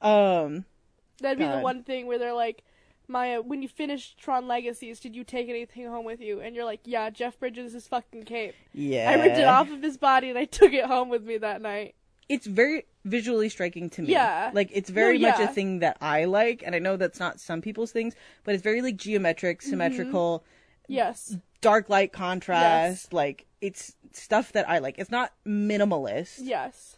um 0.00 0.64
That'd 1.20 1.38
be 1.38 1.46
the 1.46 1.58
one 1.60 1.84
thing 1.84 2.06
where 2.06 2.18
they're 2.18 2.32
like, 2.34 2.64
Maya, 3.06 3.40
when 3.40 3.62
you 3.62 3.68
finished 3.68 4.18
Tron 4.18 4.48
Legacies, 4.48 4.98
did 4.98 5.14
you 5.14 5.22
take 5.22 5.48
anything 5.48 5.86
home 5.86 6.04
with 6.04 6.20
you? 6.20 6.40
And 6.40 6.56
you're 6.56 6.64
like, 6.64 6.80
yeah, 6.84 7.08
Jeff 7.10 7.38
Bridges' 7.38 7.74
is 7.74 7.86
fucking 7.86 8.24
cape. 8.24 8.54
yeah. 8.72 9.10
I 9.10 9.14
ripped 9.22 9.38
it 9.38 9.44
off 9.44 9.70
of 9.70 9.80
his 9.82 9.96
body 9.96 10.28
and 10.30 10.38
I 10.38 10.44
took 10.46 10.72
it 10.72 10.86
home 10.86 11.08
with 11.10 11.22
me 11.24 11.38
that 11.38 11.62
night. 11.62 11.94
it's 12.28 12.46
very 12.46 12.86
visually 13.04 13.48
striking 13.48 13.88
to 13.90 14.02
me. 14.02 14.08
Yeah. 14.10 14.50
Like 14.52 14.70
it's 14.72 14.90
very 14.90 15.18
No, 15.18 15.28
much 15.28 15.38
a 15.40 15.46
thing 15.46 15.78
that 15.80 15.98
I 16.00 16.24
like, 16.24 16.62
and 16.66 16.74
I 16.74 16.78
know 16.80 16.96
that's 16.96 17.20
not 17.20 17.38
some 17.38 17.60
people's 17.62 17.92
things, 17.92 18.14
but 18.42 18.54
it's 18.54 18.64
very 18.64 18.82
like 18.82 18.96
geometric, 18.96 19.60
Mm-hmm. 19.60 19.70
symmetrical, 19.70 20.44
Yes. 20.88 21.36
Dark 21.64 21.88
light 21.88 22.12
contrast. 22.12 23.12
Like 23.12 23.46
it's 23.60 23.96
stuff 24.12 24.52
that 24.52 24.68
I 24.68 24.78
like. 24.78 24.98
It's 24.98 25.10
not 25.10 25.32
minimalist, 25.46 26.38
Yes. 26.42 26.96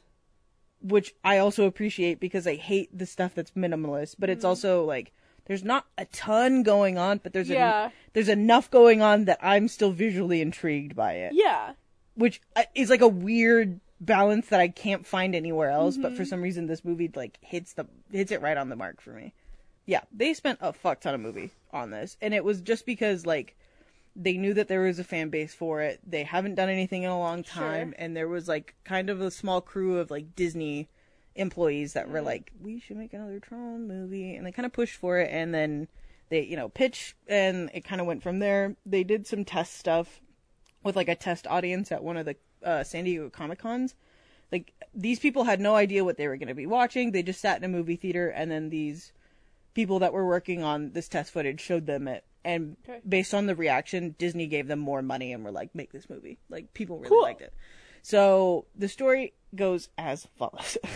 which 0.83 1.14
I 1.24 1.38
also 1.38 1.64
appreciate 1.64 2.20
because 2.20 2.46
I 2.46 2.57
hate 2.57 2.96
the 2.96 3.07
stuff 3.07 3.35
that's 3.35 3.52
minimalist, 3.52 4.16
but 4.18 4.29
it's 4.31 4.40
Mm-hmm. 4.40 4.48
also 4.48 4.85
like 4.85 5.12
there's 5.46 5.64
not 5.64 5.87
a 5.96 6.05
ton 6.07 6.62
going 6.64 6.98
on, 6.98 7.18
but 7.22 7.33
there's 7.33 7.48
Yeah. 7.48 7.87
a, 7.87 7.90
there's 8.12 8.29
enough 8.29 8.70
going 8.70 9.00
on 9.00 9.24
that 9.26 9.38
I'm 9.40 9.68
still 9.68 9.92
visually 9.92 10.40
intrigued 10.40 10.96
by 10.96 11.12
it 11.14 11.33
Yeah. 11.35 11.72
which 12.14 12.40
uh, 12.57 12.64
is 12.74 12.90
like 12.90 13.00
a 13.00 13.09
weird 13.09 13.81
balance 14.00 14.48
that 14.48 14.61
I 14.61 14.68
can't 14.68 15.07
find 15.07 15.35
anywhere 15.35 15.70
else. 15.70 15.96
But 15.96 16.12
for 16.12 16.22
Mm-hmm. 16.22 16.29
some 16.31 16.42
reason, 16.42 16.66
this 16.66 16.85
movie 16.85 17.11
like 17.14 17.38
hits 17.40 17.72
the 17.74 17.87
hits 18.12 18.33
it 18.33 18.42
right 18.42 18.57
on 18.57 18.68
the 18.68 18.76
mark 18.76 19.00
for 19.00 19.11
me. 19.11 19.33
Yeah, 19.87 20.00
they 20.12 20.35
spent 20.35 20.59
a 20.61 20.72
fuck 20.72 21.00
ton 21.00 21.14
of 21.14 21.20
movie 21.20 21.52
on 21.72 21.90
this, 21.90 22.16
and 22.20 22.35
it 22.35 22.44
was 22.44 22.61
just 22.61 22.85
because 22.87 23.24
like 23.24 23.57
they 24.18 24.38
knew 24.38 24.55
that 24.55 24.68
there 24.68 24.81
was 24.81 24.98
a 24.98 25.05
fan 25.05 25.29
base 25.29 25.55
for 25.55 25.83
it. 25.83 26.00
They 26.07 26.22
haven't 26.24 26.55
done 26.55 26.70
anything 26.70 27.02
in 27.02 27.11
a 27.11 27.18
long 27.18 27.42
time, 27.42 27.90
Sure. 27.90 27.96
and 27.98 28.16
there 28.16 28.29
was 28.29 28.48
like 28.48 28.74
kind 28.85 29.11
of 29.11 29.20
a 29.20 29.31
small 29.31 29.61
crew 29.61 29.98
of 29.98 30.11
like 30.11 30.35
Disney 30.35 30.88
employees 31.35 31.92
that 31.92 32.09
were 32.09 32.22
like, 32.22 32.50
"We 32.61 32.81
should 32.81 32.96
make 32.96 33.12
another 33.12 33.38
Tron 33.40 33.87
movie," 33.87 34.35
and 34.35 34.46
they 34.46 34.52
kind 34.52 34.64
of 34.66 34.72
pushed 34.72 34.96
for 34.96 35.18
it, 35.18 35.31
and 35.31 35.52
then 35.52 35.88
they 36.31 36.42
you 36.42 36.57
know 36.57 36.68
pitched, 36.70 37.14
and 37.29 37.70
it 37.74 37.85
kind 37.85 38.00
of 38.00 38.07
went 38.07 38.22
from 38.22 38.38
there. 38.38 38.76
They 38.87 39.05
did 39.05 39.26
some 39.26 39.44
test 39.44 39.74
stuff 39.74 40.20
with 40.83 40.96
like 40.96 41.09
a 41.09 41.14
test 41.14 41.46
audience 41.46 41.92
at 41.92 42.02
one 42.02 42.16
of 42.16 42.24
the 42.26 42.37
uh, 42.64 42.85
San 42.85 43.05
Diego 43.05 43.29
Comic 43.29 43.59
Cons. 43.59 43.94
Like 44.50 44.72
these 44.94 45.18
people 45.18 45.44
had 45.44 45.61
no 45.61 45.74
idea 45.74 46.05
what 46.05 46.16
they 46.16 46.29
were 46.29 46.37
going 46.37 46.48
to 46.48 46.55
be 46.55 46.66
watching. 46.66 47.11
They 47.12 47.22
just 47.22 47.40
sat 47.40 47.59
in 47.59 47.64
a 47.64 47.68
movie 47.68 47.96
theater, 47.96 48.29
and 48.29 48.50
then 48.50 48.70
these 48.70 49.12
people 49.74 49.98
that 49.98 50.12
were 50.14 50.26
working 50.26 50.62
on 50.62 50.92
this 50.92 51.09
test 51.09 51.33
footage 51.33 51.61
showed 51.61 51.85
them 51.87 52.09
it. 52.09 52.24
And 52.47 52.77
Okay. 52.89 53.01
based 53.09 53.35
on 53.35 53.47
the 53.47 53.57
reaction, 53.57 54.15
Disney 54.19 54.47
gave 54.47 54.69
them 54.69 54.79
more 54.79 55.03
money 55.03 55.33
and 55.33 55.43
were 55.45 55.51
like, 55.51 55.75
"Make 55.75 55.91
this 55.93 56.09
movie." 56.09 56.39
Like 56.49 56.73
people 56.75 56.97
really 56.99 57.09
Cool. 57.09 57.23
liked 57.23 57.43
it. 57.43 57.53
So 58.03 58.67
the 58.77 58.89
story 58.89 59.33
goes 59.55 59.89
as 59.99 60.27
follows. 60.37 60.79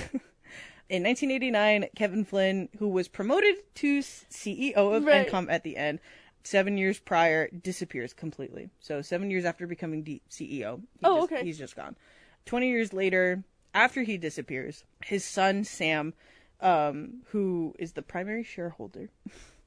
In 0.88 1.02
1989, 1.04 1.86
Kevin 1.96 2.24
Flynn, 2.24 2.68
who 2.78 2.88
was 2.88 3.06
promoted 3.08 3.56
to 3.76 3.98
CEO 4.00 4.74
of 4.94 5.04
Right. 5.04 5.26
ENCOM 5.28 5.50
at 5.50 5.62
the 5.64 5.76
end, 5.76 6.00
seven 6.42 6.76
years 6.78 6.98
prior, 6.98 7.48
disappears 7.48 8.12
completely. 8.12 8.70
So 8.80 9.02
seven 9.02 9.30
years 9.30 9.44
after 9.44 9.66
becoming 9.66 10.02
D- 10.02 10.22
CEO, 10.28 10.82
Oh, 11.04 11.20
just- 11.22 11.32
okay. 11.32 11.44
he's 11.44 11.58
just 11.58 11.76
gone. 11.76 11.96
Twenty 12.44 12.68
years 12.68 12.92
later, 12.92 13.44
after 13.74 14.02
he 14.02 14.16
disappears, 14.18 14.84
his 15.04 15.24
son 15.24 15.62
Sam, 15.64 16.14
um, 16.60 17.22
who 17.28 17.74
is 17.78 17.92
the 17.92 18.02
primary 18.02 18.42
shareholder 18.44 19.10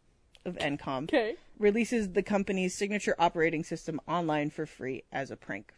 of 0.46 0.58
ENCOM, 0.58 1.04
Okay. 1.04 1.36
releases 1.58 2.12
the 2.12 2.24
company's 2.24 2.76
signature 2.76 3.16
operating 3.20 3.64
system 3.64 4.00
online 4.08 4.50
for 4.50 4.66
free 4.66 5.04
as 5.12 5.32
a 5.32 5.36
prank. 5.36 5.74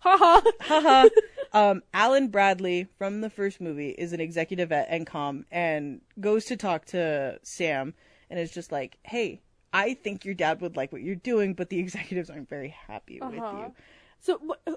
Haha. 0.00 0.40
Haha. 0.62 1.08
um, 1.52 1.82
Alan 1.94 2.28
Bradley 2.28 2.88
from 2.98 3.20
the 3.20 3.30
first 3.30 3.60
movie 3.60 3.90
is 3.90 4.12
an 4.12 4.20
executive 4.20 4.72
at 4.72 4.90
ENCOM 4.90 5.44
and 5.52 6.00
goes 6.20 6.44
to 6.46 6.56
talk 6.56 6.84
to 6.86 7.38
Sam 7.42 7.94
and 8.28 8.40
is 8.40 8.50
just 8.50 8.72
like, 8.72 8.98
"Hey, 9.04 9.40
I 9.72 9.94
think 9.94 10.24
your 10.24 10.34
dad 10.34 10.60
would 10.60 10.76
like 10.76 10.92
what 10.92 11.02
you're 11.02 11.14
doing, 11.14 11.54
but 11.54 11.68
the 11.70 11.78
executives 11.78 12.28
aren't 12.28 12.48
very 12.48 12.70
happy 12.70 13.20
with 13.20 13.38
Uh-huh. 13.38 13.66
you." 13.68 13.74
So, 14.20 14.38
wh- 14.38 14.70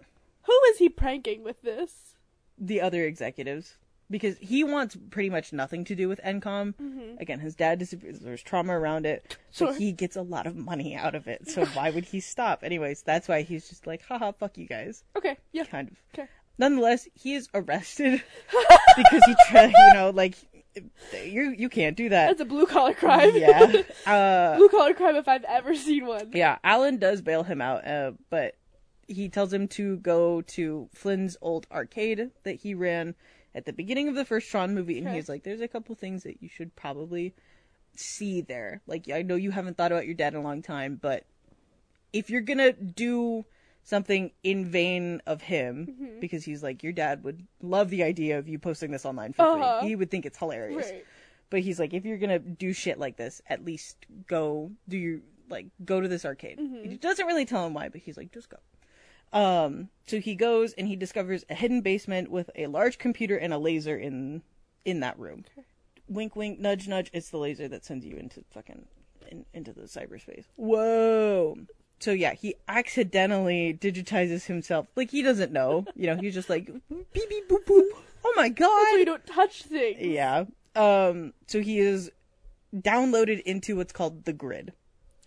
who 0.43 0.62
is 0.70 0.78
he 0.78 0.88
pranking 0.88 1.43
with 1.43 1.64
this? 1.64 2.16
The 2.60 2.80
other 2.80 3.04
executives, 3.04 3.78
because 4.12 4.38
he 4.39 4.64
wants 4.64 4.95
pretty 5.09 5.30
much 5.30 5.51
nothing 5.53 5.84
to 5.86 5.95
do 5.95 6.07
with 6.09 6.20
ENCOM. 6.24 7.20
Again, 7.20 7.39
his 7.39 7.55
dad 7.55 7.80
disappears. 7.80 8.20
There's 8.20 8.43
trauma 8.43 8.78
around 8.78 9.05
it. 9.05 9.38
Sure. 9.51 9.68
But 9.72 9.78
he 9.78 9.91
gets 9.93 10.16
a 10.16 10.22
lot 10.22 10.45
of 10.45 10.55
money 10.55 10.95
out 10.95 11.16
of 11.16 11.28
it. 11.28 11.49
So 11.49 11.66
why 11.68 11.89
would 11.89 12.05
he 12.05 12.20
stop? 12.20 12.64
Anyways, 12.64 13.01
that's 13.01 13.28
why 13.28 13.41
he's 13.41 13.68
just 13.70 13.88
like, 13.88 14.03
haha, 14.03 14.34
fuck 14.34 14.57
you 14.57 14.68
guys. 14.68 15.03
Okay. 15.16 15.38
Yeah. 15.53 15.64
Kind 15.64 15.89
of. 15.89 15.97
Okay. 16.14 16.30
Nonetheless, 16.57 17.07
he 17.16 17.34
is 17.34 17.47
arrested 17.53 18.22
because 18.97 19.24
he 19.26 19.36
tried, 19.49 19.70
you 19.72 19.93
know, 19.93 20.12
like, 20.14 20.36
you 21.26 21.53
you 21.57 21.70
can't 21.70 21.97
do 21.97 22.09
that. 22.09 22.28
That's 22.28 22.41
a 22.41 22.45
blue 22.45 22.66
collar 22.66 22.93
crime. 22.93 23.32
yeah. 23.36 23.82
Uh, 24.05 24.57
blue 24.57 24.70
collar 24.70 24.93
crime 24.93 25.16
if 25.16 25.28
I've 25.28 25.43
ever 25.45 25.76
seen 25.76 26.05
one. 26.05 26.32
yeah, 26.34 26.57
Alan 26.64 26.97
does 26.97 27.22
bail 27.22 27.43
him 27.43 27.62
out, 27.62 27.86
uh, 27.88 28.12
but 28.30 28.55
he 29.07 29.28
tells 29.30 29.51
him 29.51 29.68
to 29.70 29.97
go 29.97 30.41
to 30.41 30.88
Flynn's 30.93 31.36
old 31.41 31.68
arcade 31.72 32.32
that 32.43 32.55
he 32.55 32.74
ran 32.74 33.16
at 33.54 33.66
the 33.66 33.74
beginning 33.74 34.08
of 34.08 34.16
the 34.16 34.26
first 34.26 34.49
Tron 34.49 34.74
movie, 34.74 34.97
and 34.97 35.08
Okay. 35.08 35.16
he's 35.18 35.30
like, 35.30 35.43
"There's 35.43 35.62
a 35.62 35.68
couple 35.68 35.93
things 35.95 36.24
that 36.24 36.41
you 36.41 36.49
should 36.49 36.76
probably 36.76 37.34
see 37.95 38.41
there. 38.41 38.82
Like, 38.88 39.10
I 39.10 39.22
know 39.22 39.36
you 39.36 39.52
haven't 39.52 39.78
thought 39.78 39.91
about 39.91 40.06
your 40.06 40.16
dad 40.16 40.34
in 40.34 40.39
a 40.39 40.43
long 40.43 40.62
time, 40.62 40.95
but 41.02 41.26
if 42.14 42.30
you're 42.30 42.41
gonna 42.41 42.72
do 42.74 43.45
something 43.84 44.32
in 44.43 44.66
vain 44.66 45.22
of 45.26 45.41
him, 45.43 45.88
Mm-hmm. 45.88 46.20
because 46.20 46.45
he's 46.45 46.62
like, 46.64 46.84
your 46.84 46.93
dad 46.93 47.24
would 47.24 47.47
love 47.62 47.89
the 47.89 48.04
idea 48.04 48.38
of 48.38 48.47
you 48.47 48.60
posting 48.60 48.91
this 48.91 49.06
online 49.06 49.34
for 49.34 49.43
Uh-huh. 49.43 49.80
free. 49.80 49.88
He 49.89 49.95
would 49.95 50.10
think 50.12 50.26
it's 50.26 50.38
hilarious." 50.38 50.91
Right. 50.91 51.06
But 51.49 51.60
he's 51.62 51.80
like, 51.80 51.93
if 51.93 52.06
you're 52.06 52.18
gonna 52.18 52.39
do 52.39 52.72
shit 52.72 52.97
like 52.97 53.18
this, 53.18 53.41
at 53.47 53.66
least 53.66 54.06
go 54.28 54.72
do 54.88 54.97
your 54.97 55.20
like 55.49 55.66
go 55.84 55.99
to 55.99 56.08
this 56.08 56.24
arcade. 56.24 56.60
He 56.82 56.95
doesn't 56.95 57.26
really 57.28 57.43
tell 57.43 57.68
him 57.68 57.74
why, 57.74 57.89
but 57.89 57.99
he's 57.99 58.16
like, 58.16 58.32
just 58.32 58.49
go. 58.49 58.58
Um, 59.34 59.90
so 60.06 60.20
he 60.20 60.36
goes 60.36 60.74
and 60.74 60.88
he 60.88 60.96
discovers 60.96 61.46
a 61.50 61.56
hidden 61.56 61.82
basement 61.82 62.30
with 62.30 62.50
a 62.56 62.68
large 62.68 62.98
computer 62.98 63.38
and 63.38 63.54
a 63.54 63.58
laser 63.58 63.98
in 63.98 64.42
in 64.84 65.00
that 65.02 65.18
room. 65.18 65.46
Wink, 66.08 66.36
wink, 66.36 66.60
nudge, 66.60 66.88
nudge. 66.88 67.10
It's 67.14 67.30
the 67.30 67.38
laser 67.38 67.68
that 67.70 67.86
sends 67.86 68.06
you 68.06 68.18
into 68.18 68.44
fucking 68.52 68.86
in, 69.30 69.46
into 69.54 69.72
the 69.72 69.84
cyberspace. 69.84 70.46
Whoa. 70.56 71.58
So 72.00 72.12
yeah, 72.12 72.34
he 72.34 72.56
accidentally 72.68 73.78
digitizes 73.80 74.46
himself. 74.46 74.88
Like 74.96 75.12
he 75.12 75.22
doesn't 75.22 75.52
know. 75.52 75.86
You 75.96 76.08
know, 76.08 76.18
he's 76.18 76.34
just 76.34 76.50
like 76.50 76.66
beep 76.90 77.14
beep 77.14 77.50
boop 77.50 77.64
boop. 77.66 77.88
Oh 78.26 78.34
my 78.36 78.50
god. 78.50 78.88
So 78.92 78.98
you 78.98 79.06
don't 79.06 79.26
touch 79.26 79.64
things. 79.64 80.02
Yeah. 80.02 80.46
Um. 80.76 81.34
So 81.48 81.62
he 81.62 81.80
is 81.80 82.12
downloaded 82.76 83.42
into 83.44 83.76
what's 83.76 83.94
called 83.94 84.26
the 84.26 84.34
grid. 84.34 84.74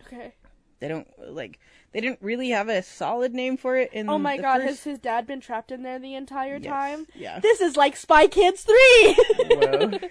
Okay. 0.06 0.34
They 0.80 0.88
don't 0.88 1.08
like. 1.28 1.58
They 1.94 2.00
didn't 2.00 2.18
really 2.20 2.50
have 2.50 2.68
a 2.68 2.82
solid 2.82 3.32
name 3.32 3.56
for 3.56 3.76
it. 3.76 3.90
In. 3.94 4.10
Oh 4.10 4.18
my 4.18 4.36
god, 4.36 4.56
first- 4.60 4.68
has 4.68 4.84
his 4.84 4.98
dad 4.98 5.26
been 5.26 5.40
trapped 5.40 5.70
in 5.72 5.82
there 5.84 5.98
the 5.98 6.14
entire 6.16 6.56
Yes, 6.56 6.66
time? 6.66 7.06
Yeah. 7.14 7.38
This 7.40 7.60
is 7.62 7.76
like 7.76 7.96
Spy 7.96 8.26
Kids 8.26 8.62
3! 8.64 9.16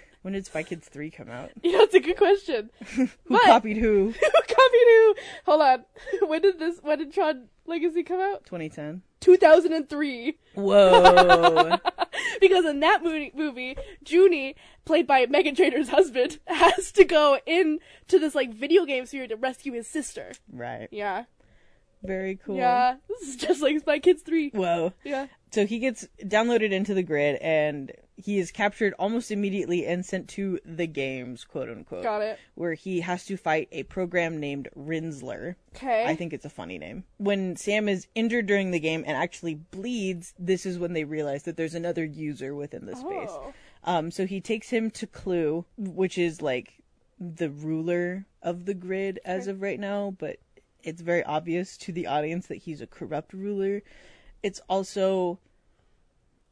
When 0.22 0.32
did 0.32 0.46
Spy 0.46 0.62
Kids 0.62 0.88
three 0.88 1.10
come 1.10 1.28
out? 1.28 1.50
yeah, 1.62 1.76
that's 1.80 1.92
a 1.94 2.00
good 2.00 2.16
question. 2.16 2.70
Who 2.96 3.08
But- 3.28 3.42
copied 3.42 3.76
who? 3.76 4.06
Who 4.18 4.30
copied 4.30 4.86
who? 4.88 5.14
Hold 5.44 5.60
on. 5.60 5.84
When 6.22 6.40
did 6.40 6.58
this, 6.58 6.78
when 6.82 6.96
did 6.98 7.12
Tron 7.12 7.48
Legacy 7.66 8.02
come 8.04 8.20
out? 8.20 8.44
2010. 8.46 9.02
2003. 9.20 10.38
Whoa. 10.54 11.78
Because 12.40 12.64
in 12.64 12.80
that 12.80 13.04
movie, 13.04 13.32
movie, 13.34 13.76
Junie, 14.06 14.56
played 14.86 15.06
by 15.06 15.26
Meghan 15.26 15.54
Trainor's 15.56 15.88
husband, 15.90 16.38
has 16.46 16.90
to 16.92 17.04
go 17.04 17.38
in 17.46 17.80
to 18.08 18.18
this 18.18 18.34
like 18.34 18.52
video 18.54 18.86
game 18.86 19.04
sphere 19.04 19.26
to 19.28 19.36
rescue 19.36 19.72
his 19.72 19.86
sister. 19.86 20.32
right. 20.50 20.88
Yeah. 20.90 21.24
Very 22.04 22.36
cool. 22.44 22.56
Yeah. 22.56 22.96
This 23.08 23.28
is 23.28 23.36
just 23.36 23.62
like 23.62 23.78
Spy 23.78 24.00
Kids 24.00 24.22
3. 24.22 24.50
Whoa. 24.50 24.92
Yeah. 25.04 25.28
So 25.52 25.66
he 25.66 25.78
gets 25.78 26.06
downloaded 26.20 26.72
into 26.72 26.92
the 26.94 27.02
grid 27.02 27.36
and 27.36 27.92
he 28.16 28.38
is 28.38 28.50
captured 28.50 28.92
almost 28.98 29.30
immediately 29.30 29.86
and 29.86 30.04
sent 30.04 30.28
to 30.30 30.58
the 30.64 30.86
games, 30.86 31.44
quote 31.44 31.70
unquote. 31.70 32.02
Got 32.02 32.22
it. 32.22 32.38
Where 32.54 32.74
he 32.74 33.00
has 33.00 33.24
to 33.26 33.36
fight 33.36 33.68
a 33.72 33.84
program 33.84 34.38
named 34.40 34.68
Rinzler. 34.76 35.54
Okay. 35.74 36.04
I 36.06 36.16
think 36.16 36.32
it's 36.32 36.44
a 36.44 36.50
funny 36.50 36.76
name. 36.76 37.04
When 37.18 37.56
Sam 37.56 37.88
is 37.88 38.08
injured 38.14 38.46
during 38.46 38.72
the 38.72 38.80
game 38.80 39.04
and 39.06 39.16
actually 39.16 39.54
bleeds, 39.54 40.34
this 40.38 40.66
is 40.66 40.78
when 40.78 40.92
they 40.92 41.04
realize 41.04 41.44
that 41.44 41.56
there's 41.56 41.74
another 41.74 42.04
user 42.04 42.54
within 42.54 42.86
the 42.86 42.96
space. 42.96 43.30
Oh. 43.30 43.52
Um, 43.84 44.10
so 44.10 44.26
he 44.26 44.40
takes 44.40 44.70
him 44.70 44.90
to 44.92 45.06
Clu, 45.06 45.64
which 45.76 46.18
is 46.18 46.42
like 46.42 46.82
the 47.20 47.50
ruler 47.50 48.26
of 48.42 48.64
the 48.66 48.74
grid 48.74 49.20
as 49.24 49.46
of 49.46 49.62
right 49.62 49.78
now, 49.78 50.14
but 50.18 50.38
it's 50.84 51.00
very 51.02 51.24
obvious 51.24 51.76
to 51.78 51.92
the 51.92 52.06
audience 52.06 52.46
that 52.46 52.56
he's 52.58 52.80
a 52.80 52.86
corrupt 52.86 53.32
ruler. 53.32 53.82
It's 54.42 54.60
also 54.68 55.38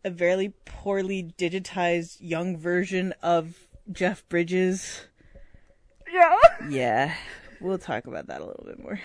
a 0.05 0.11
very 0.11 0.53
poorly 0.65 1.33
digitized 1.39 2.17
young 2.21 2.57
version 2.57 3.15
of 3.23 3.69
Jeff 3.93 4.27
Bridges. 4.29 5.03
Yeah. 6.13 6.37
Yeah, 6.69 7.15
we'll 7.61 7.79
talk 7.79 8.07
about 8.07 8.27
that 8.27 8.41
a 8.41 8.45
little 8.45 8.65
bit 8.67 8.79
more. 8.83 9.01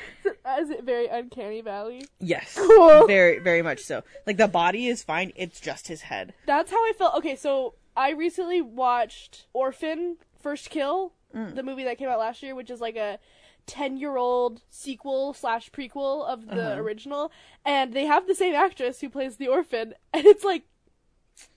Is 0.59 0.69
it 0.69 0.83
very 0.83 1.07
uncanny 1.07 1.61
valley? 1.61 2.05
Yes. 2.19 2.55
Cool. 2.57 3.05
Very, 3.07 3.39
very 3.39 3.61
much 3.61 3.79
so. 3.81 4.03
Like 4.25 4.37
the 4.37 4.47
body 4.47 4.87
is 4.87 5.03
fine, 5.03 5.31
it's 5.35 5.59
just 5.59 5.87
his 5.87 6.01
head. 6.01 6.33
That's 6.45 6.71
how 6.71 6.77
I 6.77 6.93
felt. 6.97 7.15
Okay, 7.15 7.35
so 7.35 7.75
I 7.95 8.11
recently 8.11 8.61
watched 8.61 9.45
Orphan 9.53 10.17
First 10.39 10.69
Kill, 10.69 11.13
Mm. 11.35 11.55
the 11.55 11.63
movie 11.63 11.83
that 11.83 11.97
came 11.97 12.07
out 12.07 12.19
last 12.19 12.41
year, 12.41 12.55
which 12.55 12.69
is 12.71 12.79
like 12.79 12.95
a 12.95 13.19
ten-year-old 13.67 14.61
sequel 14.69 15.33
slash 15.33 15.69
prequel 15.71 16.25
of 16.27 16.47
the 16.47 16.71
Uh-huh. 16.71 16.81
original, 16.81 17.31
and 17.65 17.93
they 17.93 18.05
have 18.05 18.25
the 18.27 18.33
same 18.35 18.55
actress 18.55 19.01
who 19.01 19.09
plays 19.09 19.37
the 19.37 19.47
orphan, 19.47 19.93
and 20.13 20.25
it's 20.25 20.43
like 20.43 20.63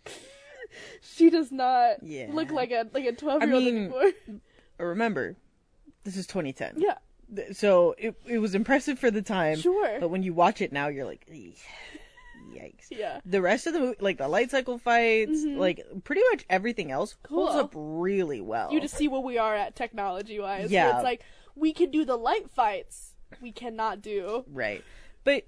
she 1.00 1.30
does 1.30 1.50
not 1.50 2.02
Yeah. 2.02 2.28
look 2.32 2.50
like 2.50 2.70
a 2.70 2.86
like 2.92 3.04
a 3.06 3.12
twelve-year-old 3.12 3.66
anymore. 3.66 4.10
Remember, 4.78 5.36
this 6.04 6.16
is 6.16 6.26
2010. 6.26 6.74
yeah, 6.78 6.96
So 7.52 7.94
it 7.98 8.14
it 8.26 8.38
was 8.38 8.54
impressive 8.54 8.98
for 8.98 9.10
the 9.10 9.22
time. 9.22 9.58
Sure. 9.58 9.98
But 10.00 10.08
when 10.08 10.22
you 10.22 10.32
watch 10.34 10.60
it 10.60 10.72
now, 10.72 10.88
you're 10.88 11.04
like, 11.04 11.26
"Eeh, 11.30 11.54
yikes. 12.54 12.86
yeah. 12.90 13.20
The 13.26 13.42
rest 13.42 13.66
of 13.66 13.74
the 13.74 13.80
movie, 13.80 13.96
like 14.00 14.16
the 14.18 14.26
light 14.28 14.50
cycle 14.50 14.78
fights, 14.78 15.44
like 15.44 15.80
pretty 16.04 16.22
much 16.30 16.44
everything 16.48 16.90
else, 16.90 17.16
holds 17.28 17.54
up 17.56 17.72
really 17.74 18.40
well. 18.40 18.72
You 18.72 18.80
just 18.80 18.94
see 18.96 19.06
where 19.08 19.20
we 19.20 19.36
are 19.38 19.54
at 19.54 19.76
technology-wise. 19.76 20.70
Yeah. 20.70 20.96
it's 20.96 21.04
like 21.04 21.22
we 21.60 21.72
can 21.72 21.90
do 21.90 22.04
the 22.04 22.16
light 22.16 22.50
fights, 22.50 23.14
we 23.40 23.52
cannot 23.52 24.02
do. 24.02 24.44
Right. 24.50 24.82
But 25.24 25.46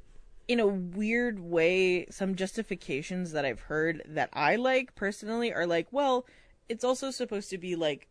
in 0.48 0.60
a 0.60 0.66
weird 0.66 1.38
way, 1.40 2.06
some 2.10 2.34
justifications 2.34 3.32
that 3.32 3.44
I've 3.44 3.60
heard 3.60 4.02
that 4.06 4.28
I 4.32 4.56
like 4.56 4.94
personally 4.94 5.52
are 5.52 5.66
like, 5.66 5.88
well, 5.90 6.26
it's 6.68 6.84
also 6.84 7.10
supposed 7.10 7.50
to 7.50 7.58
be 7.58 7.74
like 7.76 8.08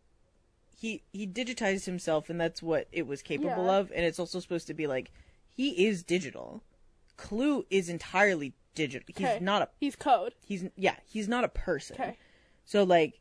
he 0.76 1.02
he 1.12 1.26
digitized 1.26 1.84
himself 1.84 2.28
and 2.28 2.40
that's 2.40 2.60
what 2.62 2.88
it 2.92 3.06
was 3.06 3.22
capable 3.22 3.66
Yeah. 3.66 3.78
of 3.78 3.92
and 3.94 4.04
it's 4.04 4.18
also 4.18 4.40
supposed 4.40 4.66
to 4.66 4.74
be 4.74 4.86
like 4.86 5.12
he 5.48 5.86
is 5.86 6.02
digital. 6.02 6.62
Clu 7.16 7.64
is 7.70 7.88
entirely 7.88 8.54
digital. 8.74 9.06
He's 9.16 9.26
Okay. 9.26 9.38
not 9.44 9.62
a 9.62 9.68
He's 9.78 9.94
code. 9.96 10.34
he's 10.44 10.64
yeah, 10.76 10.96
he's 11.08 11.28
not 11.28 11.44
a 11.44 11.48
person. 11.48 11.96
Okay. 12.00 12.16
So 12.64 12.82
like 12.82 13.20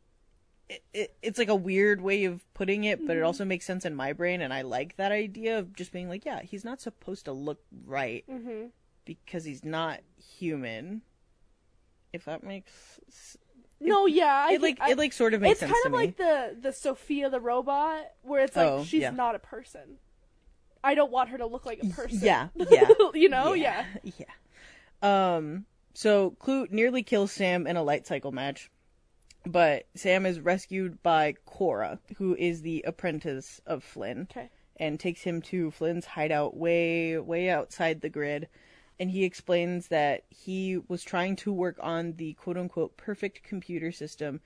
it, 0.69 0.83
it, 0.93 1.15
it's 1.21 1.37
like 1.39 1.49
a 1.49 1.55
weird 1.55 2.01
way 2.01 2.25
of 2.25 2.41
putting 2.53 2.83
it, 2.85 2.99
Mm-hmm. 2.99 3.07
but 3.07 3.17
it 3.17 3.23
also 3.23 3.43
makes 3.45 3.65
sense 3.65 3.85
in 3.85 3.95
my 3.95 4.13
brain, 4.13 4.41
and 4.41 4.53
I 4.53 4.61
like 4.61 4.95
that 4.97 5.11
idea 5.11 5.59
of 5.59 5.75
just 5.75 5.91
being 5.91 6.07
like, 6.09 6.25
yeah, 6.25 6.41
he's 6.41 6.63
not 6.63 6.79
supposed 6.81 7.25
to 7.25 7.31
look 7.33 7.59
right 7.85 8.23
Mm-hmm. 8.29 8.67
because 9.05 9.43
he's 9.43 9.63
not 9.65 9.99
human. 10.37 11.01
If 12.13 12.25
that 12.25 12.43
makes 12.43 12.71
s- 13.07 13.37
No, 13.79 14.05
yeah, 14.05 14.45
I 14.49 14.53
it 14.53 14.61
like 14.61 14.79
I- 14.81 14.91
it 14.91 14.97
like 14.97 15.13
sort 15.13 15.33
of 15.33 15.41
makes 15.41 15.53
it's 15.53 15.59
sense 15.61 15.71
kind 15.71 15.83
to 15.83 15.87
of 15.87 15.93
like 15.93 16.17
the 16.17 16.57
the 16.59 16.71
Sophia 16.73 17.29
the 17.29 17.39
robot, 17.39 18.03
where 18.21 18.43
it's 18.43 18.55
like 18.55 18.67
Oh, 18.67 18.83
she's 18.83 19.01
yeah. 19.01 19.11
not 19.11 19.35
a 19.35 19.39
person. 19.39 19.97
I 20.83 20.95
don't 20.95 21.11
want 21.11 21.29
her 21.29 21.37
to 21.37 21.45
look 21.45 21.65
like 21.65 21.79
a 21.83 21.87
person. 21.87 22.19
yeah, 22.21 22.47
yeah, 22.55 22.87
you 23.13 23.29
know, 23.29 23.53
yeah. 23.53 23.85
yeah. 24.03 24.25
Um. 25.03 25.65
So 25.93 26.31
Clu 26.39 26.67
nearly 26.69 27.01
kills 27.03 27.31
Sam 27.31 27.65
in 27.67 27.75
a 27.75 27.83
light 27.83 28.05
cycle 28.07 28.31
match, 28.31 28.69
but 29.45 29.85
Sam 29.95 30.25
is 30.25 30.39
rescued 30.39 31.01
by 31.03 31.35
Quorra, 31.45 31.99
who 32.17 32.35
is 32.35 32.61
the 32.61 32.83
apprentice 32.87 33.59
of 33.65 33.83
Flynn. 33.83 34.27
Okay. 34.31 34.49
and 34.77 34.99
takes 34.99 35.21
him 35.21 35.41
to 35.43 35.69
Flynn's 35.69 36.05
hideout 36.05 36.57
way, 36.57 37.17
way 37.19 37.49
outside 37.49 38.01
the 38.01 38.09
grid. 38.09 38.47
And 38.99 39.11
he 39.11 39.23
explains 39.25 39.89
that 39.89 40.23
he 40.29 40.79
was 40.87 41.03
trying 41.03 41.35
to 41.37 41.51
work 41.53 41.77
on 41.81 42.13
the 42.13 42.33
quote 42.33 42.57
unquote 42.57 42.97
perfect 42.97 43.43
computer 43.43 43.91
system 43.91 44.41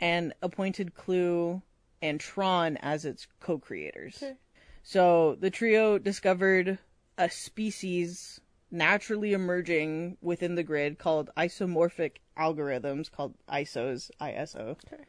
and 0.00 0.34
appointed 0.42 0.94
Clu 0.94 1.62
and 2.00 2.20
Tron 2.20 2.76
as 2.78 3.04
its 3.04 3.26
co 3.40 3.58
creators. 3.58 4.18
Okay. 4.22 4.34
So 4.82 5.36
the 5.40 5.50
trio 5.50 5.98
discovered 5.98 6.78
a 7.16 7.30
species 7.30 8.40
naturally 8.72 9.34
emerging 9.34 10.16
within 10.20 10.54
the 10.56 10.62
grid 10.62 10.98
called 10.98 11.30
isomorphic 11.36 12.16
algorithms, 12.36 13.10
called 13.10 13.34
ISOs, 13.48 14.10
ISO. 14.20 14.76
Okay. 14.92 15.04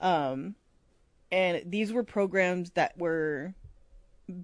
Um, 0.00 0.54
and 1.30 1.62
these 1.66 1.92
were 1.92 2.04
programs 2.04 2.70
that 2.70 2.96
were 2.96 3.54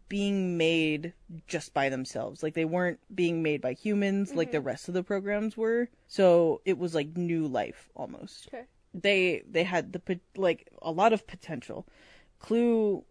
being 0.09 0.59
made 0.59 1.12
just 1.47 1.73
by 1.73 1.89
themselves. 1.89 2.43
Like 2.43 2.55
they 2.55 2.64
weren't 2.64 2.99
being 3.14 3.43
made 3.43 3.61
by 3.61 3.73
humans 3.73 4.35
like 4.35 4.51
the 4.51 4.61
rest 4.61 4.89
of 4.89 4.95
the 4.95 5.05
programs 5.05 5.57
were. 5.57 5.89
So 6.09 6.61
it 6.64 6.77
was 6.77 6.95
like 6.95 7.17
new 7.17 7.47
life 7.47 7.89
almost. 7.95 8.49
Okay. 8.49 8.64
they 8.93 9.43
they 9.49 9.64
had 9.64 9.93
the 9.93 10.21
like 10.37 10.69
a 10.83 10.91
lot 10.91 11.12
of 11.12 11.27
potential. 11.27 11.87
Clue 12.41 13.05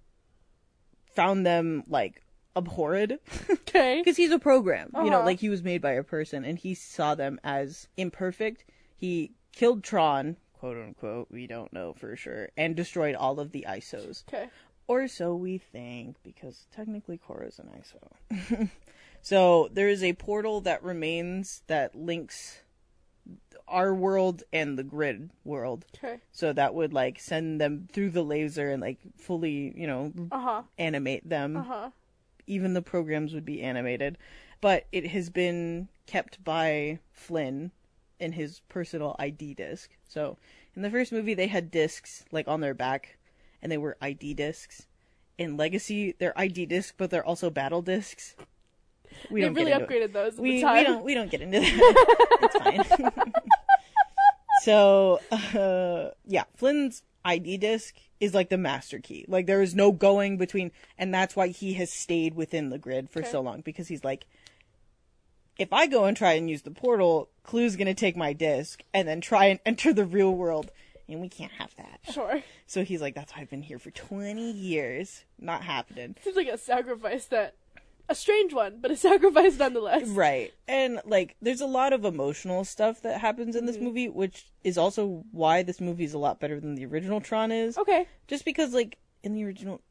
found 1.15 1.45
them 1.45 1.83
like 1.87 2.21
abhorred 2.55 3.19
Okay. 3.49 3.99
because 4.01 4.17
he's 4.17 4.31
a 4.31 4.39
program. 4.39 4.89
You 4.95 5.09
know, 5.09 5.17
Uh-huh. 5.17 5.25
like 5.25 5.39
he 5.39 5.49
was 5.49 5.63
made 5.63 5.81
by 5.81 5.91
a 5.93 6.03
person, 6.03 6.45
and 6.45 6.57
he 6.57 6.73
saw 6.75 7.15
them 7.15 7.39
as 7.43 7.87
imperfect. 7.97 8.63
He 8.95 9.31
killed 9.51 9.83
Tron, 9.83 10.37
quote 10.53 10.77
unquote. 10.77 11.27
We 11.31 11.47
don't 11.47 11.71
know 11.73 11.93
for 11.93 12.15
sure, 12.15 12.49
and 12.57 12.75
destroyed 12.75 13.15
all 13.15 13.39
of 13.39 13.51
the 13.51 13.65
ISOs. 13.67 14.23
Okay. 14.27 14.49
Or 14.87 15.07
so 15.07 15.35
we 15.35 15.57
think, 15.57 16.17
because 16.23 16.67
technically 16.71 17.17
Quorra's 17.17 17.59
an 17.59 17.69
ISO. 17.75 18.69
so 19.21 19.67
there 19.71 19.89
is 19.89 20.03
a 20.03 20.13
portal 20.13 20.61
that 20.61 20.83
remains 20.83 21.63
that 21.67 21.95
links 21.95 22.61
our 23.67 23.95
world 23.95 24.43
and 24.53 24.77
the 24.77 24.83
grid 24.83 25.31
world. 25.43 25.85
Okay. 25.97 26.19
So 26.31 26.53
that 26.53 26.75
would 26.75 26.93
like 26.93 27.19
send 27.19 27.59
them 27.59 27.87
through 27.91 28.11
the 28.11 28.23
laser 28.23 28.69
and 28.69 28.79
like 28.79 28.99
fully, 29.17 29.73
you 29.75 29.87
know, 29.87 30.13
Uh 30.31 30.39
huh. 30.39 30.61
animate 30.77 31.27
them. 31.27 31.57
Uh 31.57 31.63
huh. 31.63 31.89
Even 32.47 32.73
the 32.73 32.81
programs 32.81 33.33
would 33.33 33.45
be 33.45 33.61
animated. 33.61 34.17
But 34.61 34.85
it 34.91 35.07
has 35.07 35.29
been 35.29 35.89
kept 36.05 36.43
by 36.43 36.99
Flynn 37.11 37.71
in 38.19 38.33
his 38.33 38.61
personal 38.69 39.15
ID 39.19 39.53
disc. 39.55 39.91
So 40.07 40.37
in 40.75 40.81
the 40.81 40.89
first 40.89 41.11
movie, 41.11 41.33
they 41.33 41.47
had 41.47 41.71
discs 41.71 42.25
like 42.31 42.47
on 42.47 42.61
their 42.61 42.73
back, 42.73 43.17
and 43.61 43.71
they 43.71 43.77
were 43.77 43.97
ID 44.01 44.33
discs. 44.33 44.87
In 45.37 45.57
Legacy, 45.57 46.15
they're 46.17 46.37
ID 46.37 46.67
discs, 46.67 46.93
but 46.95 47.09
they're 47.09 47.25
also 47.25 47.49
battle 47.49 47.81
discs. 47.81 48.35
We 49.29 49.41
They 49.41 49.47
don't 49.47 49.53
really 49.55 49.71
upgraded 49.71 50.13
those 50.13 50.33
at 50.37 50.39
we, 50.39 50.55
we 50.55 50.61
don't 50.61 51.03
we 51.03 51.13
don't 51.13 51.29
get 51.29 51.41
into 51.41 51.59
that. 51.59 52.79
it's 52.83 52.95
fine. 52.95 53.33
so 54.63 55.19
uh, 55.31 56.11
yeah, 56.25 56.43
Flynn's 56.55 57.03
ID 57.25 57.57
disc 57.57 57.95
is 58.19 58.33
like 58.33 58.49
the 58.49 58.57
master 58.57 58.99
key. 58.99 59.25
Like 59.27 59.45
there 59.47 59.61
is 59.61 59.75
no 59.75 59.91
going 59.91 60.37
between, 60.37 60.71
and 60.97 61.13
that's 61.13 61.35
why 61.35 61.47
he 61.49 61.73
has 61.73 61.91
stayed 61.91 62.35
within 62.35 62.69
the 62.69 62.77
grid 62.77 63.09
for 63.09 63.19
Okay. 63.19 63.29
so 63.31 63.41
long 63.41 63.61
because 63.61 63.87
he's 63.89 64.03
like, 64.03 64.25
if 65.57 65.71
I 65.73 65.87
go 65.87 66.05
and 66.05 66.15
try 66.15 66.33
and 66.33 66.49
use 66.49 66.61
the 66.61 66.71
portal, 66.71 67.29
Clu's 67.43 67.75
gonna 67.75 67.93
take 67.93 68.15
my 68.15 68.33
disc 68.33 68.83
and 68.93 69.07
then 69.07 69.21
try 69.21 69.45
and 69.45 69.59
enter 69.65 69.91
the 69.93 70.05
real 70.05 70.33
world, 70.33 70.69
and 71.07 71.19
we 71.21 71.29
can't 71.29 71.51
have 71.53 71.73
that. 71.77 71.99
Sure. 72.13 72.41
So 72.67 72.83
he's 72.83 73.01
like, 73.01 73.15
that's 73.15 73.33
why 73.33 73.41
I've 73.41 73.49
been 73.49 73.61
here 73.63 73.79
for 73.79 73.91
twenty 73.91 74.51
years, 74.51 75.23
not 75.39 75.63
happening. 75.63 76.15
Seems 76.23 76.35
like 76.35 76.47
a 76.47 76.57
sacrifice 76.57 77.25
that, 77.27 77.55
a 78.09 78.15
strange 78.15 78.53
one, 78.53 78.79
but 78.81 78.91
a 78.91 78.95
sacrifice 79.09 79.57
nonetheless. 79.57 80.07
Right. 80.07 80.53
And 80.67 81.01
like 81.05 81.35
there's 81.41 81.61
a 81.61 81.65
lot 81.67 81.93
of 81.93 82.05
emotional 82.05 82.63
stuff 82.63 83.01
that 83.01 83.19
happens 83.21 83.55
in 83.55 83.65
this 83.65 83.75
Mm-hmm. 83.77 83.85
movie, 83.85 84.09
which 84.09 84.45
is 84.63 84.77
also 84.77 85.23
why 85.31 85.63
this 85.63 85.81
movie 85.81 86.03
is 86.03 86.13
a 86.13 86.17
lot 86.19 86.39
better 86.39 86.59
than 86.59 86.75
the 86.75 86.85
original 86.85 87.21
Tron 87.21 87.51
is. 87.51 87.77
Okay. 87.77 88.07
Just 88.27 88.45
because 88.45 88.73
like 88.73 88.97
in 89.23 89.33
the 89.33 89.43
original 89.43 89.81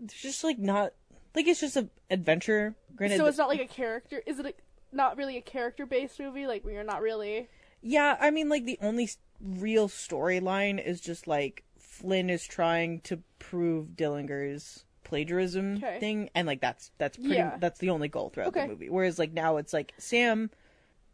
there's 0.00 0.12
just 0.14 0.42
like 0.44 0.58
not 0.58 0.92
like 1.34 1.46
it's 1.46 1.60
just 1.60 1.76
an 1.76 1.90
adventure. 2.10 2.74
Granted 2.96 3.18
So 3.18 3.26
it's 3.26 3.38
not 3.38 3.48
like 3.48 3.60
a 3.60 3.66
character. 3.66 4.22
Is 4.26 4.38
it 4.38 4.46
a, 4.46 4.54
not 4.94 5.16
really 5.16 5.36
a 5.36 5.42
character-based 5.42 6.18
movie? 6.20 6.46
Like 6.46 6.64
we 6.64 6.76
are 6.76 6.84
not 6.84 7.00
really. 7.02 7.48
Yeah, 7.82 8.16
I 8.20 8.30
mean 8.30 8.48
like 8.48 8.64
the 8.64 8.78
only 8.80 9.10
real 9.40 9.88
storyline 9.88 10.84
is 10.84 11.00
just 11.00 11.26
like 11.26 11.64
Flynn 11.78 12.30
is 12.30 12.44
trying 12.44 13.00
to 13.02 13.22
prove 13.38 13.88
Dillinger's 13.96 14.84
plagiarism 15.12 15.76
Okay. 15.76 16.00
thing 16.00 16.30
and 16.34 16.46
like 16.46 16.60
that's 16.62 16.90
that's 16.98 17.16
pretty 17.18 17.34
Yeah. 17.34 17.56
that's 17.60 17.78
the 17.78 17.90
only 17.90 18.08
goal 18.08 18.30
throughout 18.30 18.48
Okay. 18.48 18.62
the 18.62 18.68
movie. 18.68 18.88
Whereas 18.88 19.18
like 19.18 19.32
now 19.32 19.58
it's 19.58 19.72
like 19.74 19.92
Sam 19.98 20.50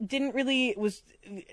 didn't 0.06 0.32
really 0.36 0.74
was 0.76 1.02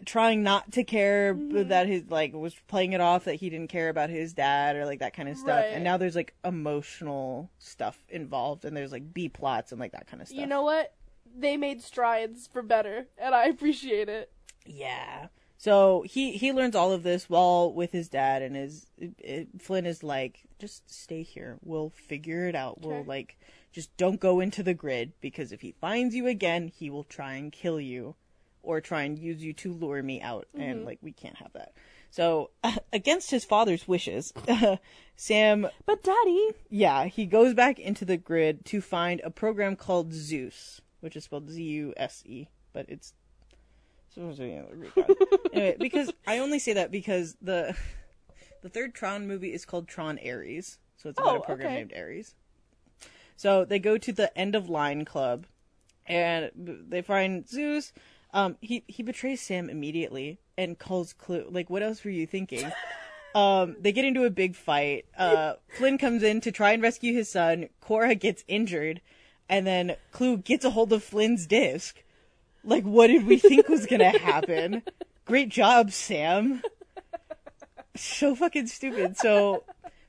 trying 0.06 0.44
not 0.44 0.72
to 0.74 0.84
care 0.84 1.34
Mm-hmm. 1.34 1.70
that 1.70 1.88
his 1.88 2.04
like 2.10 2.34
was 2.34 2.54
playing 2.68 2.94
it 2.94 3.02
off 3.02 3.24
that 3.26 3.36
he 3.36 3.50
didn't 3.50 3.70
care 3.70 3.90
about 3.90 4.12
his 4.12 4.34
dad 4.34 4.76
or 4.76 4.86
like 4.86 5.00
that 5.00 5.16
kind 5.16 5.28
of 5.28 5.36
stuff. 5.38 5.64
Right. 5.64 5.74
And 5.74 5.84
now 5.84 5.98
there's 5.98 6.16
like 6.16 6.36
emotional 6.46 7.50
stuff 7.58 7.98
involved 8.10 8.64
and 8.64 8.78
there's 8.78 8.92
like 8.92 9.12
B 9.14 9.28
plots 9.30 9.72
and 9.72 9.82
like 9.82 9.94
that 9.94 10.06
kind 10.06 10.22
of 10.22 10.28
stuff. 10.28 10.40
You 10.40 10.46
know 10.46 10.62
what? 10.62 10.94
They 11.38 11.58
made 11.58 11.82
strides 11.82 12.48
for 12.48 12.62
better, 12.62 13.08
and 13.18 13.34
I 13.36 13.46
appreciate 13.48 14.08
it. 14.10 14.32
Yeah. 14.66 15.28
So 15.58 16.04
he 16.08 16.34
he 16.34 16.52
learns 16.52 16.76
all 16.76 16.92
of 16.92 17.04
this 17.04 17.30
while 17.30 17.74
with 17.74 17.92
his 17.92 18.10
dad, 18.10 18.42
and 18.42 18.56
his 18.56 18.88
it, 18.98 19.48
Flynn 19.60 19.86
is 19.86 20.04
like, 20.04 20.42
just 20.60 20.90
stay 20.94 21.24
here. 21.24 21.58
We'll 21.64 21.90
figure 21.90 22.48
it 22.48 22.56
out. 22.56 22.82
We'll 22.82 23.04
like 23.04 23.38
just 23.72 23.96
don't 23.98 24.20
go 24.20 24.40
into 24.40 24.64
the 24.64 24.74
grid 24.74 25.14
because 25.22 25.52
if 25.52 25.62
he 25.62 25.76
finds 25.82 26.16
you 26.16 26.28
again, 26.28 26.68
he 26.68 26.90
will 26.90 27.04
try 27.04 27.34
and 27.34 27.52
kill 27.52 27.80
you, 27.80 28.16
or 28.64 28.82
try 28.82 29.04
and 29.04 29.18
use 29.18 29.44
you 29.44 29.54
to 29.54 29.74
lure 29.74 30.04
me 30.04 30.22
out, 30.22 30.48
and 30.54 30.78
mm-hmm. 30.78 30.86
like 30.86 31.00
we 31.02 31.12
can't 31.12 31.38
have 31.38 31.54
that. 31.54 31.74
So 32.10 32.52
against 32.94 33.32
his 33.32 33.46
father's 33.46 33.88
wishes, 33.88 34.34
Sam 35.16 35.68
But 35.86 36.04
Daddy, 36.04 36.52
yeah, 36.70 37.06
he 37.06 37.26
goes 37.26 37.54
back 37.54 37.80
into 37.80 38.06
the 38.06 38.18
grid 38.18 38.66
to 38.66 38.82
find 38.82 39.22
a 39.24 39.30
program 39.30 39.76
called 39.76 40.12
Zuse, 40.12 40.82
which 41.00 41.16
is 41.16 41.26
spelled 41.26 41.50
Z 41.50 41.62
U 41.62 41.94
S 41.98 42.24
E, 42.26 42.48
but 42.74 42.86
it's 42.88 43.14
supposed 43.14 43.52
to 43.52 43.52
be 43.52 43.54
a 43.54 43.62
Greek 43.62 44.04
god. 44.04 44.05
anyway, 45.54 45.76
because 45.80 46.12
I 46.26 46.40
only 46.40 46.60
say 46.60 46.74
that 46.74 46.92
because 46.92 47.36
the 47.42 47.76
the 48.62 48.70
third 48.70 48.94
Tron 48.94 49.28
movie 49.28 49.54
is 49.54 49.66
called 49.66 49.88
Tron 49.88 50.20
Ares, 50.26 50.80
so 50.98 51.10
it's 51.10 51.20
about 51.20 51.36
Oh, 51.36 51.40
a 51.40 51.46
program 51.46 51.68
okay. 51.68 51.76
named 51.78 51.94
Ares. 51.96 52.34
So 53.36 53.66
they 53.66 53.80
go 53.80 53.98
to 53.98 54.12
the 54.14 54.36
end 54.38 54.56
of 54.56 54.70
line 54.70 55.06
club, 55.06 55.46
and 56.08 56.52
they 56.56 57.02
find 57.02 57.46
Zuse. 57.46 57.92
Um, 58.34 58.58
he 58.62 58.84
he 58.88 59.04
betrays 59.04 59.42
Sam 59.42 59.70
immediately 59.70 60.40
and 60.58 60.80
calls 60.80 61.14
Clu. 61.14 61.46
Like, 61.50 61.70
what 61.70 61.84
else 61.84 62.04
were 62.04 62.12
you 62.12 62.26
thinking? 62.28 62.72
Um, 63.36 63.76
they 63.78 63.92
get 63.92 64.06
into 64.06 64.24
a 64.24 64.30
big 64.30 64.56
fight. 64.56 65.08
Uh, 65.18 65.56
Flynn 65.78 65.98
comes 65.98 66.24
in 66.24 66.40
to 66.40 66.54
try 66.54 66.72
and 66.72 66.82
rescue 66.82 67.14
his 67.14 67.30
son. 67.30 67.68
Quorra 67.82 68.16
gets 68.16 68.46
injured, 68.48 69.02
and 69.50 69.68
then 69.68 69.98
Clu 70.14 70.38
gets 70.38 70.64
a 70.64 70.70
hold 70.70 70.94
of 70.94 71.04
Flynn's 71.04 71.46
disc. 71.46 72.02
Like, 72.66 72.84
what 72.84 73.08
did 73.08 73.26
we 73.26 73.38
think 73.38 73.70
was 73.70 73.86
gonna 73.86 74.18
happen? 74.18 74.82
Great 75.26 75.50
job, 75.50 75.92
Sam. 75.92 76.62
So 77.96 78.36
fucking 78.36 78.68
stupid. 78.68 79.18
So, 79.18 79.64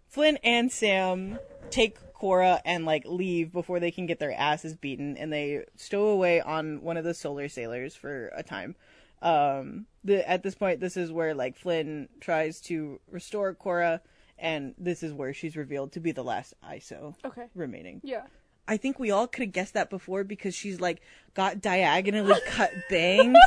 Flynn 0.09 0.39
and 0.43 0.73
Sam 0.73 1.39
take 1.71 1.99
Quorra 2.15 2.61
and 2.65 2.85
like 2.87 3.05
leave 3.07 3.53
before 3.53 3.79
they 3.79 3.91
can 3.91 4.07
get 4.07 4.19
their 4.19 4.33
asses 4.33 4.75
beaten, 4.75 5.17
and 5.17 5.33
they 5.33 5.65
stow 5.77 6.07
away 6.07 6.41
on 6.41 6.83
one 6.83 6.97
of 6.97 7.05
the 7.05 7.15
solar 7.15 7.49
sailors 7.49 7.95
for 7.95 8.33
a 8.35 8.43
time. 8.43 8.75
Um, 9.23 9.87
the 10.03 10.29
at 10.29 10.43
this 10.43 10.55
point, 10.55 10.81
this 10.81 10.97
is 10.97 11.13
where 11.13 11.35
like 11.35 11.57
Flynn 11.57 12.09
tries 12.21 12.61
to 12.63 13.01
restore 13.11 13.55
Quorra, 13.55 14.01
and 14.39 14.75
this 14.79 15.03
is 15.03 15.13
where 15.13 15.33
she's 15.33 15.57
revealed 15.57 15.93
to 15.93 16.01
be 16.01 16.13
the 16.13 16.25
last 16.25 16.55
ISO 16.65 17.15
okay, 17.25 17.47
remaining. 17.55 18.01
yeah. 18.03 18.25
I 18.69 18.77
think 18.77 18.99
we 18.99 19.11
all 19.11 19.27
could 19.27 19.45
have 19.45 19.53
guessed 19.53 19.75
that 19.75 19.91
before 19.91 20.25
because 20.25 20.55
she's 20.55 20.81
like 20.81 21.01
got 21.35 21.61
diagonally 21.61 22.35
cut 22.47 22.73
bangs, 22.91 23.39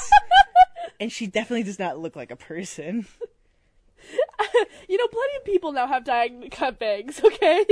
and 0.99 1.11
she 1.11 1.27
definitely 1.27 1.63
does 1.63 1.79
not 1.79 1.99
look 1.99 2.15
like 2.15 2.31
a 2.31 2.35
person. 2.35 3.05
You 4.87 4.97
know, 4.97 5.07
plenty 5.07 5.35
of 5.37 5.45
people 5.45 5.71
now 5.71 5.85
have 5.85 6.03
diagonally 6.03 6.49
cut 6.49 6.79
bangs. 6.79 7.21
Okay, 7.23 7.63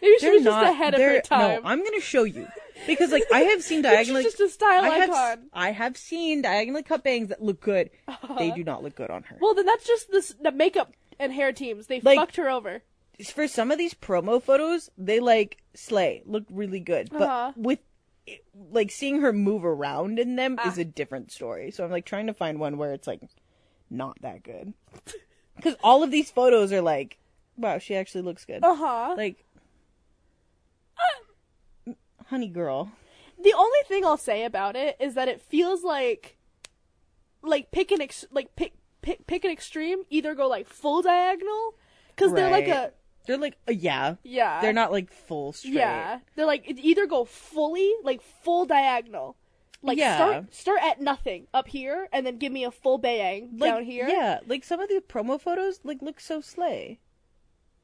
maybe 0.00 0.14
she 0.18 0.20
They're 0.20 0.32
was 0.32 0.42
not 0.44 0.62
just 0.62 0.72
ahead 0.72 0.94
of 0.94 1.00
her 1.00 1.20
time. 1.20 1.62
No, 1.62 1.68
I'm 1.68 1.84
gonna 1.84 2.00
show 2.00 2.22
you 2.22 2.46
because 2.86 3.10
like 3.12 3.24
I 3.30 3.40
have 3.40 3.62
seen 3.62 3.78
She's 3.82 3.82
diagonally. 3.82 4.22
just 4.22 4.40
a 4.40 4.48
style 4.48 4.84
I 4.84 4.88
have, 4.88 5.10
icon. 5.10 5.48
I 5.52 5.72
have 5.72 5.98
seen 5.98 6.40
diagonally 6.40 6.82
cut 6.82 7.04
bangs 7.04 7.28
that 7.28 7.42
look 7.42 7.60
good. 7.60 7.90
They 8.38 8.52
do 8.52 8.64
not 8.64 8.82
look 8.82 8.94
good 8.94 9.10
on 9.10 9.24
her. 9.24 9.36
Well, 9.38 9.54
then 9.54 9.66
that's 9.66 9.84
just 9.86 10.10
this, 10.10 10.34
the 10.40 10.50
makeup 10.52 10.94
and 11.18 11.30
hair 11.30 11.52
teams. 11.52 11.88
They 11.88 12.00
Like- 12.00 12.16
fucked 12.18 12.36
her 12.36 12.48
over. 12.48 12.82
For 13.32 13.46
some 13.48 13.70
of 13.70 13.78
these 13.78 13.94
promo 13.94 14.42
photos, 14.42 14.90
they 14.98 15.20
like 15.20 15.58
slay, 15.74 16.22
look 16.26 16.44
really 16.50 16.80
good. 16.80 17.08
But 17.10 17.22
Uh-huh. 17.22 17.52
with 17.56 17.78
like 18.70 18.90
seeing 18.90 19.20
her 19.20 19.32
move 19.32 19.64
around 19.64 20.18
in 20.18 20.36
them 20.36 20.58
is 20.64 20.78
Ah. 20.78 20.82
a 20.82 20.84
different 20.84 21.32
story. 21.32 21.70
So 21.70 21.84
I'm 21.84 21.90
like 21.90 22.04
trying 22.06 22.26
to 22.28 22.34
find 22.34 22.58
one 22.60 22.78
where 22.78 22.92
it's 22.92 23.06
like 23.06 23.22
not 23.90 24.16
that 24.22 24.42
good. 24.42 24.74
Because 25.54 25.76
all 25.84 26.02
of 26.02 26.10
these 26.10 26.30
photos 26.30 26.72
are 26.72 26.80
like, 26.80 27.18
wow, 27.58 27.78
she 27.78 27.94
actually 27.94 28.22
looks 28.22 28.44
good. 28.46 28.64
Uh 28.64 28.74
huh. 28.74 29.14
Like, 29.16 29.44
honey 32.26 32.48
girl. 32.48 32.90
The 33.40 33.52
only 33.52 33.78
thing 33.86 34.04
I'll 34.04 34.16
say 34.16 34.44
about 34.44 34.76
it 34.76 34.96
is 34.98 35.14
that 35.14 35.28
it 35.28 35.40
feels 35.40 35.82
like, 35.84 36.36
like 37.42 37.70
pick 37.70 37.90
an 37.90 38.00
ex- 38.00 38.24
like 38.30 38.54
pick 38.56 38.72
pick 39.02 39.26
pick 39.26 39.44
an 39.44 39.50
extreme. 39.50 40.02
Either 40.10 40.34
go 40.34 40.48
like 40.48 40.66
full 40.68 41.02
diagonal, 41.02 41.74
because 42.08 42.32
they're 42.32 42.50
like 42.50 42.68
a 42.68 42.92
They're 43.26 43.38
like, 43.38 43.56
uh, 43.68 43.72
yeah, 43.72 44.16
yeah. 44.24 44.60
they're 44.60 44.72
not 44.72 44.90
like 44.92 45.10
full 45.10 45.52
straight. 45.52 45.74
Yeah, 45.74 46.18
they're 46.34 46.46
like 46.46 46.64
either 46.66 47.06
go 47.06 47.24
fully 47.24 47.92
like 48.02 48.20
full 48.20 48.66
diagonal, 48.66 49.36
like 49.82 49.98
Yeah. 49.98 50.16
start 50.16 50.54
start 50.54 50.80
at 50.82 51.00
nothing 51.00 51.46
up 51.54 51.68
here 51.68 52.08
and 52.12 52.26
then 52.26 52.38
give 52.38 52.52
me 52.52 52.64
a 52.64 52.70
full 52.70 52.98
bang 52.98 53.50
Like, 53.56 53.70
down 53.72 53.84
here. 53.84 54.08
Yeah, 54.08 54.40
like 54.46 54.64
some 54.64 54.80
of 54.80 54.88
the 54.88 55.02
promo 55.08 55.40
photos 55.40 55.80
like 55.84 56.02
look 56.02 56.18
so 56.20 56.40
slay. 56.40 56.98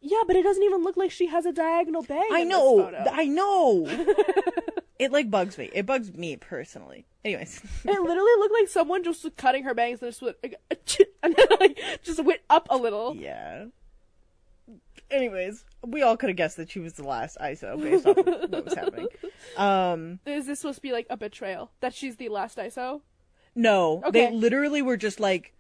Yeah, 0.01 0.23
but 0.27 0.37
it 0.37 0.43
doesn't 0.45 0.63
even 0.63 0.85
look 0.85 0.97
like 0.97 1.11
she 1.11 1.27
has 1.27 1.45
a 1.45 1.53
diagonal 1.53 2.03
bang. 2.03 2.29
I 2.33 2.45
know. 2.45 2.89
I 3.11 3.27
know. 3.27 3.85
it 4.99 5.11
like 5.13 5.29
bugs 5.31 5.59
me. 5.59 5.71
It 5.73 5.87
bugs 5.87 6.13
me 6.15 6.37
personally. 6.37 7.05
Anyways, 7.25 7.61
It 7.85 8.01
literally 8.01 8.33
looked 8.39 8.55
like 8.55 8.69
someone 8.69 9.03
just 9.03 9.25
was 9.25 9.33
cutting 9.37 9.65
her 9.65 9.75
bangs 9.75 10.01
and 10.01 10.11
just 10.11 10.23
went 10.23 10.37
like, 10.43 10.55
and 11.23 11.35
then 11.37 11.47
like 11.61 11.79
just 12.03 12.23
went 12.25 12.41
up 12.49 12.69
a 12.71 12.77
little. 12.77 13.17
yeah. 13.17 13.67
Anyways, 15.11 15.65
we 15.87 16.03
all 16.03 16.17
could 16.17 16.29
have 16.29 16.37
guessed 16.37 16.57
that 16.59 16.71
she 16.71 16.81
was 16.81 16.95
the 16.95 17.07
last 17.07 17.37
ISO 17.41 17.81
based 17.81 18.07
off 18.07 18.17
of 18.19 18.27
what 18.27 18.65
was 18.65 18.75
happening. 18.75 19.07
Um, 19.57 20.21
Is 20.27 20.47
this 20.47 20.61
supposed 20.61 20.77
to 20.77 20.83
be 20.83 20.93
like 20.93 21.07
a 21.09 21.17
betrayal 21.17 21.71
that 21.81 21.95
she's 21.95 22.17
the 22.17 22.29
last 22.29 22.59
ISO? 22.59 23.01
no, 23.55 24.03
Okay. 24.07 24.27
they 24.27 24.31
literally 24.33 24.83
were 24.83 24.97
just 24.97 25.19
like 25.21 25.55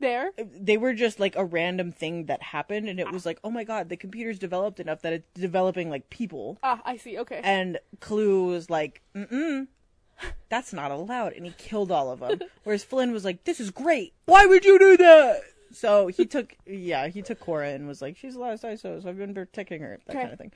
There. 0.00 0.30
they 0.36 0.76
were 0.76 0.92
just 0.92 1.18
like 1.18 1.34
a 1.36 1.44
random 1.44 1.90
thing 1.92 2.26
that 2.26 2.42
happened, 2.42 2.88
and 2.88 3.00
it 3.00 3.10
was 3.10 3.24
like, 3.24 3.38
oh 3.42 3.50
my 3.50 3.64
god, 3.64 3.88
the 3.88 3.96
computer's 3.96 4.38
developed 4.38 4.78
enough 4.80 5.02
that 5.02 5.12
it's 5.12 5.26
developing 5.40 5.88
like 5.90 6.10
people. 6.10 6.58
Ah, 6.62 6.82
I 6.84 6.96
see. 6.98 7.18
Okay. 7.18 7.40
And 7.42 7.78
Clu 8.00 8.46
was 8.46 8.68
like, 8.68 9.00
mm-mm, 9.16 9.66
that's 10.50 10.72
not 10.72 10.90
allowed. 10.90 11.32
And 11.32 11.46
he 11.46 11.52
killed 11.56 11.90
all 11.90 12.10
of 12.12 12.20
them. 12.20 12.40
Whereas 12.64 12.84
Flynn 12.84 13.12
was 13.12 13.24
like, 13.24 13.44
this 13.44 13.58
is 13.60 13.70
great. 13.70 14.12
Why 14.26 14.44
would 14.46 14.64
you 14.64 14.78
do 14.78 14.96
that? 14.98 15.40
So 15.72 16.06
he 16.08 16.26
took, 16.26 16.56
yeah, 16.66 17.08
he 17.08 17.22
took 17.22 17.40
Quorra 17.40 17.70
and 17.70 17.86
was 17.88 18.02
like, 18.02 18.16
she's 18.16 18.34
the 18.34 18.40
last 18.40 18.62
ISO, 18.62 19.02
so 19.02 19.08
I've 19.08 19.18
been 19.18 19.34
protecting 19.34 19.80
her, 19.82 19.98
that 20.06 20.12
Okay. 20.14 20.22
kind 20.22 20.32
of 20.32 20.38
thing. 20.38 20.52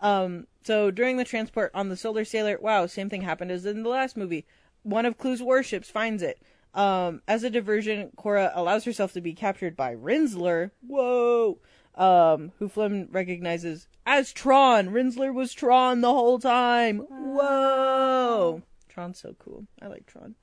Um, 0.00 0.46
so 0.62 0.90
during 0.90 1.16
the 1.16 1.24
transport 1.24 1.70
on 1.74 1.88
the 1.88 1.96
Solar 1.96 2.24
Sailer, 2.24 2.58
wow, 2.60 2.86
same 2.86 3.08
thing 3.10 3.22
happened 3.22 3.50
as 3.50 3.66
in 3.66 3.82
the 3.82 3.88
last 3.88 4.16
movie. 4.16 4.46
One 4.82 5.06
of 5.06 5.18
Clu's 5.18 5.42
warships 5.42 5.90
finds 5.90 6.22
it. 6.22 6.40
Um, 6.74 7.22
as 7.26 7.42
a 7.42 7.50
diversion, 7.50 8.10
Quorra 8.16 8.52
allows 8.54 8.84
herself 8.84 9.12
to 9.14 9.20
be 9.20 9.32
captured 9.34 9.76
by 9.76 9.94
Rinzler. 9.96 10.70
Whoa! 10.86 11.58
Um, 11.96 12.52
who 12.60 12.68
Flynn 12.68 13.08
recognizes 13.10 13.88
as 14.06 14.32
Tron. 14.32 14.90
Rinzler 14.90 15.34
was 15.34 15.52
Tron 15.52 16.00
the 16.00 16.12
whole 16.12 16.38
time. 16.38 16.98
Whoa! 16.98 18.62
Tron's 18.88 19.18
so 19.18 19.34
cool. 19.38 19.66
I 19.82 19.88
like 19.88 20.06
Tron. 20.06 20.34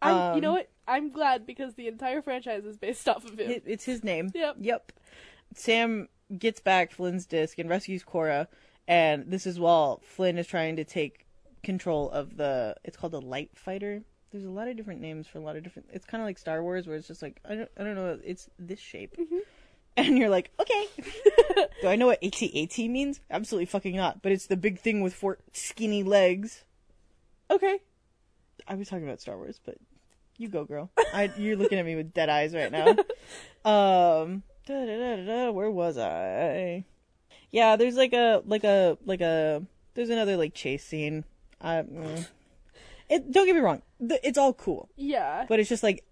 I'm, 0.00 0.36
you 0.36 0.40
know 0.40 0.50
um, 0.50 0.54
what? 0.56 0.70
I'm 0.86 1.10
glad 1.10 1.46
because 1.46 1.74
the 1.74 1.88
entire 1.88 2.22
franchise 2.22 2.64
is 2.64 2.76
based 2.76 3.08
off 3.08 3.24
of 3.24 3.38
him. 3.38 3.50
It, 3.50 3.64
it's 3.66 3.84
his 3.84 4.02
name. 4.04 4.30
Yep. 4.34 4.56
Yep. 4.60 4.92
Sam 5.54 6.08
gets 6.36 6.60
back 6.60 6.92
Flynn's 6.92 7.26
disc 7.26 7.58
and 7.58 7.68
rescues 7.68 8.02
Quorra, 8.04 8.48
and 8.86 9.30
this 9.30 9.46
is 9.46 9.58
while 9.58 10.00
Flynn 10.04 10.38
is 10.38 10.46
trying 10.46 10.76
to 10.76 10.84
take 10.84 11.26
control 11.62 12.10
of 12.10 12.36
the. 12.36 12.76
It's 12.84 12.96
called 12.96 13.12
the 13.12 13.20
Light 13.20 13.50
Fighter. 13.54 14.02
There's 14.30 14.44
a 14.44 14.50
lot 14.50 14.68
of 14.68 14.76
different 14.76 15.00
names 15.00 15.26
for 15.26 15.38
a 15.38 15.40
lot 15.40 15.56
of 15.56 15.62
different. 15.62 15.88
It's 15.92 16.04
kind 16.04 16.20
of 16.22 16.26
like 16.26 16.38
Star 16.38 16.62
Wars, 16.62 16.86
where 16.86 16.96
it's 16.96 17.08
just 17.08 17.22
like 17.22 17.40
I 17.48 17.54
don't, 17.54 17.70
I 17.78 17.84
don't 17.84 17.94
know. 17.94 18.18
It's 18.22 18.48
this 18.58 18.78
shape, 18.78 19.16
and 19.96 20.18
you're 20.18 20.28
like, 20.28 20.50
okay. 20.60 20.86
Do 21.82 21.88
I 21.88 21.96
know 21.96 22.06
what 22.06 22.22
AT-AT 22.22 22.78
means? 22.78 23.20
Absolutely 23.30 23.66
fucking 23.66 23.96
not. 23.96 24.22
But 24.22 24.32
it's 24.32 24.46
the 24.46 24.56
big 24.56 24.78
thing 24.78 25.00
with 25.00 25.14
four 25.14 25.38
skinny 25.52 26.02
legs. 26.02 26.64
okay. 27.50 27.80
I 28.66 28.74
was 28.74 28.88
talking 28.88 29.04
about 29.04 29.20
Star 29.20 29.36
Wars, 29.36 29.58
but 29.64 29.76
you 30.38 30.48
go, 30.48 30.64
girl. 30.64 30.90
I, 31.12 31.30
you're 31.36 31.56
looking 31.56 31.78
at 31.78 31.84
me 31.84 31.96
with 31.96 32.14
dead 32.14 32.28
eyes 32.28 32.54
right 32.54 32.72
now. 32.72 32.96
Um, 33.64 34.44
da, 34.66 34.86
da, 34.86 35.16
da, 35.26 35.50
where 35.50 35.70
was 35.70 35.98
I? 35.98 36.84
Yeah, 37.50 37.76
there's 37.76 37.96
like 37.96 38.14
a 38.14 38.42
like 38.46 38.64
a 38.64 38.96
like 39.04 39.20
a 39.20 39.62
there's 39.94 40.08
another 40.08 40.36
like 40.38 40.54
chase 40.54 40.84
scene. 40.84 41.24
Uh, 41.60 41.82
mm. 41.82 42.26
it 43.10 43.30
don't 43.30 43.44
get 43.46 43.54
me 43.56 43.60
wrong, 43.60 43.82
the, 44.00 44.26
it's 44.26 44.38
all 44.38 44.54
cool, 44.54 44.88
Yeah. 44.96 45.44
but 45.48 45.58
it's 45.60 45.68
just 45.68 45.82
like 45.82 46.02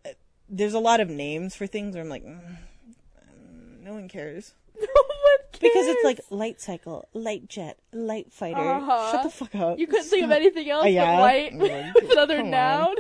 there's 0.51 0.75
a 0.75 0.81
lot 0.81 1.01
of 1.01 1.09
names 1.09 1.55
for 1.55 1.67
things 1.67 1.95
where 1.95 2.03
I'm 2.03 2.11
like, 2.11 2.25
mm, 2.25 2.39
mm, 2.41 3.81
no 3.83 3.93
one 3.95 4.09
cares 4.09 4.53
no 4.75 4.81
one 4.83 5.39
cares. 5.53 5.61
because 5.61 5.87
it's 5.87 6.05
like 6.05 6.21
light 6.29 6.61
cycle, 6.61 7.09
light 7.15 7.49
jet, 7.49 7.79
light 7.93 8.33
fighter. 8.33 8.59
Uh-huh. 8.61 9.13
Shut 9.13 9.23
the 9.23 9.31
fuck 9.31 9.55
up. 9.55 9.79
you 9.79 9.87
couldn't 9.87 10.07
think 10.09 10.25
of 10.25 10.31
anything 10.43 10.69
else 10.69 10.85
Uh, 10.85 10.89
yeah. 10.89 11.17
but 11.17 11.21
white 11.21 11.57
with 11.57 12.11
another 12.11 12.43
noun. 12.43 12.97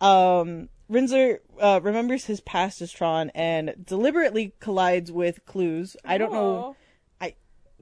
Um, 0.00 0.68
Rinzler 0.90 1.38
uh, 1.60 1.80
remembers 1.82 2.24
his 2.24 2.40
past 2.40 2.80
as 2.82 2.90
Tron 2.90 3.30
and 3.34 3.74
deliberately 3.84 4.54
collides 4.60 5.12
with 5.12 5.44
clues. 5.46 5.96
I 6.04 6.18
don't 6.18 6.32
know, 6.32 6.76
I 7.20 7.34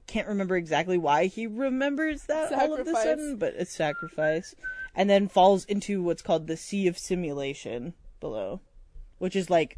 can't 0.05 0.27
remember 0.27 0.55
exactly 0.57 0.97
why 0.97 1.25
he 1.25 1.47
remembers 1.47 2.23
that 2.23 2.51
all 2.53 2.73
of 2.73 2.87
a 2.87 2.93
sudden, 2.93 3.37
but 3.37 3.53
it's 3.55 3.73
sacrifice. 3.73 4.53
And 4.95 5.09
then 5.09 5.27
falls 5.27 5.65
into 5.65 6.03
what's 6.03 6.21
called 6.21 6.47
the 6.47 6.57
Sea 6.57 6.87
of 6.87 6.97
Simulation 6.97 7.93
below, 8.19 8.59
which 9.17 9.35
is 9.35 9.49
like 9.49 9.77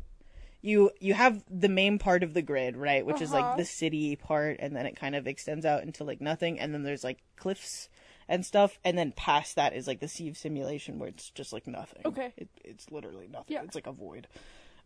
you 0.62 0.92
you 1.00 1.14
have 1.14 1.44
the 1.50 1.70
main 1.70 2.00
part 2.00 2.24
of 2.24 2.34
the 2.34 2.42
grid, 2.42 2.76
right, 2.78 3.06
which 3.06 3.22
is 3.22 3.32
like 3.32 3.44
Uh-huh. 3.46 3.58
the 3.58 3.66
city 3.66 4.16
part, 4.16 4.58
and 4.60 4.76
then 4.76 4.86
it 4.86 4.96
kind 4.96 5.16
of 5.16 5.28
extends 5.28 5.66
out 5.66 5.84
into 5.84 6.04
like 6.04 6.22
nothing, 6.22 6.60
and 6.60 6.74
then 6.74 6.84
there's 6.84 7.04
like 7.04 7.20
cliffs 7.36 7.90
and 8.32 8.46
stuff, 8.46 8.80
and 8.86 8.98
then 8.98 9.12
past 9.12 9.58
that 9.58 9.76
is 9.76 9.88
like 9.88 10.00
the 10.00 10.08
Sea 10.08 10.30
of 10.30 10.38
Simulation, 10.38 10.98
where 10.98 11.10
it's 11.10 11.30
just 11.32 11.52
like 11.52 11.68
nothing. 11.68 12.02
Okay. 12.06 12.34
it, 12.38 12.48
it's 12.64 12.90
literally 12.90 13.28
nothing. 13.28 13.54
Yeah. 13.54 13.64
It's 13.64 13.76
like 13.76 13.88
a 13.88 13.92
void. 13.92 14.28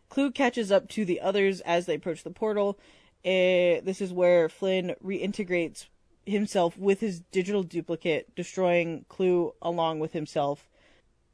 Clu 0.08 0.32
catches 0.32 0.72
up 0.72 0.88
to 0.90 1.04
the 1.04 1.20
others 1.20 1.60
as 1.60 1.86
they 1.86 1.94
approach 1.94 2.24
the 2.24 2.30
portal. 2.30 2.76
Eh, 3.24 3.80
this 3.84 4.00
is 4.00 4.12
where 4.12 4.48
Flynn 4.48 4.96
reintegrates 5.02 5.86
himself 6.26 6.76
with 6.76 6.98
his 6.98 7.20
digital 7.20 7.62
duplicate, 7.62 8.34
destroying 8.34 9.04
Clu 9.08 9.54
along 9.62 10.00
with 10.00 10.12
himself. 10.12 10.68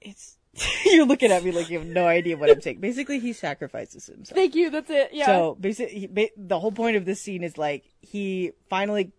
It's 0.02 0.36
you're 0.84 1.06
looking 1.06 1.32
at 1.32 1.42
me 1.42 1.50
like 1.50 1.70
you 1.70 1.78
have 1.78 1.88
no 1.88 2.06
idea 2.06 2.36
what 2.36 2.50
I'm 2.50 2.60
saying. 2.60 2.80
Basically, 2.80 3.20
he 3.20 3.32
sacrifices 3.32 4.06
himself. 4.06 4.36
Thank 4.36 4.54
you. 4.54 4.68
That's 4.68 4.90
it. 4.90 5.10
Yeah. 5.12 5.24
So 5.26 5.56
basically, 5.58 6.00
he, 6.00 6.06
ba- 6.08 6.28
the 6.36 6.60
whole 6.60 6.72
point 6.72 6.98
of 6.98 7.06
this 7.06 7.22
scene 7.22 7.42
is 7.42 7.56
like 7.56 7.84
he 8.02 8.52
finally 8.68 9.12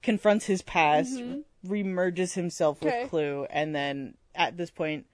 confronts 0.00 0.44
his 0.46 0.62
past, 0.62 1.20
remerges 1.64 2.34
himself 2.34 2.82
Okay. 2.82 3.02
with 3.02 3.10
Clu, 3.10 3.46
and 3.50 3.74
then 3.74 4.14
at 4.34 4.56
this 4.56 4.70
point, 4.70 5.06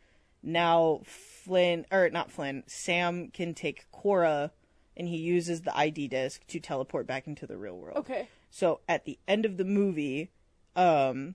now 0.42 1.00
Flynn 1.04 1.86
or 1.90 2.08
not 2.10 2.30
Flynn, 2.30 2.62
Sam 2.66 3.28
can 3.30 3.54
take 3.54 3.90
Quorra, 3.90 4.52
and 4.96 5.08
he 5.08 5.16
uses 5.16 5.62
the 5.62 5.76
ID 5.76 6.08
disc 6.08 6.46
to 6.48 6.60
teleport 6.60 7.06
back 7.06 7.26
into 7.26 7.46
the 7.46 7.56
real 7.56 7.76
world. 7.76 7.96
okay. 7.98 8.28
So 8.50 8.80
at 8.88 9.04
the 9.04 9.18
end 9.28 9.44
of 9.44 9.56
the 9.58 9.64
movie, 9.64 10.30
um, 10.74 11.34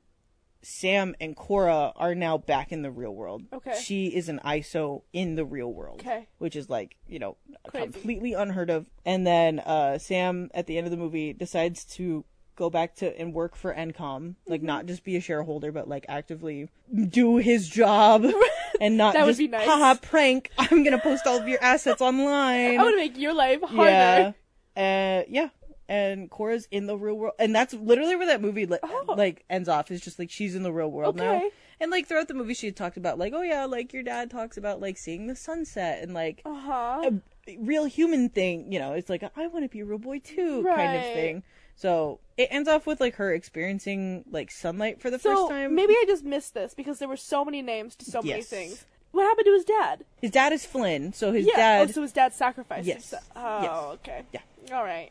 Sam 0.63 1.15
and 1.19 1.35
Quorra 1.35 1.91
are 1.95 2.15
now 2.15 2.37
back 2.37 2.71
in 2.71 2.81
the 2.83 2.91
real 2.91 3.13
world. 3.13 3.43
Okay. 3.51 3.79
She 3.83 4.07
is 4.07 4.29
an 4.29 4.39
ISO 4.45 5.03
in 5.11 5.35
the 5.35 5.45
real 5.45 5.71
world. 5.73 5.99
Okay. 6.01 6.27
Which 6.37 6.55
is 6.55 6.69
like, 6.69 6.95
you 7.07 7.19
know, 7.19 7.37
Crazy. 7.67 7.83
completely 7.91 8.33
unheard 8.33 8.69
of. 8.69 8.89
And 9.05 9.25
then 9.25 9.59
uh, 9.59 9.97
Sam 9.97 10.49
at 10.53 10.67
the 10.67 10.77
end 10.77 10.85
of 10.87 10.91
the 10.91 10.97
movie 10.97 11.33
decides 11.33 11.83
to 11.95 12.25
go 12.61 12.69
back 12.69 12.95
to 12.97 13.19
and 13.19 13.33
work 13.33 13.55
for 13.55 13.73
ENCOM, 13.73 14.21
Mm-hmm. 14.21 14.51
like 14.51 14.61
not 14.61 14.85
just 14.85 15.03
be 15.03 15.15
a 15.17 15.21
shareholder, 15.21 15.71
but 15.71 15.87
like 15.89 16.05
actively 16.07 16.69
do 17.09 17.37
his 17.37 17.67
job 17.67 18.25
and 18.79 18.97
not 18.97 19.13
That 19.15 19.21
would 19.25 19.31
just 19.31 19.39
be 19.39 19.47
nice. 19.47 19.65
haha 19.67 19.95
prank. 19.95 20.51
I'm 20.59 20.83
gonna 20.83 20.99
post 20.99 21.25
all 21.25 21.37
of 21.41 21.47
your 21.47 21.61
assets 21.63 22.01
online. 22.09 22.79
I 22.79 22.83
want 22.83 22.93
to 22.93 22.97
make 22.97 23.17
your 23.17 23.33
life 23.33 23.61
harder. 23.61 24.35
Yeah. 24.77 25.21
Uh, 25.21 25.23
yeah. 25.27 25.49
And 25.89 26.29
Quorra's 26.29 26.67
in 26.71 26.85
the 26.87 26.95
real 26.95 27.15
world, 27.15 27.33
and 27.37 27.53
that's 27.53 27.73
literally 27.73 28.15
where 28.15 28.27
that 28.27 28.41
movie 28.41 28.65
li- 28.65 28.77
Oh. 28.81 29.13
like 29.17 29.43
ends 29.49 29.67
off. 29.67 29.91
Is 29.91 29.99
just 29.99 30.19
like 30.19 30.29
she's 30.29 30.55
in 30.55 30.63
the 30.63 30.71
real 30.71 30.89
world 30.89 31.17
now, 31.17 31.41
and 31.81 31.91
like 31.91 32.07
throughout 32.07 32.29
the 32.29 32.33
movie, 32.33 32.53
she 32.53 32.71
talked 32.71 32.95
about 32.95 33.17
like, 33.19 33.33
oh 33.35 33.41
yeah, 33.41 33.65
like 33.65 33.91
your 33.91 34.03
dad 34.03 34.31
talks 34.31 34.55
about 34.55 34.79
like 34.79 34.97
seeing 34.97 35.27
the 35.27 35.35
sunset 35.35 36.01
and 36.01 36.13
like 36.13 36.43
Uh 36.45 36.53
huh. 36.55 37.09
a 37.47 37.57
real 37.59 37.83
human 37.85 38.29
thing. 38.29 38.71
You 38.71 38.79
know, 38.79 38.93
it's 38.93 39.09
like 39.09 39.21
I 39.35 39.47
want 39.47 39.65
to 39.65 39.69
be 39.69 39.81
a 39.81 39.85
real 39.85 39.97
boy 39.97 40.19
too, 40.19 40.63
kind 40.63 40.95
of 40.95 41.03
thing. 41.03 41.43
So 41.81 42.19
it 42.37 42.47
ends 42.51 42.69
off 42.69 42.85
with 42.85 43.01
like 43.01 43.15
her 43.15 43.33
experiencing 43.33 44.23
like 44.29 44.51
sunlight 44.51 45.01
for 45.01 45.09
the 45.09 45.17
So 45.17 45.35
first 45.35 45.49
time. 45.49 45.73
maybe 45.73 45.93
I 45.93 46.03
just 46.07 46.23
missed 46.23 46.53
this 46.53 46.73
because 46.75 46.99
there 46.99 47.07
were 47.07 47.17
so 47.17 47.43
many 47.43 47.61
names 47.63 47.95
to 47.97 48.05
so 48.05 48.21
many 48.21 48.35
Yes. 48.37 48.47
things. 48.47 48.85
What 49.11 49.23
happened 49.23 49.45
to 49.45 49.53
his 49.53 49.65
dad? 49.65 50.05
his 50.21 50.31
dad 50.31 50.53
is 50.53 50.65
Flynn, 50.65 51.11
so 51.11 51.31
his 51.31 51.45
yeah. 51.47 51.55
dad. 51.55 51.89
Oh, 51.89 51.91
so 51.91 52.01
his 52.03 52.11
dad 52.13 52.33
sacrificed 52.33 52.85
Yes. 52.87 53.09
himself. 53.09 53.23
Oh, 53.35 53.61
Yes. 53.63 53.73
okay. 53.95 54.21
Yeah. 54.31 54.77
All 54.77 54.83
right. 54.83 55.09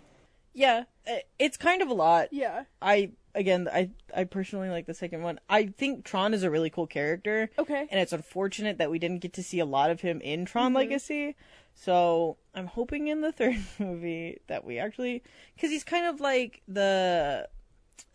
yeah, 0.55 0.85
uh, 1.11 1.16
it's 1.39 1.57
kind 1.57 1.83
of 1.83 1.89
a 1.89 1.95
lot. 1.95 2.29
Yeah. 2.33 2.64
I 2.81 3.11
again, 3.35 3.68
I 3.73 3.91
I 4.14 4.25
personally 4.25 4.68
like 4.71 4.87
the 4.87 4.95
second 4.95 5.23
one. 5.23 5.39
I 5.49 5.66
think 5.66 6.05
Tron 6.05 6.35
is 6.35 6.43
a 6.45 6.51
really 6.51 6.71
cool 6.71 6.87
character. 6.87 7.51
Okay. 7.59 7.89
And 7.91 8.01
it's 8.01 8.12
unfortunate 8.12 8.79
that 8.79 8.91
we 8.91 8.99
didn't 9.01 9.18
get 9.18 9.33
to 9.35 9.43
see 9.43 9.59
a 9.59 9.66
lot 9.66 9.91
of 9.91 10.01
him 10.03 10.21
in 10.21 10.45
Tron 10.45 10.66
Mm-hmm. 10.68 10.77
Legacy. 10.77 11.37
So 11.75 12.37
I'm 12.55 12.66
hoping 12.66 13.09
in 13.09 13.21
the 13.21 13.33
third 13.41 13.57
movie 13.79 14.39
that 14.49 14.64
we 14.64 14.79
actually, 14.79 15.23
because 15.55 15.71
he's 15.71 15.85
kind 15.85 16.07
of 16.07 16.21
like 16.21 16.62
the. 16.68 17.49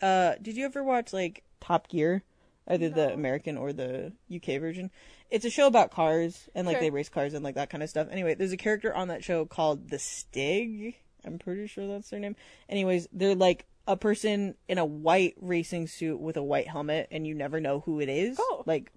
Uh, 0.02 0.34
did 0.42 0.58
you 0.58 0.66
ever 0.66 0.84
watch 0.84 1.14
like 1.14 1.44
Top 1.62 1.88
Gear, 1.90 2.24
either 2.68 2.90
the 2.90 3.14
American 3.14 3.58
or 3.58 3.72
the 3.74 4.12
UK 4.34 4.60
version? 4.60 4.92
It's 5.32 5.46
a 5.46 5.50
show 5.50 5.68
about 5.68 5.92
cars 5.92 6.50
and 6.54 6.68
like 6.68 6.78
Okay. 6.78 6.86
they 6.88 6.90
race 6.92 7.10
cars 7.10 7.34
and 7.34 7.44
like 7.44 7.56
that 7.56 7.70
kind 7.70 7.82
of 7.82 7.90
stuff. 7.90 8.08
Anyway, 8.12 8.36
there's 8.36 8.52
a 8.52 8.58
character 8.58 8.94
on 8.94 9.08
that 9.08 9.24
show 9.24 9.46
called 9.46 9.90
the 9.90 10.00
Stig. 10.00 10.96
I'm 11.26 11.40
pretty 11.40 11.66
sure 11.68 11.88
that's 11.88 12.10
their 12.10 12.20
name. 12.20 12.36
Anyways, 12.70 13.08
they're 13.12 13.34
like 13.36 13.66
a 13.88 13.98
person 13.98 14.56
in 14.68 14.78
a 14.78 14.86
white 14.86 15.36
racing 15.42 15.88
suit 15.88 16.20
with 16.20 16.38
a 16.38 16.44
white 16.44 16.68
helmet, 16.68 17.08
and 17.12 17.26
you 17.26 17.34
never 17.34 17.60
know 17.60 17.80
who 17.82 18.00
it 18.00 18.10
is. 18.10 18.38
Oh. 18.40 18.64
Like. 18.68 18.92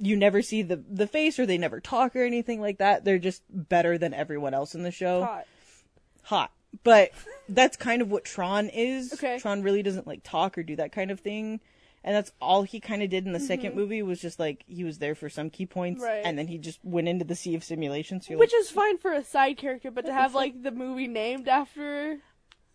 You 0.00 0.16
never 0.16 0.42
see 0.42 0.62
the 0.62 0.76
the 0.76 1.06
face 1.06 1.38
or 1.38 1.46
they 1.46 1.58
never 1.58 1.80
talk 1.80 2.14
or 2.16 2.22
anything 2.22 2.60
like 2.60 2.78
that. 2.78 3.04
They're 3.04 3.18
just 3.18 3.42
better 3.50 3.96
than 3.98 4.12
everyone 4.14 4.54
else 4.54 4.74
in 4.74 4.82
the 4.82 4.90
show. 4.90 5.24
Hot. 5.24 5.46
Hot. 6.24 6.52
But 6.84 7.10
that's 7.48 7.76
kind 7.76 8.00
of 8.02 8.10
what 8.10 8.24
Tron 8.24 8.68
is. 8.68 9.12
Okay. 9.14 9.38
Tron 9.40 9.62
really 9.62 9.82
doesn't 9.82 10.06
like 10.06 10.20
talk 10.22 10.56
or 10.56 10.62
do 10.62 10.76
that 10.76 10.92
kind 10.92 11.10
of 11.10 11.18
thing. 11.20 11.60
and 12.04 12.14
that's 12.16 12.32
all 12.40 12.62
he 12.62 12.78
kind 12.80 13.02
of 13.02 13.10
did 13.10 13.26
in 13.26 13.32
the 13.32 13.40
second 13.40 13.74
movie 13.74 14.02
was 14.02 14.20
just 14.20 14.38
like 14.38 14.64
he 14.68 14.84
was 14.84 14.98
there 14.98 15.14
for 15.14 15.28
some 15.28 15.50
key 15.50 15.66
points, 15.66 16.00
Mm-hmm. 16.00 16.10
Right. 16.12 16.22
and 16.24 16.38
then 16.38 16.46
he 16.46 16.56
just 16.58 16.78
went 16.84 17.08
into 17.08 17.24
the 17.24 17.34
sea 17.34 17.54
of 17.56 17.62
simulations. 17.64 18.26
So 18.26 18.36
Which 18.38 18.52
like, 18.52 18.60
is 18.60 18.70
fine 18.70 18.98
for 18.98 19.12
a 19.12 19.22
side 19.24 19.56
character, 19.58 19.90
but 19.90 20.06
to 20.06 20.12
have 20.12 20.34
like 20.34 20.62
the 20.62 20.70
movie 20.70 21.08
named 21.08 21.48
after 21.48 22.18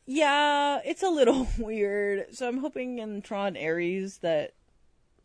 yeah, 0.07 0.81
it's 0.85 1.01
a 1.01 1.09
little 1.09 1.47
weird. 1.57 2.35
So 2.35 2.47
I'm 2.47 2.59
hoping 2.59 2.99
in 2.99 3.21
Tron 3.21 3.57
Ares 3.57 4.17
that 4.19 4.53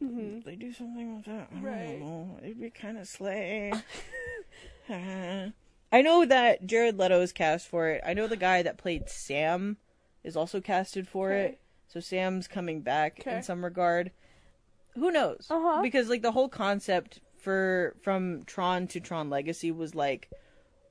Mhm. 0.03 0.45
they 0.45 0.57
do 0.57 0.73
something 0.73 1.17
with 1.17 1.27
that. 1.27 1.49
I 1.55 1.61
Right. 1.61 1.99
don't 1.99 2.01
know. 2.01 2.39
It'd 2.43 2.61
be 2.61 2.71
kind 2.71 2.97
of 2.99 3.07
slay. 3.07 3.73
I 4.89 6.03
know 6.03 6.25
that 6.25 6.67
Jared 6.67 6.99
Leto 6.99 7.21
is 7.21 7.33
cast 7.33 7.69
for 7.69 7.89
it. 7.89 8.01
I 8.05 8.15
know 8.15 8.27
the 8.27 8.37
guy 8.37 8.63
that 8.63 8.77
played 8.79 9.09
Sam 9.09 9.77
is 10.25 10.37
also 10.37 10.61
casted 10.61 11.09
for 11.09 11.33
Okay. 11.33 11.45
it. 11.53 11.61
So 11.89 12.01
Sam's 12.01 12.47
coming 12.49 12.81
back 12.83 13.21
Okay. 13.21 13.37
in 13.37 13.43
some 13.43 13.65
regard. 13.65 14.13
Who 14.95 15.11
knows? 15.11 15.47
Uh-huh. 15.51 15.83
Because 15.83 16.09
like 16.09 16.23
the 16.23 16.33
whole 16.33 16.49
concept 16.49 17.21
for 17.37 17.97
from 18.03 18.45
Tron 18.45 18.87
to 18.89 19.01
Tron 19.01 19.31
Legacy 19.31 19.71
was 19.71 19.95
like 19.95 20.29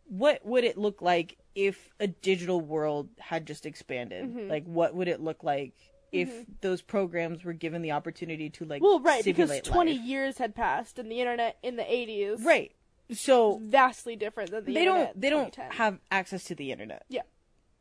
what 0.07 0.43
would 0.43 0.63
it 0.63 0.75
look 0.77 1.01
like 1.03 1.37
if 1.53 1.89
a 1.99 2.07
digital 2.07 2.59
world 2.61 3.09
had 3.19 3.45
just 3.45 3.65
expanded? 3.67 4.25
Mm-hmm. 4.25 4.49
Like 4.49 4.65
what 4.65 4.95
would 4.95 5.07
it 5.07 5.19
look 5.21 5.43
like 5.43 5.73
if 6.11 6.45
those 6.61 6.81
programs 6.81 7.43
were 7.43 7.53
given 7.53 7.81
the 7.81 7.91
opportunity 7.91 8.49
to 8.51 8.65
like 8.65 8.81
Well, 8.81 8.99
right, 8.99 9.23
because 9.23 9.59
20 9.61 9.91
life? 9.93 10.01
years 10.01 10.37
had 10.37 10.55
passed 10.55 10.99
and 10.99 11.11
the 11.11 11.19
internet 11.19 11.57
in 11.63 11.75
the 11.75 11.83
80s 11.83 12.43
Right. 12.43 12.71
So 13.11 13.59
vastly 13.63 14.15
different 14.15 14.51
than 14.51 14.65
the 14.65 14.73
they 14.73 14.81
internet 14.85 15.13
don't 15.13 15.21
they 15.21 15.29
don't 15.29 15.55
have 15.73 15.99
access 16.11 16.43
to 16.45 16.55
the 16.55 16.71
internet. 16.71 17.05
Yeah. 17.09 17.23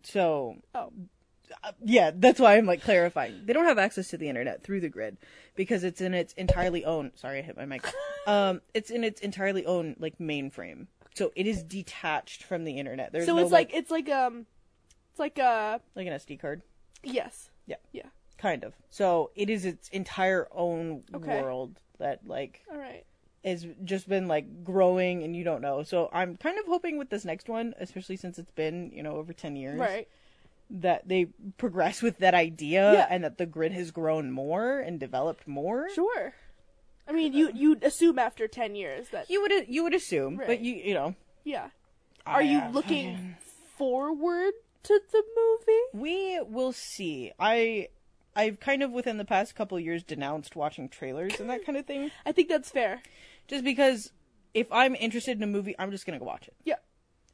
So 0.02 0.56
Oh. 0.74 0.90
uh, 1.64 1.72
yeah, 1.84 2.12
that's 2.14 2.40
why 2.40 2.56
I'm 2.56 2.64
like 2.66 2.82
clarifying. 2.82 3.42
They 3.44 3.52
don't 3.52 3.66
have 3.66 3.78
access 3.78 4.08
to 4.08 4.16
the 4.16 4.28
internet 4.28 4.62
through 4.62 4.80
the 4.80 4.88
grid 4.88 5.18
because 5.54 5.84
it's 5.84 6.00
in 6.00 6.14
its 6.14 6.32
entirely 6.34 6.84
own. 6.84 7.12
Sorry, 7.14 7.38
I 7.40 7.42
hit 7.42 7.56
my 7.56 7.66
mic. 7.66 7.84
Um, 8.26 8.60
it's 8.74 8.90
in 8.90 9.04
its 9.04 9.22
entirely 9.22 9.64
own 9.64 9.96
like 9.98 10.18
mainframe, 10.18 10.86
so 11.14 11.32
it 11.34 11.46
is 11.46 11.62
detached 11.62 12.42
from 12.42 12.64
the 12.64 12.78
internet. 12.78 13.10
There's 13.10 13.24
So 13.24 13.36
no, 13.36 13.42
it's 13.42 13.50
like, 13.50 13.72
it's 13.72 13.90
like 13.90 14.10
um 14.10 14.44
it's 15.10 15.18
like 15.18 15.38
uh 15.38 15.78
like 15.94 16.06
an 16.06 16.12
SD 16.12 16.38
card, 16.38 16.60
yes. 17.02 17.48
Yeah. 17.66 17.76
Yeah. 17.92 18.02
Kind 18.38 18.64
of. 18.64 18.74
So 18.90 19.30
it 19.34 19.50
is 19.50 19.64
its 19.64 19.88
entire 19.90 20.48
own 20.52 21.02
Okay. 21.14 21.42
world 21.42 21.80
that 21.98 22.26
like 22.26 22.64
All 22.70 22.78
right. 22.78 23.04
has 23.44 23.66
just 23.84 24.08
been 24.08 24.28
like 24.28 24.64
growing, 24.64 25.22
and 25.24 25.34
you 25.36 25.44
don't 25.44 25.60
know. 25.60 25.82
So 25.82 26.08
I'm 26.12 26.36
kind 26.36 26.58
of 26.58 26.66
hoping 26.66 26.96
with 26.98 27.10
this 27.10 27.24
next 27.24 27.48
one, 27.48 27.74
especially 27.78 28.16
since 28.16 28.38
it's 28.38 28.52
been 28.52 28.90
you 28.94 29.02
know 29.02 29.16
over 29.16 29.32
ten 29.32 29.56
years, 29.56 29.78
Right. 29.78 30.08
that 30.70 31.08
they 31.08 31.26
progress 31.56 32.00
with 32.02 32.18
that 32.18 32.34
idea 32.34 32.92
Yeah. 32.92 33.06
and 33.10 33.24
that 33.24 33.38
the 33.38 33.46
grid 33.46 33.72
has 33.72 33.90
grown 33.90 34.30
more 34.30 34.78
and 34.80 34.98
developed 35.00 35.46
more. 35.48 35.88
Sure. 35.94 36.34
I 37.06 37.12
mean, 37.12 37.32
you 37.32 37.50
you'd 37.54 37.82
assume 37.82 38.18
after 38.18 38.46
10 38.46 38.74
years 38.74 39.08
that 39.10 39.30
You 39.30 39.40
would 39.40 39.66
you 39.68 39.82
would 39.82 39.94
assume, 39.94 40.36
but 40.36 40.60
you 40.60 40.74
you 40.74 40.94
know, 40.94 41.14
yeah. 41.42 41.70
Are 42.26 42.42
you 42.42 42.58
I- 42.58 42.68
looking 42.70 43.36
forward 43.78 44.52
to 44.82 45.00
the 45.10 45.22
movie? 45.36 46.04
We 46.06 46.40
will 46.42 46.72
see. 46.74 47.32
I 47.38 47.88
I've 48.36 48.60
kind 48.60 48.82
of 48.82 48.90
within 48.92 49.16
the 49.18 49.24
past 49.24 49.54
couple 49.54 49.78
years 49.80 50.02
denounced 50.02 50.54
watching 50.56 50.88
trailers 50.88 51.40
and 51.40 51.50
that 51.50 51.64
kind 51.64 51.76
of 51.76 51.86
thing, 51.86 52.10
I 52.26 52.32
think 52.32 52.48
that's 52.48 52.70
fair. 52.70 53.02
just 53.48 53.64
because 53.64 54.12
if 54.54 54.70
I'm 54.72 54.94
interested 54.94 55.36
in 55.36 55.42
a 55.42 55.46
movie, 55.46 55.74
I'm 55.78 55.90
just 55.90 56.06
gonna 56.06 56.18
go 56.18 56.24
watch 56.24 56.46
it. 56.48 56.54
Yeah. 56.64 56.76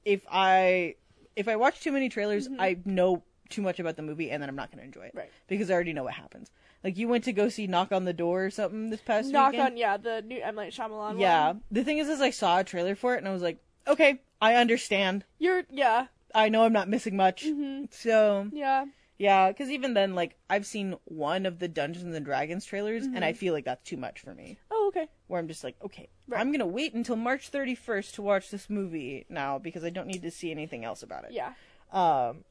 If 0.05 0.23
I 0.31 0.95
if 1.37 1.49
I 1.49 1.57
watch 1.57 1.81
too 1.81 1.93
many 1.93 2.09
trailers, 2.09 2.49
I 2.59 2.79
know 2.85 3.23
too 3.51 3.61
much 3.63 3.79
about 3.79 3.97
the 3.97 4.03
movie 4.03 4.31
and 4.31 4.43
then 4.43 4.49
I'm 4.49 4.57
not 4.57 4.71
gonna 4.71 4.83
enjoy 4.85 5.03
it. 5.03 5.09
Mm-hmm. 5.09 5.19
Right. 5.19 5.31
Because 5.49 5.71
I 5.71 5.75
already 5.75 5.93
know 5.93 6.05
what 6.05 6.15
happens. 6.15 6.51
Like 6.83 6.97
you 6.99 7.09
went 7.09 7.25
to 7.25 7.33
go 7.33 7.49
see 7.49 7.67
Knock 7.67 7.93
on 7.93 8.05
the 8.05 8.13
Door 8.13 8.45
or 8.47 8.51
something 8.51 8.91
this 8.91 9.01
past 9.01 9.27
year. 9.27 9.33
Knock 9.35 9.53
weekend. 9.53 9.73
on 9.73 9.77
yeah, 9.77 9.97
the 9.97 10.23
new 10.23 10.41
M 10.41 10.55
Night 10.55 10.73
Shyamalan 10.73 11.19
Yeah. 11.21 11.49
one. 11.49 11.63
The 11.71 11.85
thing 11.85 11.99
is, 11.99 12.09
is 12.09 12.21
I 12.21 12.31
saw 12.31 12.59
a 12.61 12.65
trailer 12.65 12.95
for 12.95 13.15
it 13.15 13.19
and 13.19 13.29
I 13.29 13.33
was 13.33 13.43
like, 13.43 13.59
okay, 13.87 14.21
I 14.41 14.55
understand. 14.55 15.25
You're 15.39 15.63
yeah. 15.71 16.07
I 16.35 16.49
know 16.49 16.65
I'm 16.65 16.73
not 16.73 16.89
missing 16.89 17.17
much. 17.17 17.45
Mm-hmm. 17.45 17.85
So 17.91 18.49
Yeah. 18.53 18.87
Yeah, 19.19 19.49
because 19.49 19.71
even 19.71 19.95
then, 19.95 20.15
like 20.15 20.37
I've 20.51 20.67
seen 20.67 20.97
one 21.05 21.47
of 21.47 21.59
the 21.59 21.69
Dungeons 21.69 22.15
and 22.15 22.25
Dragons 22.25 22.65
trailers, 22.65 23.05
and 23.05 23.25
I 23.25 23.31
Mm-hmm. 23.33 23.39
feel 23.39 23.53
like 23.55 23.65
that's 23.65 23.89
too 23.89 23.97
much 23.97 24.21
for 24.21 24.35
me. 24.35 24.59
Oh, 24.71 24.87
okay. 24.89 25.09
Where 25.29 25.41
I'm 25.41 25.49
just 25.49 25.63
like, 25.65 25.77
okay, 25.85 26.09
Right. 26.27 26.41
I'm 26.41 26.51
gonna 26.53 26.67
wait 26.67 26.95
until 26.95 27.17
March 27.17 27.51
31st 27.53 28.13
to 28.15 28.23
watch 28.23 28.51
this 28.51 28.69
movie 28.71 29.27
now 29.29 29.59
because 29.59 29.85
I 29.85 29.91
don't 29.91 30.07
need 30.09 30.23
to 30.23 30.31
see 30.31 30.51
anything 30.51 30.85
else 30.85 31.03
about 31.03 31.25
it. 31.25 31.33
Yeah. 31.33 31.53
Um, 31.93 32.45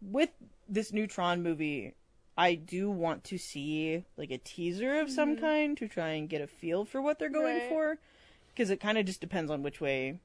with 0.00 0.30
this 0.68 0.92
Neutron 0.92 1.42
movie, 1.42 1.94
I 2.38 2.54
do 2.54 2.90
want 2.90 3.24
to 3.24 3.38
see 3.38 4.04
like 4.16 4.30
a 4.30 4.38
teaser 4.38 5.00
of 5.00 5.10
some 5.10 5.36
kind 5.36 5.76
to 5.78 5.88
try 5.88 6.08
and 6.10 6.28
get 6.28 6.40
a 6.40 6.46
feel 6.46 6.84
for 6.84 7.00
what 7.02 7.18
they're 7.18 7.28
going 7.30 7.56
Mm-hmm. 7.60 7.74
Right. 7.74 7.96
for, 7.96 7.98
because 8.54 8.70
it 8.70 8.80
kind 8.80 8.96
of 8.98 9.04
just 9.06 9.20
depends 9.20 9.50
on 9.50 9.62
which 9.62 9.80
way 9.80 10.20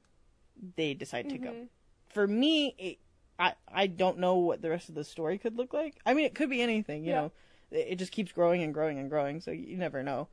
they 0.76 0.94
decide 0.94 1.28
to 1.30 1.38
go. 1.38 1.50
Mm-hmm. 1.50 1.64
For 2.08 2.26
me, 2.26 2.74
it, 2.78 2.98
I 3.42 3.54
I 3.72 3.86
don't 3.88 4.18
know 4.18 4.36
what 4.36 4.62
the 4.62 4.70
rest 4.70 4.88
of 4.88 4.94
the 4.94 5.04
story 5.04 5.36
could 5.38 5.56
look 5.56 5.72
like. 5.72 5.94
I 6.06 6.14
mean, 6.14 6.24
it 6.26 6.34
could 6.34 6.50
be 6.50 6.60
anything, 6.62 7.04
you 7.04 7.10
Yeah. 7.12 7.20
know. 7.20 7.32
It 7.70 7.86
it 7.92 7.96
just 7.96 8.12
keeps 8.12 8.32
growing 8.32 8.62
and 8.62 8.72
growing 8.74 8.98
and 8.98 9.08
growing, 9.10 9.40
so 9.40 9.50
you 9.50 9.76
never 9.76 10.02
know. 10.02 10.28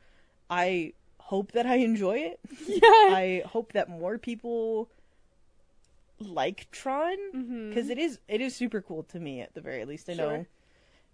I 0.49 0.93
hope 1.20 1.51
that 1.53 1.66
I 1.66 1.76
enjoy 1.76 2.18
it. 2.20 2.39
Yeah. 2.68 2.80
I 2.84 3.43
hope 3.45 3.74
that 3.74 3.89
more 3.89 4.18
people 4.18 4.89
like 6.20 6.70
Tron 6.72 7.18
because 7.70 7.89
is 7.89 8.20
it 8.28 8.41
is 8.41 8.55
super 8.55 8.82
cool 8.82 9.03
to 9.03 9.20
me 9.20 9.41
at 9.41 9.53
the 9.53 9.62
very 9.62 9.86
least. 9.86 10.10
I 10.10 10.14
Mm-hmm. 10.14 10.20
Sure. 10.22 10.38
know 10.38 10.45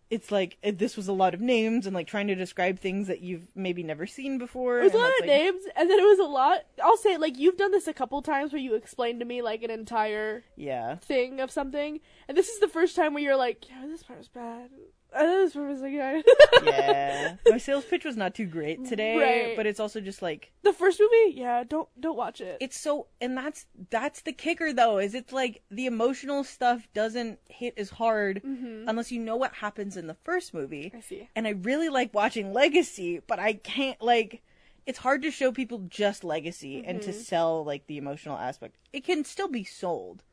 it's 0.09 0.31
like 0.31 0.57
it, 0.61 0.77
this 0.77 0.95
was 0.95 1.07
a 1.07 1.13
lot 1.13 1.33
of 1.33 1.41
names 1.41 1.85
and 1.87 1.95
like 1.95 2.07
trying 2.07 2.27
to 2.27 2.35
describe 2.35 2.79
things 2.79 3.07
that 3.07 3.21
you've 3.21 3.47
maybe 3.55 3.81
never 3.83 4.05
seen 4.05 4.37
before. 4.37 4.79
It 4.79 4.83
was 4.85 4.93
a 4.93 4.97
lot 4.97 5.09
of 5.09 5.13
like- 5.21 5.27
names, 5.27 5.63
and 5.75 5.89
then 5.89 5.99
it 5.99 6.03
was 6.03 6.19
a 6.19 6.23
lot. 6.23 6.59
I'll 6.83 6.97
say, 6.97 7.17
like, 7.17 7.37
you've 7.39 7.57
done 7.57 7.71
this 7.71 7.87
a 7.87 7.93
couple 7.93 8.21
times 8.21 8.51
where 8.53 8.61
you 8.61 8.75
explained 8.75 9.19
to 9.21 9.25
me, 9.25 9.41
like, 9.41 9.63
an 9.63 9.71
entire 9.71 10.43
Yeah, 10.55 10.95
thing 10.97 11.39
of 11.39 11.49
something, 11.51 11.99
and 12.27 12.37
this 12.37 12.49
is 12.49 12.59
the 12.59 12.67
first 12.67 12.95
time 12.95 13.13
where 13.13 13.23
you're 13.23 13.35
like, 13.35 13.67
yeah, 13.69 13.85
this 13.87 14.03
part 14.03 14.19
was 14.19 14.27
bad. 14.27 14.69
Uh, 15.15 15.25
this 15.25 15.53
part 15.53 15.69
was 15.69 15.81
like, 15.81 15.93
yeah. 15.93 16.21
yeah. 16.63 17.35
My 17.49 17.57
sales 17.57 17.85
pitch 17.85 18.03
was 18.03 18.17
not 18.17 18.35
too 18.35 18.45
great 18.45 18.85
today, 18.85 19.17
Right. 19.47 19.55
but 19.55 19.65
it's 19.65 19.79
also 19.79 20.01
just 20.01 20.21
like 20.21 20.51
the 20.63 20.73
first 20.73 20.99
movie, 20.99 21.35
yeah, 21.37 21.63
don't 21.63 21.87
don't 21.99 22.17
watch 22.17 22.41
it. 22.41 22.57
it's 22.59 22.77
so 22.77 23.07
and 23.21 23.37
that's 23.37 23.65
that's 23.89 24.21
the 24.23 24.33
kicker 24.33 24.73
though 24.73 24.97
is 24.99 25.15
it's 25.15 25.31
like 25.31 25.61
the 25.71 25.85
emotional 25.85 26.43
stuff 26.43 26.87
doesn't 26.93 27.39
hit 27.49 27.73
as 27.77 27.91
hard 27.91 28.41
unless 28.43 29.11
you 29.11 29.19
know 29.19 29.35
what 29.35 29.53
happens 29.55 29.95
in 29.95 30.07
the 30.07 30.13
first 30.25 30.53
movie 30.53 30.91
I 30.95 30.99
see. 31.01 31.29
and 31.35 31.47
i 31.47 31.51
really 31.51 31.89
like 31.89 32.13
watching 32.13 32.51
legacy 32.53 33.21
but 33.27 33.39
i 33.39 33.53
can't 33.53 34.01
like 34.01 34.41
it's 34.85 34.99
hard 34.99 35.21
to 35.23 35.31
show 35.31 35.51
people 35.51 35.79
just 35.87 36.23
legacy 36.23 36.83
and 36.85 37.01
to 37.03 37.13
sell 37.13 37.63
like 37.63 37.87
the 37.87 37.97
emotional 37.97 38.37
aspect 38.37 38.75
it 38.91 39.03
can 39.03 39.23
still 39.23 39.47
be 39.47 39.63
sold 39.63 40.23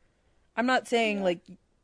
i'm 0.57 0.65
not 0.65 0.87
saying 0.87 1.23
like 1.23 1.41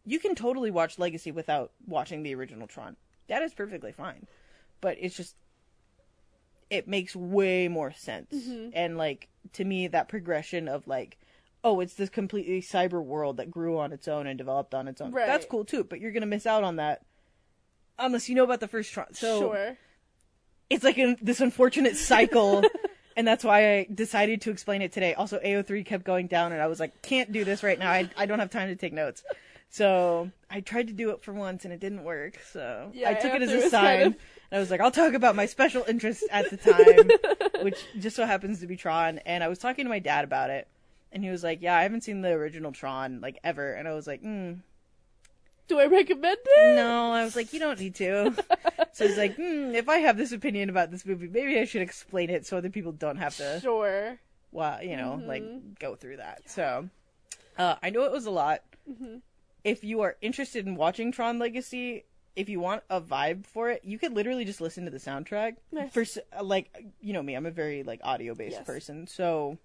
you 0.10 0.20
can 0.20 0.36
totally 0.36 0.72
watch 0.72 0.99
legacy 0.99 1.32
without 1.32 1.72
watching 1.88 2.24
the 2.24 2.34
original 2.36 2.68
tron 2.68 2.95
that 3.28 3.41
is 3.41 3.53
perfectly 3.53 3.91
fine 3.91 4.26
but 4.82 4.97
it's 4.99 5.16
just 5.16 5.36
it 6.70 6.88
makes 6.88 7.16
way 7.16 7.68
more 7.68 7.91
sense. 7.91 8.34
Mm-hmm. 8.34 8.70
And 8.74 8.97
like 8.97 9.28
to 9.53 9.64
me 9.64 9.88
that 9.88 10.07
progression 10.07 10.68
of 10.68 10.88
like 10.88 11.18
oh, 11.62 11.82
it's 11.82 11.95
this 11.95 12.10
completely 12.10 12.62
cyber 12.62 13.03
world 13.03 13.36
that 13.36 13.51
grew 13.51 13.78
on 13.78 13.91
its 13.91 14.07
own 14.07 14.28
and 14.28 14.38
developed 14.38 14.74
on 14.74 14.88
its 14.88 15.01
own. 15.01 15.12
Right. 15.12 15.28
That's 15.28 15.45
cool 15.45 15.66
too, 15.66 15.84
but 15.84 15.99
you're 15.99 16.14
going 16.14 16.22
to 16.22 16.28
miss 16.28 16.45
out 16.45 16.64
on 16.64 16.78
that 16.78 17.01
unless 17.97 18.30
you 18.30 18.36
know 18.36 18.45
about 18.45 18.62
the 18.62 18.68
first 18.70 18.93
Tron. 18.93 19.14
So 19.14 19.39
sure. 19.39 19.78
it's 20.70 20.86
like 20.86 20.97
a, 20.97 21.18
this 21.22 21.41
unfortunate 21.41 21.97
cycle 21.97 22.64
and 23.18 23.28
that's 23.28 23.43
why 23.43 23.80
I 23.80 23.88
decided 23.93 24.41
to 24.43 24.51
explain 24.51 24.82
it 24.82 24.93
today. 24.93 25.16
Also 25.16 25.38
AO3 25.39 25.86
kept 25.86 26.05
going 26.05 26.28
down 26.28 26.53
and 26.53 26.62
I 26.62 26.68
was 26.68 26.80
like 26.80 27.01
can't 27.01 27.32
do 27.32 27.43
this 27.43 27.62
right 27.62 27.78
now. 27.78 27.91
I 27.91 28.10
I 28.16 28.26
don't 28.26 28.39
have 28.39 28.51
time 28.51 28.70
to 28.70 28.78
take 28.78 28.93
notes. 28.93 29.24
So 29.70 30.32
I 30.49 30.61
tried 30.61 30.88
to 30.88 30.93
do 30.93 31.11
it 31.11 31.22
for 31.22 31.32
once 31.34 31.63
and 31.63 31.74
it 31.74 31.80
didn't 31.80 32.03
work. 32.03 32.39
So 32.51 32.91
Yeah, 32.93 33.09
I 33.11 33.13
took 33.13 33.34
it 33.34 33.41
as 33.43 33.51
a 33.51 33.70
sign. 33.70 33.82
kind 33.99 34.01
of- 34.01 34.13
And 34.51 34.57
I 34.57 34.59
was 34.59 34.72
like, 34.72 34.82
I'll 34.82 34.89
talk 34.91 35.13
about 35.13 35.36
my 35.36 35.45
special 35.45 35.86
interest 35.88 36.24
at 36.32 36.49
the 36.49 36.57
time, 37.53 37.63
which 37.63 37.78
just 37.99 38.15
so 38.15 38.26
happens 38.26 38.59
to 38.61 38.67
be 38.67 38.76
Tron. 38.76 39.20
And 39.20 39.43
I 39.43 39.47
was 39.47 39.59
talking 39.59 39.86
to 39.86 39.89
my 39.89 39.99
dad 39.99 40.24
about 40.24 40.49
it, 40.49 40.67
and 41.11 41.24
he 41.24 41.30
was 41.30 41.43
like, 41.43 41.61
"Yeah, 41.61 41.76
I 41.78 41.84
haven't 41.84 42.01
seen 42.01 42.22
the 42.22 42.30
original 42.30 42.72
Tron 42.72 43.22
like 43.22 43.38
ever." 43.43 43.74
And 43.74 43.88
I 43.88 43.93
was 43.93 44.07
like, 44.07 44.24
mm, 44.24 44.59
Do 45.67 45.80
I 45.80 45.86
recommend 45.86 46.38
it? 46.43 46.76
"No." 46.76 47.11
I 47.11 47.24
was 47.24 47.36
like, 47.36 47.53
"You 47.53 47.59
don't 47.59 47.80
need 47.80 47.93
to." 47.95 48.34
so 48.91 49.07
he's 49.07 49.17
like, 49.17 49.38
mm, 49.38 49.76
"If 49.76 49.88
I 49.88 49.97
have 49.99 50.17
this 50.17 50.32
opinion 50.32 50.70
about 50.72 50.89
this 50.89 51.05
movie, 51.05 51.28
maybe 51.28 51.59
I 51.59 51.65
should 51.65 51.84
explain 51.84 52.32
it 52.32 52.45
so 52.47 52.57
other 52.57 52.70
people 52.72 52.91
don't 52.91 53.17
have 53.17 53.36
to, 53.38 53.59
Sure. 53.61 54.17
well, 54.51 54.82
you 54.84 54.97
know, 54.97 55.17
Mm-hmm. 55.20 55.28
like 55.28 55.80
go 55.80 55.95
through 55.95 56.17
that." 56.17 56.49
So 56.49 56.89
uh, 57.57 57.76
I 57.84 57.91
know 57.91 58.03
it 58.05 58.11
was 58.11 58.26
a 58.26 58.32
lot. 58.32 58.61
Mm-hmm. 58.89 59.17
If 59.64 59.84
you 59.84 60.01
are 60.01 60.16
interested 60.22 60.66
in 60.68 60.76
watching 60.76 61.12
Tron 61.12 61.39
Legacy, 61.39 62.05
if 62.36 62.47
you 62.47 62.60
want 62.60 62.84
a 62.89 63.01
vibe 63.01 63.45
for 63.45 63.70
it, 63.70 63.84
you 63.84 63.99
could 63.99 64.14
literally 64.14 64.45
just 64.45 64.62
listen 64.62 64.86
to 64.86 64.91
the 64.91 64.97
soundtrack. 64.97 65.55
Nice. 65.72 65.91
For 65.91 66.05
uh, 66.38 66.43
like, 66.43 66.74
you 67.01 67.14
know 67.14 67.22
me, 67.24 67.36
I'm 67.36 67.45
a 67.45 67.51
very 67.51 67.84
like 67.84 67.99
audio 68.03 68.34
based 68.36 68.57
Yes. 68.57 68.66
person. 68.66 69.07
So 69.07 69.57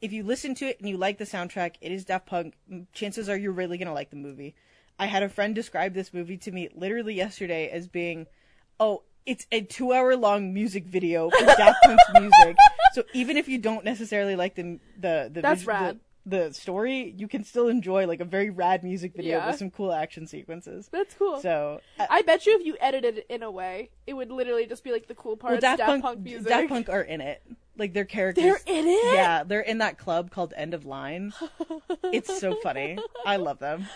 if 0.00 0.12
you 0.12 0.22
listen 0.24 0.54
to 0.56 0.66
it 0.66 0.78
and 0.80 0.88
you 0.88 0.96
like 0.98 1.18
the 1.18 1.24
soundtrack, 1.24 1.76
it 1.80 1.92
is 1.92 2.04
Daft 2.04 2.26
Punk. 2.26 2.54
Mm, 2.70 2.86
chances 2.92 3.28
are 3.28 3.36
you're 3.36 3.52
really 3.52 3.78
gonna 3.78 3.94
like 3.94 4.10
the 4.10 4.16
movie. 4.16 4.54
I 4.98 5.06
had 5.06 5.22
a 5.22 5.28
friend 5.28 5.54
describe 5.54 5.94
this 5.94 6.12
movie 6.12 6.36
to 6.38 6.52
me 6.52 6.68
literally 6.74 7.14
yesterday 7.14 7.70
as 7.70 7.88
being, 7.88 8.26
oh, 8.78 9.02
it's 9.24 9.46
a 9.52 9.62
two 9.62 9.92
hour 9.92 10.16
long 10.16 10.52
music 10.52 10.84
video 10.84 11.30
for 11.30 11.46
Daft 11.46 11.78
Punk's 11.84 12.04
music. 12.12 12.56
So 12.94 13.04
even 13.14 13.38
if 13.38 13.48
you 13.48 13.56
don't 13.56 13.86
necessarily 13.86 14.36
like 14.36 14.54
the 14.54 14.78
the 15.00 15.30
the, 15.32 15.40
That's 15.40 15.60
vis- 15.62 15.66
rad. 15.66 16.00
The 16.24 16.52
story, 16.52 17.14
you 17.16 17.26
can 17.26 17.42
still 17.44 17.68
enjoy 17.68 18.06
like 18.06 18.20
a 18.20 18.24
very 18.24 18.50
rad 18.50 18.84
music 18.84 19.14
video 19.14 19.38
Yeah. 19.38 19.46
with 19.48 19.56
some 19.58 19.70
cool 19.70 19.92
action 19.92 20.26
sequences. 20.26 20.88
That's 20.92 21.14
cool. 21.14 21.40
So 21.40 21.80
uh, 21.98 22.06
I 22.08 22.22
bet 22.22 22.46
you 22.46 22.58
if 22.58 22.64
you 22.64 22.76
edited 22.80 23.18
it 23.18 23.26
in 23.28 23.42
a 23.42 23.50
way, 23.50 23.90
it 24.06 24.14
would 24.14 24.30
literally 24.30 24.66
just 24.66 24.84
be 24.84 24.92
like 24.92 25.08
the 25.08 25.14
cool 25.14 25.36
parts. 25.36 25.62
well, 25.62 25.76
Daft, 25.76 25.82
Punk, 25.82 26.02
Punk 26.02 26.20
music. 26.20 26.48
Daft 26.48 26.68
Punk 26.68 26.88
are 26.88 27.02
in 27.02 27.20
it. 27.20 27.42
Like 27.76 27.92
their 27.94 28.04
characters. 28.04 28.44
They're 28.44 28.60
in 28.66 28.86
it. 28.86 29.14
Yeah, 29.14 29.42
they're 29.44 29.60
in 29.60 29.78
that 29.78 29.98
club 29.98 30.30
called 30.30 30.52
End 30.56 30.74
of 30.74 30.84
Line. 30.84 31.32
It's 32.04 32.38
so 32.38 32.54
funny. 32.62 32.98
I 33.24 33.36
love 33.36 33.58
them. 33.58 33.88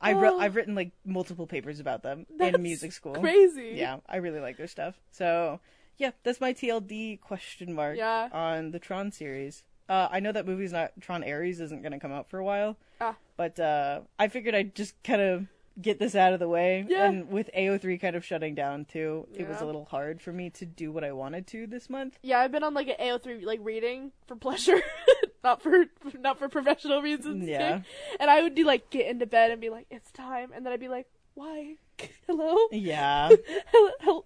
I 0.00 0.12
wrote, 0.12 0.34
Oh. 0.34 0.40
I've 0.40 0.54
written 0.54 0.74
like 0.76 0.92
multiple 1.04 1.46
papers 1.46 1.80
about 1.80 2.02
them 2.04 2.26
in 2.38 2.62
music 2.62 2.92
school. 2.92 3.14
Crazy. 3.14 3.72
Yeah, 3.74 3.96
I 4.08 4.18
really 4.18 4.38
like 4.40 4.56
their 4.58 4.68
stuff. 4.68 4.94
So, 5.10 5.58
yeah, 5.96 6.12
that's 6.22 6.40
my 6.40 6.52
TLD 6.52 7.20
question 7.20 7.72
mark 7.72 7.96
Yeah. 7.96 8.28
on 8.30 8.70
the 8.70 8.78
Tron 8.78 9.10
series. 9.10 9.64
Uh, 9.88 10.08
I 10.10 10.20
know 10.20 10.32
that 10.32 10.46
movie's 10.46 10.72
not 10.72 10.92
Tron 11.00 11.24
Ares 11.24 11.60
isn't 11.60 11.82
going 11.82 11.92
to 11.92 11.98
come 11.98 12.12
out 12.12 12.28
for 12.28 12.38
a 12.38 12.44
while, 12.44 12.76
Ah. 13.00 13.16
but 13.36 13.58
uh, 13.58 14.00
I 14.18 14.28
figured 14.28 14.54
I'd 14.54 14.74
just 14.74 15.02
kind 15.02 15.20
of 15.22 15.46
get 15.80 15.98
this 16.00 16.14
out 16.14 16.32
of 16.32 16.40
the 16.40 16.48
way. 16.48 16.84
Yeah. 16.88 17.04
And 17.08 17.30
with 17.30 17.48
AO3 17.56 18.00
kind 18.00 18.16
of 18.16 18.24
shutting 18.24 18.54
down 18.54 18.84
too, 18.84 19.26
it 19.34 19.48
was 19.48 19.60
a 19.60 19.64
little 19.64 19.84
hard 19.86 20.20
for 20.20 20.32
me 20.32 20.50
to 20.50 20.66
do 20.66 20.90
what 20.92 21.04
I 21.04 21.12
wanted 21.12 21.46
to 21.48 21.66
this 21.66 21.88
month. 21.88 22.18
Yeah, 22.22 22.40
I've 22.40 22.50
been 22.52 22.64
on 22.64 22.74
like 22.74 22.88
an 22.88 22.96
AO3 23.00 23.44
like 23.44 23.60
reading 23.62 24.12
for 24.26 24.34
pleasure, 24.36 24.80
not 25.44 25.62
for 25.62 25.86
not 26.18 26.38
for 26.38 26.48
professional 26.48 27.00
reasons. 27.00 27.44
okay? 27.44 27.52
Yeah. 27.52 27.80
And 28.20 28.28
I 28.30 28.42
would 28.42 28.54
do 28.56 28.64
like 28.64 28.90
get 28.90 29.06
into 29.06 29.24
bed 29.26 29.52
and 29.52 29.60
be 29.60 29.70
like, 29.70 29.86
it's 29.90 30.10
time, 30.10 30.50
and 30.54 30.66
then 30.66 30.72
I'd 30.72 30.80
be 30.80 30.88
like, 30.88 31.06
why? 31.34 31.76
Hello? 32.26 32.56
Yeah. 32.72 33.30
Hello? 33.72 34.24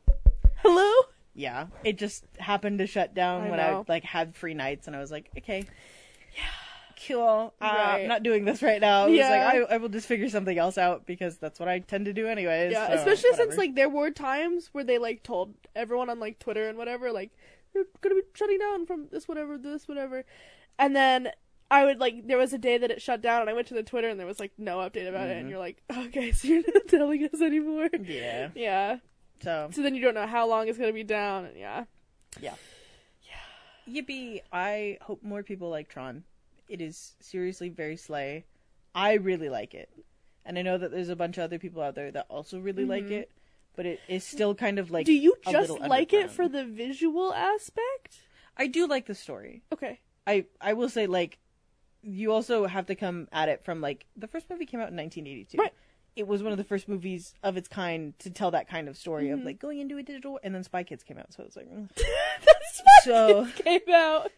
Hello? 0.57 0.93
Yeah. 1.35 1.67
It 1.85 1.99
just 1.99 2.25
happened 2.39 2.79
to 2.81 2.87
shut 2.87 3.15
down 3.15 3.43
I 3.43 3.51
when 3.51 3.59
know. 3.59 3.85
I 3.89 3.93
like 3.93 4.05
had 4.05 4.35
free 4.37 4.55
nights, 4.55 4.87
and 4.87 4.95
I 4.95 5.01
was 5.01 5.11
like, 5.11 5.31
okay. 5.39 5.65
Yeah, 6.37 6.43
cool. 7.09 7.55
Uh, 7.61 7.65
Right. 7.65 8.01
I'm 8.03 8.09
not 8.09 8.23
doing 8.23 8.45
this 8.45 8.63
right 8.63 8.81
now. 8.81 9.07
Yeah. 9.07 9.29
like, 9.31 9.71
I, 9.71 9.75
I 9.75 9.77
will 9.79 9.89
just 9.89 10.07
figure 10.07 10.29
something 10.29 10.57
else 10.59 10.79
out 10.79 11.07
because 11.07 11.39
that's 11.39 11.59
what 11.61 11.69
I 11.69 11.79
tend 11.81 12.05
to 12.07 12.13
do 12.13 12.27
anyways. 12.27 12.73
Yeah, 12.73 12.89
so 12.89 12.95
especially 12.95 13.37
since 13.37 13.57
like 13.57 13.75
there 13.75 13.89
were 13.89 14.11
times 14.11 14.69
where 14.73 14.85
they 14.85 14.99
like 14.99 15.23
told 15.23 15.55
everyone 15.75 16.11
on 16.11 16.21
like 16.21 16.39
Twitter 16.39 16.69
and 16.69 16.77
whatever, 16.79 17.11
like 17.13 17.31
you're 17.75 17.85
gonna 18.03 18.15
be 18.15 18.23
shutting 18.35 18.59
down 18.59 18.87
from 18.87 19.09
this 19.11 19.27
whatever, 19.27 19.57
this 19.59 19.89
whatever, 19.89 20.25
and 20.79 20.95
then 20.95 21.31
I 21.71 21.87
would 21.87 21.99
like 22.01 22.27
there 22.27 22.37
was 22.37 22.53
a 22.53 22.59
day 22.59 22.77
that 22.77 22.91
it 22.91 23.01
shut 23.01 23.23
down 23.23 23.41
and 23.41 23.49
I 23.49 23.55
went 23.55 23.67
to 23.69 23.75
the 23.75 23.83
Twitter 23.83 24.09
and 24.11 24.21
there 24.21 24.27
was 24.27 24.39
like 24.39 24.53
no 24.59 24.77
update 24.79 25.09
about 25.09 25.29
it 25.31 25.39
and 25.39 25.47
Mhm. 25.47 25.51
you're 25.51 25.59
like 25.59 25.83
okay 25.91 26.31
so 26.33 26.49
you're 26.49 26.63
not 26.67 26.87
telling 26.89 27.25
us 27.25 27.41
anymore 27.41 27.89
Yeah. 28.05 28.51
yeah 28.55 28.99
So 29.43 29.69
so 29.73 29.83
then 29.83 29.95
you 29.95 30.03
don't 30.03 30.15
know 30.15 30.27
how 30.27 30.49
long 30.49 30.69
it's 30.69 30.79
gonna 30.79 30.93
be 30.93 31.05
down 31.05 31.47
and 31.47 31.57
yeah 31.59 31.85
yeah. 32.41 32.55
yippee! 33.89 34.41
I 34.53 34.99
hope 35.03 35.23
more 35.23 35.43
people 35.43 35.69
like 35.71 35.89
Tron. 35.89 36.25
It 36.69 36.81
is 36.81 37.15
seriously 37.21 37.69
very 37.69 37.97
slay. 37.97 38.45
I 38.95 39.15
really 39.15 39.49
like 39.49 39.75
it, 39.75 39.91
and 40.45 40.59
I 40.59 40.63
know 40.63 40.79
that 40.79 40.91
there's 40.91 41.09
a 41.09 41.17
bunch 41.17 41.39
of 41.39 41.45
other 41.45 41.59
people 41.59 41.83
out 41.83 41.95
there 41.95 42.11
that 42.11 42.27
also 42.29 42.59
really 42.59 42.85
like 42.85 43.05
Mhm. 43.07 43.11
it. 43.23 43.31
But 43.75 43.87
it 43.87 44.01
is 44.07 44.23
still 44.23 44.55
kind 44.55 44.79
of 44.79 44.91
like. 44.91 45.07
do 45.07 45.13
you 45.15 45.35
a 45.47 45.53
just 45.53 45.71
little 45.71 45.89
like 45.89 46.13
it 46.13 46.29
underground. 46.29 46.37
for 46.37 46.49
the 46.49 46.65
visual 46.65 47.33
aspect 47.33 48.19
I 48.57 48.67
do 48.67 48.87
like 48.87 49.07
the 49.07 49.15
story. 49.15 49.63
okay 49.73 50.01
I 50.27 50.45
I 50.61 50.75
will 50.75 50.91
say 50.91 51.07
like 51.07 51.39
you 52.03 52.33
also 52.33 52.67
have 52.67 52.87
to 52.87 52.95
come 52.95 53.29
at 53.33 53.49
it 53.49 53.65
from 53.65 53.81
like 53.81 54.07
the 54.17 54.27
first 54.29 54.51
movie 54.51 54.67
came 54.67 54.81
out 54.81 54.91
in 54.91 54.97
1982. 54.97 55.57
Right. 55.57 55.73
It 56.15 56.27
was 56.27 56.43
one 56.43 56.53
of 56.53 56.59
the 56.59 56.65
first 56.65 56.89
movies 56.89 57.35
of 57.43 57.57
its 57.57 57.69
kind 57.69 58.19
to 58.19 58.31
tell 58.31 58.51
that 58.51 58.69
kind 58.69 58.89
of 58.89 58.97
story 58.97 59.31
of 59.31 59.41
Mhm. 59.41 59.45
like 59.47 59.59
going 59.59 59.79
into 59.81 59.97
a 59.99 60.03
digital 60.03 60.39
and 60.43 60.55
then 60.55 60.63
Spy 60.63 60.83
Kids 60.85 61.03
came 61.03 61.19
out 61.19 61.33
so 61.33 61.43
it's 61.43 61.57
like 61.57 61.69
mm. 61.71 61.89
so 63.05 63.47
came 63.57 63.81
out 63.93 64.31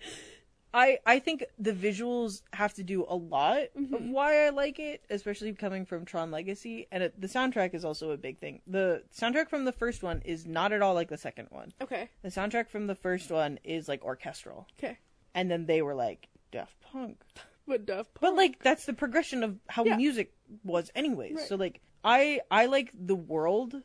I 0.72 0.98
I 1.06 1.18
think 1.20 1.44
the 1.58 1.72
visuals 1.72 2.42
have 2.52 2.74
to 2.74 2.82
do 2.82 3.04
a 3.08 3.14
lot 3.14 3.58
of 3.76 3.82
Mhm. 3.82 4.10
why 4.10 4.44
I 4.46 4.48
like 4.50 4.78
it, 4.80 5.04
especially 5.08 5.52
coming 5.52 5.84
from 5.86 6.04
Tron 6.04 6.30
Legacy 6.32 6.86
and 6.90 7.02
it, 7.04 7.20
the 7.20 7.28
soundtrack 7.28 7.74
is 7.74 7.84
also 7.84 8.10
a 8.10 8.16
big 8.16 8.38
thing. 8.38 8.60
The 8.66 9.04
soundtrack 9.16 9.48
from 9.48 9.64
the 9.64 9.72
first 9.72 10.02
one 10.02 10.20
is 10.24 10.46
not 10.46 10.72
at 10.72 10.82
all 10.82 10.94
like 10.94 11.08
the 11.08 11.18
second 11.18 11.46
one. 11.50 11.72
okay 11.80 12.08
The 12.22 12.28
soundtrack 12.30 12.68
from 12.68 12.86
the 12.88 12.96
first 12.96 13.30
one 13.30 13.58
is 13.64 13.88
like 13.88 14.04
orchestral. 14.04 14.66
okay 14.78 14.98
And 15.34 15.50
then 15.50 15.66
they 15.66 15.80
were 15.82 15.94
like 15.94 16.28
Daft 16.50 16.80
Punk. 16.80 17.20
But 17.66 17.86
Daft 17.86 18.10
But 18.20 18.34
like 18.34 18.62
that's 18.62 18.84
the 18.86 18.92
progression 18.92 19.42
of 19.42 19.58
how 19.68 19.84
Yeah. 19.84 19.96
music 19.96 20.32
was 20.62 20.90
anyways. 20.94 21.34
Right. 21.36 21.48
So 21.48 21.56
like 21.56 21.80
I 22.04 22.40
I 22.50 22.66
like 22.66 22.90
the 22.94 23.14
world 23.16 23.82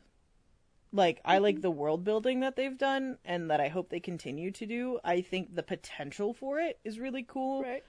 like 0.92 1.20
I 1.24 1.34
Mm-hmm. 1.36 1.42
like 1.44 1.60
the 1.62 1.70
world 1.70 2.04
building 2.04 2.40
that 2.40 2.56
they've 2.56 2.76
done 2.76 3.18
and 3.24 3.50
that 3.50 3.60
I 3.60 3.68
hope 3.68 3.88
they 3.90 4.00
continue 4.00 4.50
to 4.52 4.66
do. 4.66 4.98
I 5.04 5.20
think 5.20 5.54
the 5.54 5.62
potential 5.62 6.34
for 6.34 6.58
it 6.60 6.78
is 6.84 6.98
really 6.98 7.22
cool. 7.22 7.62
right 7.62 7.84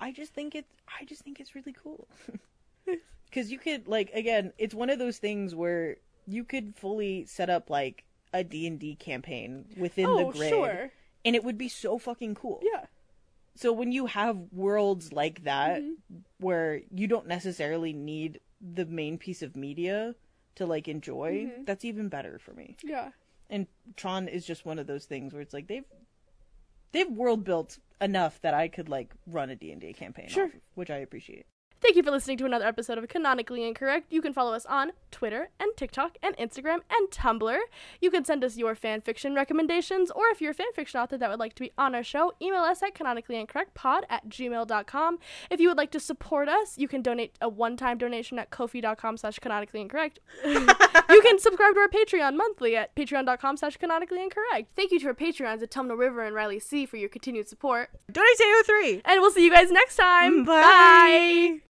I 0.00 0.12
just 0.12 0.34
think 0.34 0.54
it 0.54 0.66
I 1.00 1.04
just 1.04 1.22
think 1.22 1.38
it's 1.40 1.54
really 1.54 1.74
cool. 1.74 2.08
Cuz 3.32 3.50
you 3.50 3.58
could 3.58 3.86
like 3.88 4.10
again, 4.14 4.52
it's 4.58 4.74
one 4.74 4.90
of 4.90 4.98
those 4.98 5.18
things 5.18 5.54
where 5.54 5.96
you 6.26 6.44
could 6.44 6.74
fully 6.76 7.24
set 7.26 7.50
up 7.50 7.70
like 7.70 8.04
a 8.32 8.42
D&D 8.42 8.96
campaign 8.96 9.66
within 9.76 10.06
oh 10.06 10.16
the 10.16 10.32
grid 10.38 10.50
sure 10.50 10.90
and 11.24 11.36
it 11.36 11.44
would 11.44 11.56
be 11.58 11.68
so 11.68 11.98
fucking 11.98 12.34
cool. 12.34 12.60
yeah 12.62 12.86
So 13.56 13.72
when 13.72 13.90
you 13.92 14.06
have 14.06 14.36
worlds 14.52 15.12
like 15.12 15.44
that 15.44 15.82
Mhm. 15.82 15.96
where 16.38 16.82
you 16.90 17.06
don't 17.06 17.26
necessarily 17.26 17.92
need 17.92 18.40
the 18.60 18.86
main 18.86 19.18
piece 19.18 19.42
of 19.42 19.56
media 19.56 20.14
to 20.56 20.66
like 20.66 20.88
enjoy, 20.88 21.46
Mhm. 21.46 21.66
that's 21.66 21.84
even 21.84 22.08
better 22.08 22.38
for 22.38 22.54
me. 22.54 22.76
yeah 22.82 23.12
And 23.48 23.66
Tron 23.96 24.26
is 24.28 24.44
just 24.46 24.64
one 24.66 24.78
of 24.78 24.86
those 24.86 25.04
things 25.06 25.32
where 25.32 25.40
it's 25.42 25.54
like 25.54 25.66
they've 25.68 25.84
they've 26.92 27.10
world 27.10 27.44
built 27.44 27.78
enough 28.00 28.40
that 28.42 28.54
I 28.54 28.68
could 28.68 28.88
like 28.88 29.14
run 29.26 29.50
a 29.50 29.56
D&D 29.56 29.92
campaign 29.94 30.28
Sure. 30.28 30.46
off 30.46 30.52
which 30.74 30.90
I 30.90 30.98
appreciate. 30.98 31.46
Thank 31.80 31.96
you 31.96 32.02
for 32.02 32.10
listening 32.10 32.38
to 32.38 32.46
another 32.46 32.64
episode 32.64 32.98
of 32.98 33.06
Canonically 33.08 33.66
Incorrect. 33.66 34.10
You 34.10 34.22
can 34.22 34.32
follow 34.32 34.54
us 34.54 34.64
on 34.66 34.92
Twitter 35.10 35.50
and 35.60 35.70
TikTok 35.76 36.16
and 36.22 36.36
Instagram 36.36 36.80
and 36.90 37.10
Tumblr. 37.10 37.58
You 38.00 38.10
can 38.10 38.24
send 38.24 38.42
us 38.42 38.56
your 38.56 38.74
fan 38.74 39.02
fiction 39.02 39.34
recommendations, 39.34 40.10
or 40.10 40.28
if 40.28 40.40
you're 40.40 40.52
a 40.52 40.54
fan 40.54 40.72
fiction 40.74 41.00
author 41.00 41.18
that 41.18 41.28
would 41.30 41.38
like 41.38 41.54
to 41.54 41.62
be 41.62 41.72
on 41.76 41.94
our 41.94 42.02
show, 42.02 42.32
email 42.40 42.62
us 42.62 42.82
at 42.82 42.94
canonicallyincorrectpod 42.94 44.02
at 44.08 44.28
gmail.com. 44.28 45.18
If 45.50 45.60
you 45.60 45.68
would 45.68 45.76
like 45.76 45.90
to 45.92 46.00
support 46.00 46.48
us, 46.48 46.78
you 46.78 46.88
can 46.88 47.02
donate 47.02 47.36
a 47.40 47.48
one-time 47.48 47.98
donation 47.98 48.38
at 48.38 48.50
kofi.com 48.50 49.18
slash 49.18 49.38
canonicallyincorrect. 49.38 50.18
you 50.44 51.22
can 51.22 51.38
subscribe 51.38 51.74
to 51.74 51.80
our 51.80 51.88
Patreon 51.88 52.36
monthly 52.36 52.74
at 52.76 52.94
patreon.com 52.96 53.58
slash 53.58 53.76
canonically 53.76 54.22
incorrect. 54.22 54.70
Thank 54.74 54.92
you 54.92 55.00
to 55.00 55.08
our 55.08 55.14
Patreons 55.14 55.62
AutumnalRiver 55.62 56.26
and 56.26 56.34
Rillie 56.34 56.62
C 56.62 56.86
for 56.86 56.96
your 56.96 57.08
continued 57.08 57.48
support. 57.48 57.90
Donate 58.10 58.36
to 58.38 58.64
AO3. 58.68 59.02
And 59.04 59.20
we'll 59.20 59.30
see 59.30 59.44
you 59.44 59.52
guys 59.52 59.70
next 59.70 59.96
time. 59.96 60.44
Bye. 60.44 61.60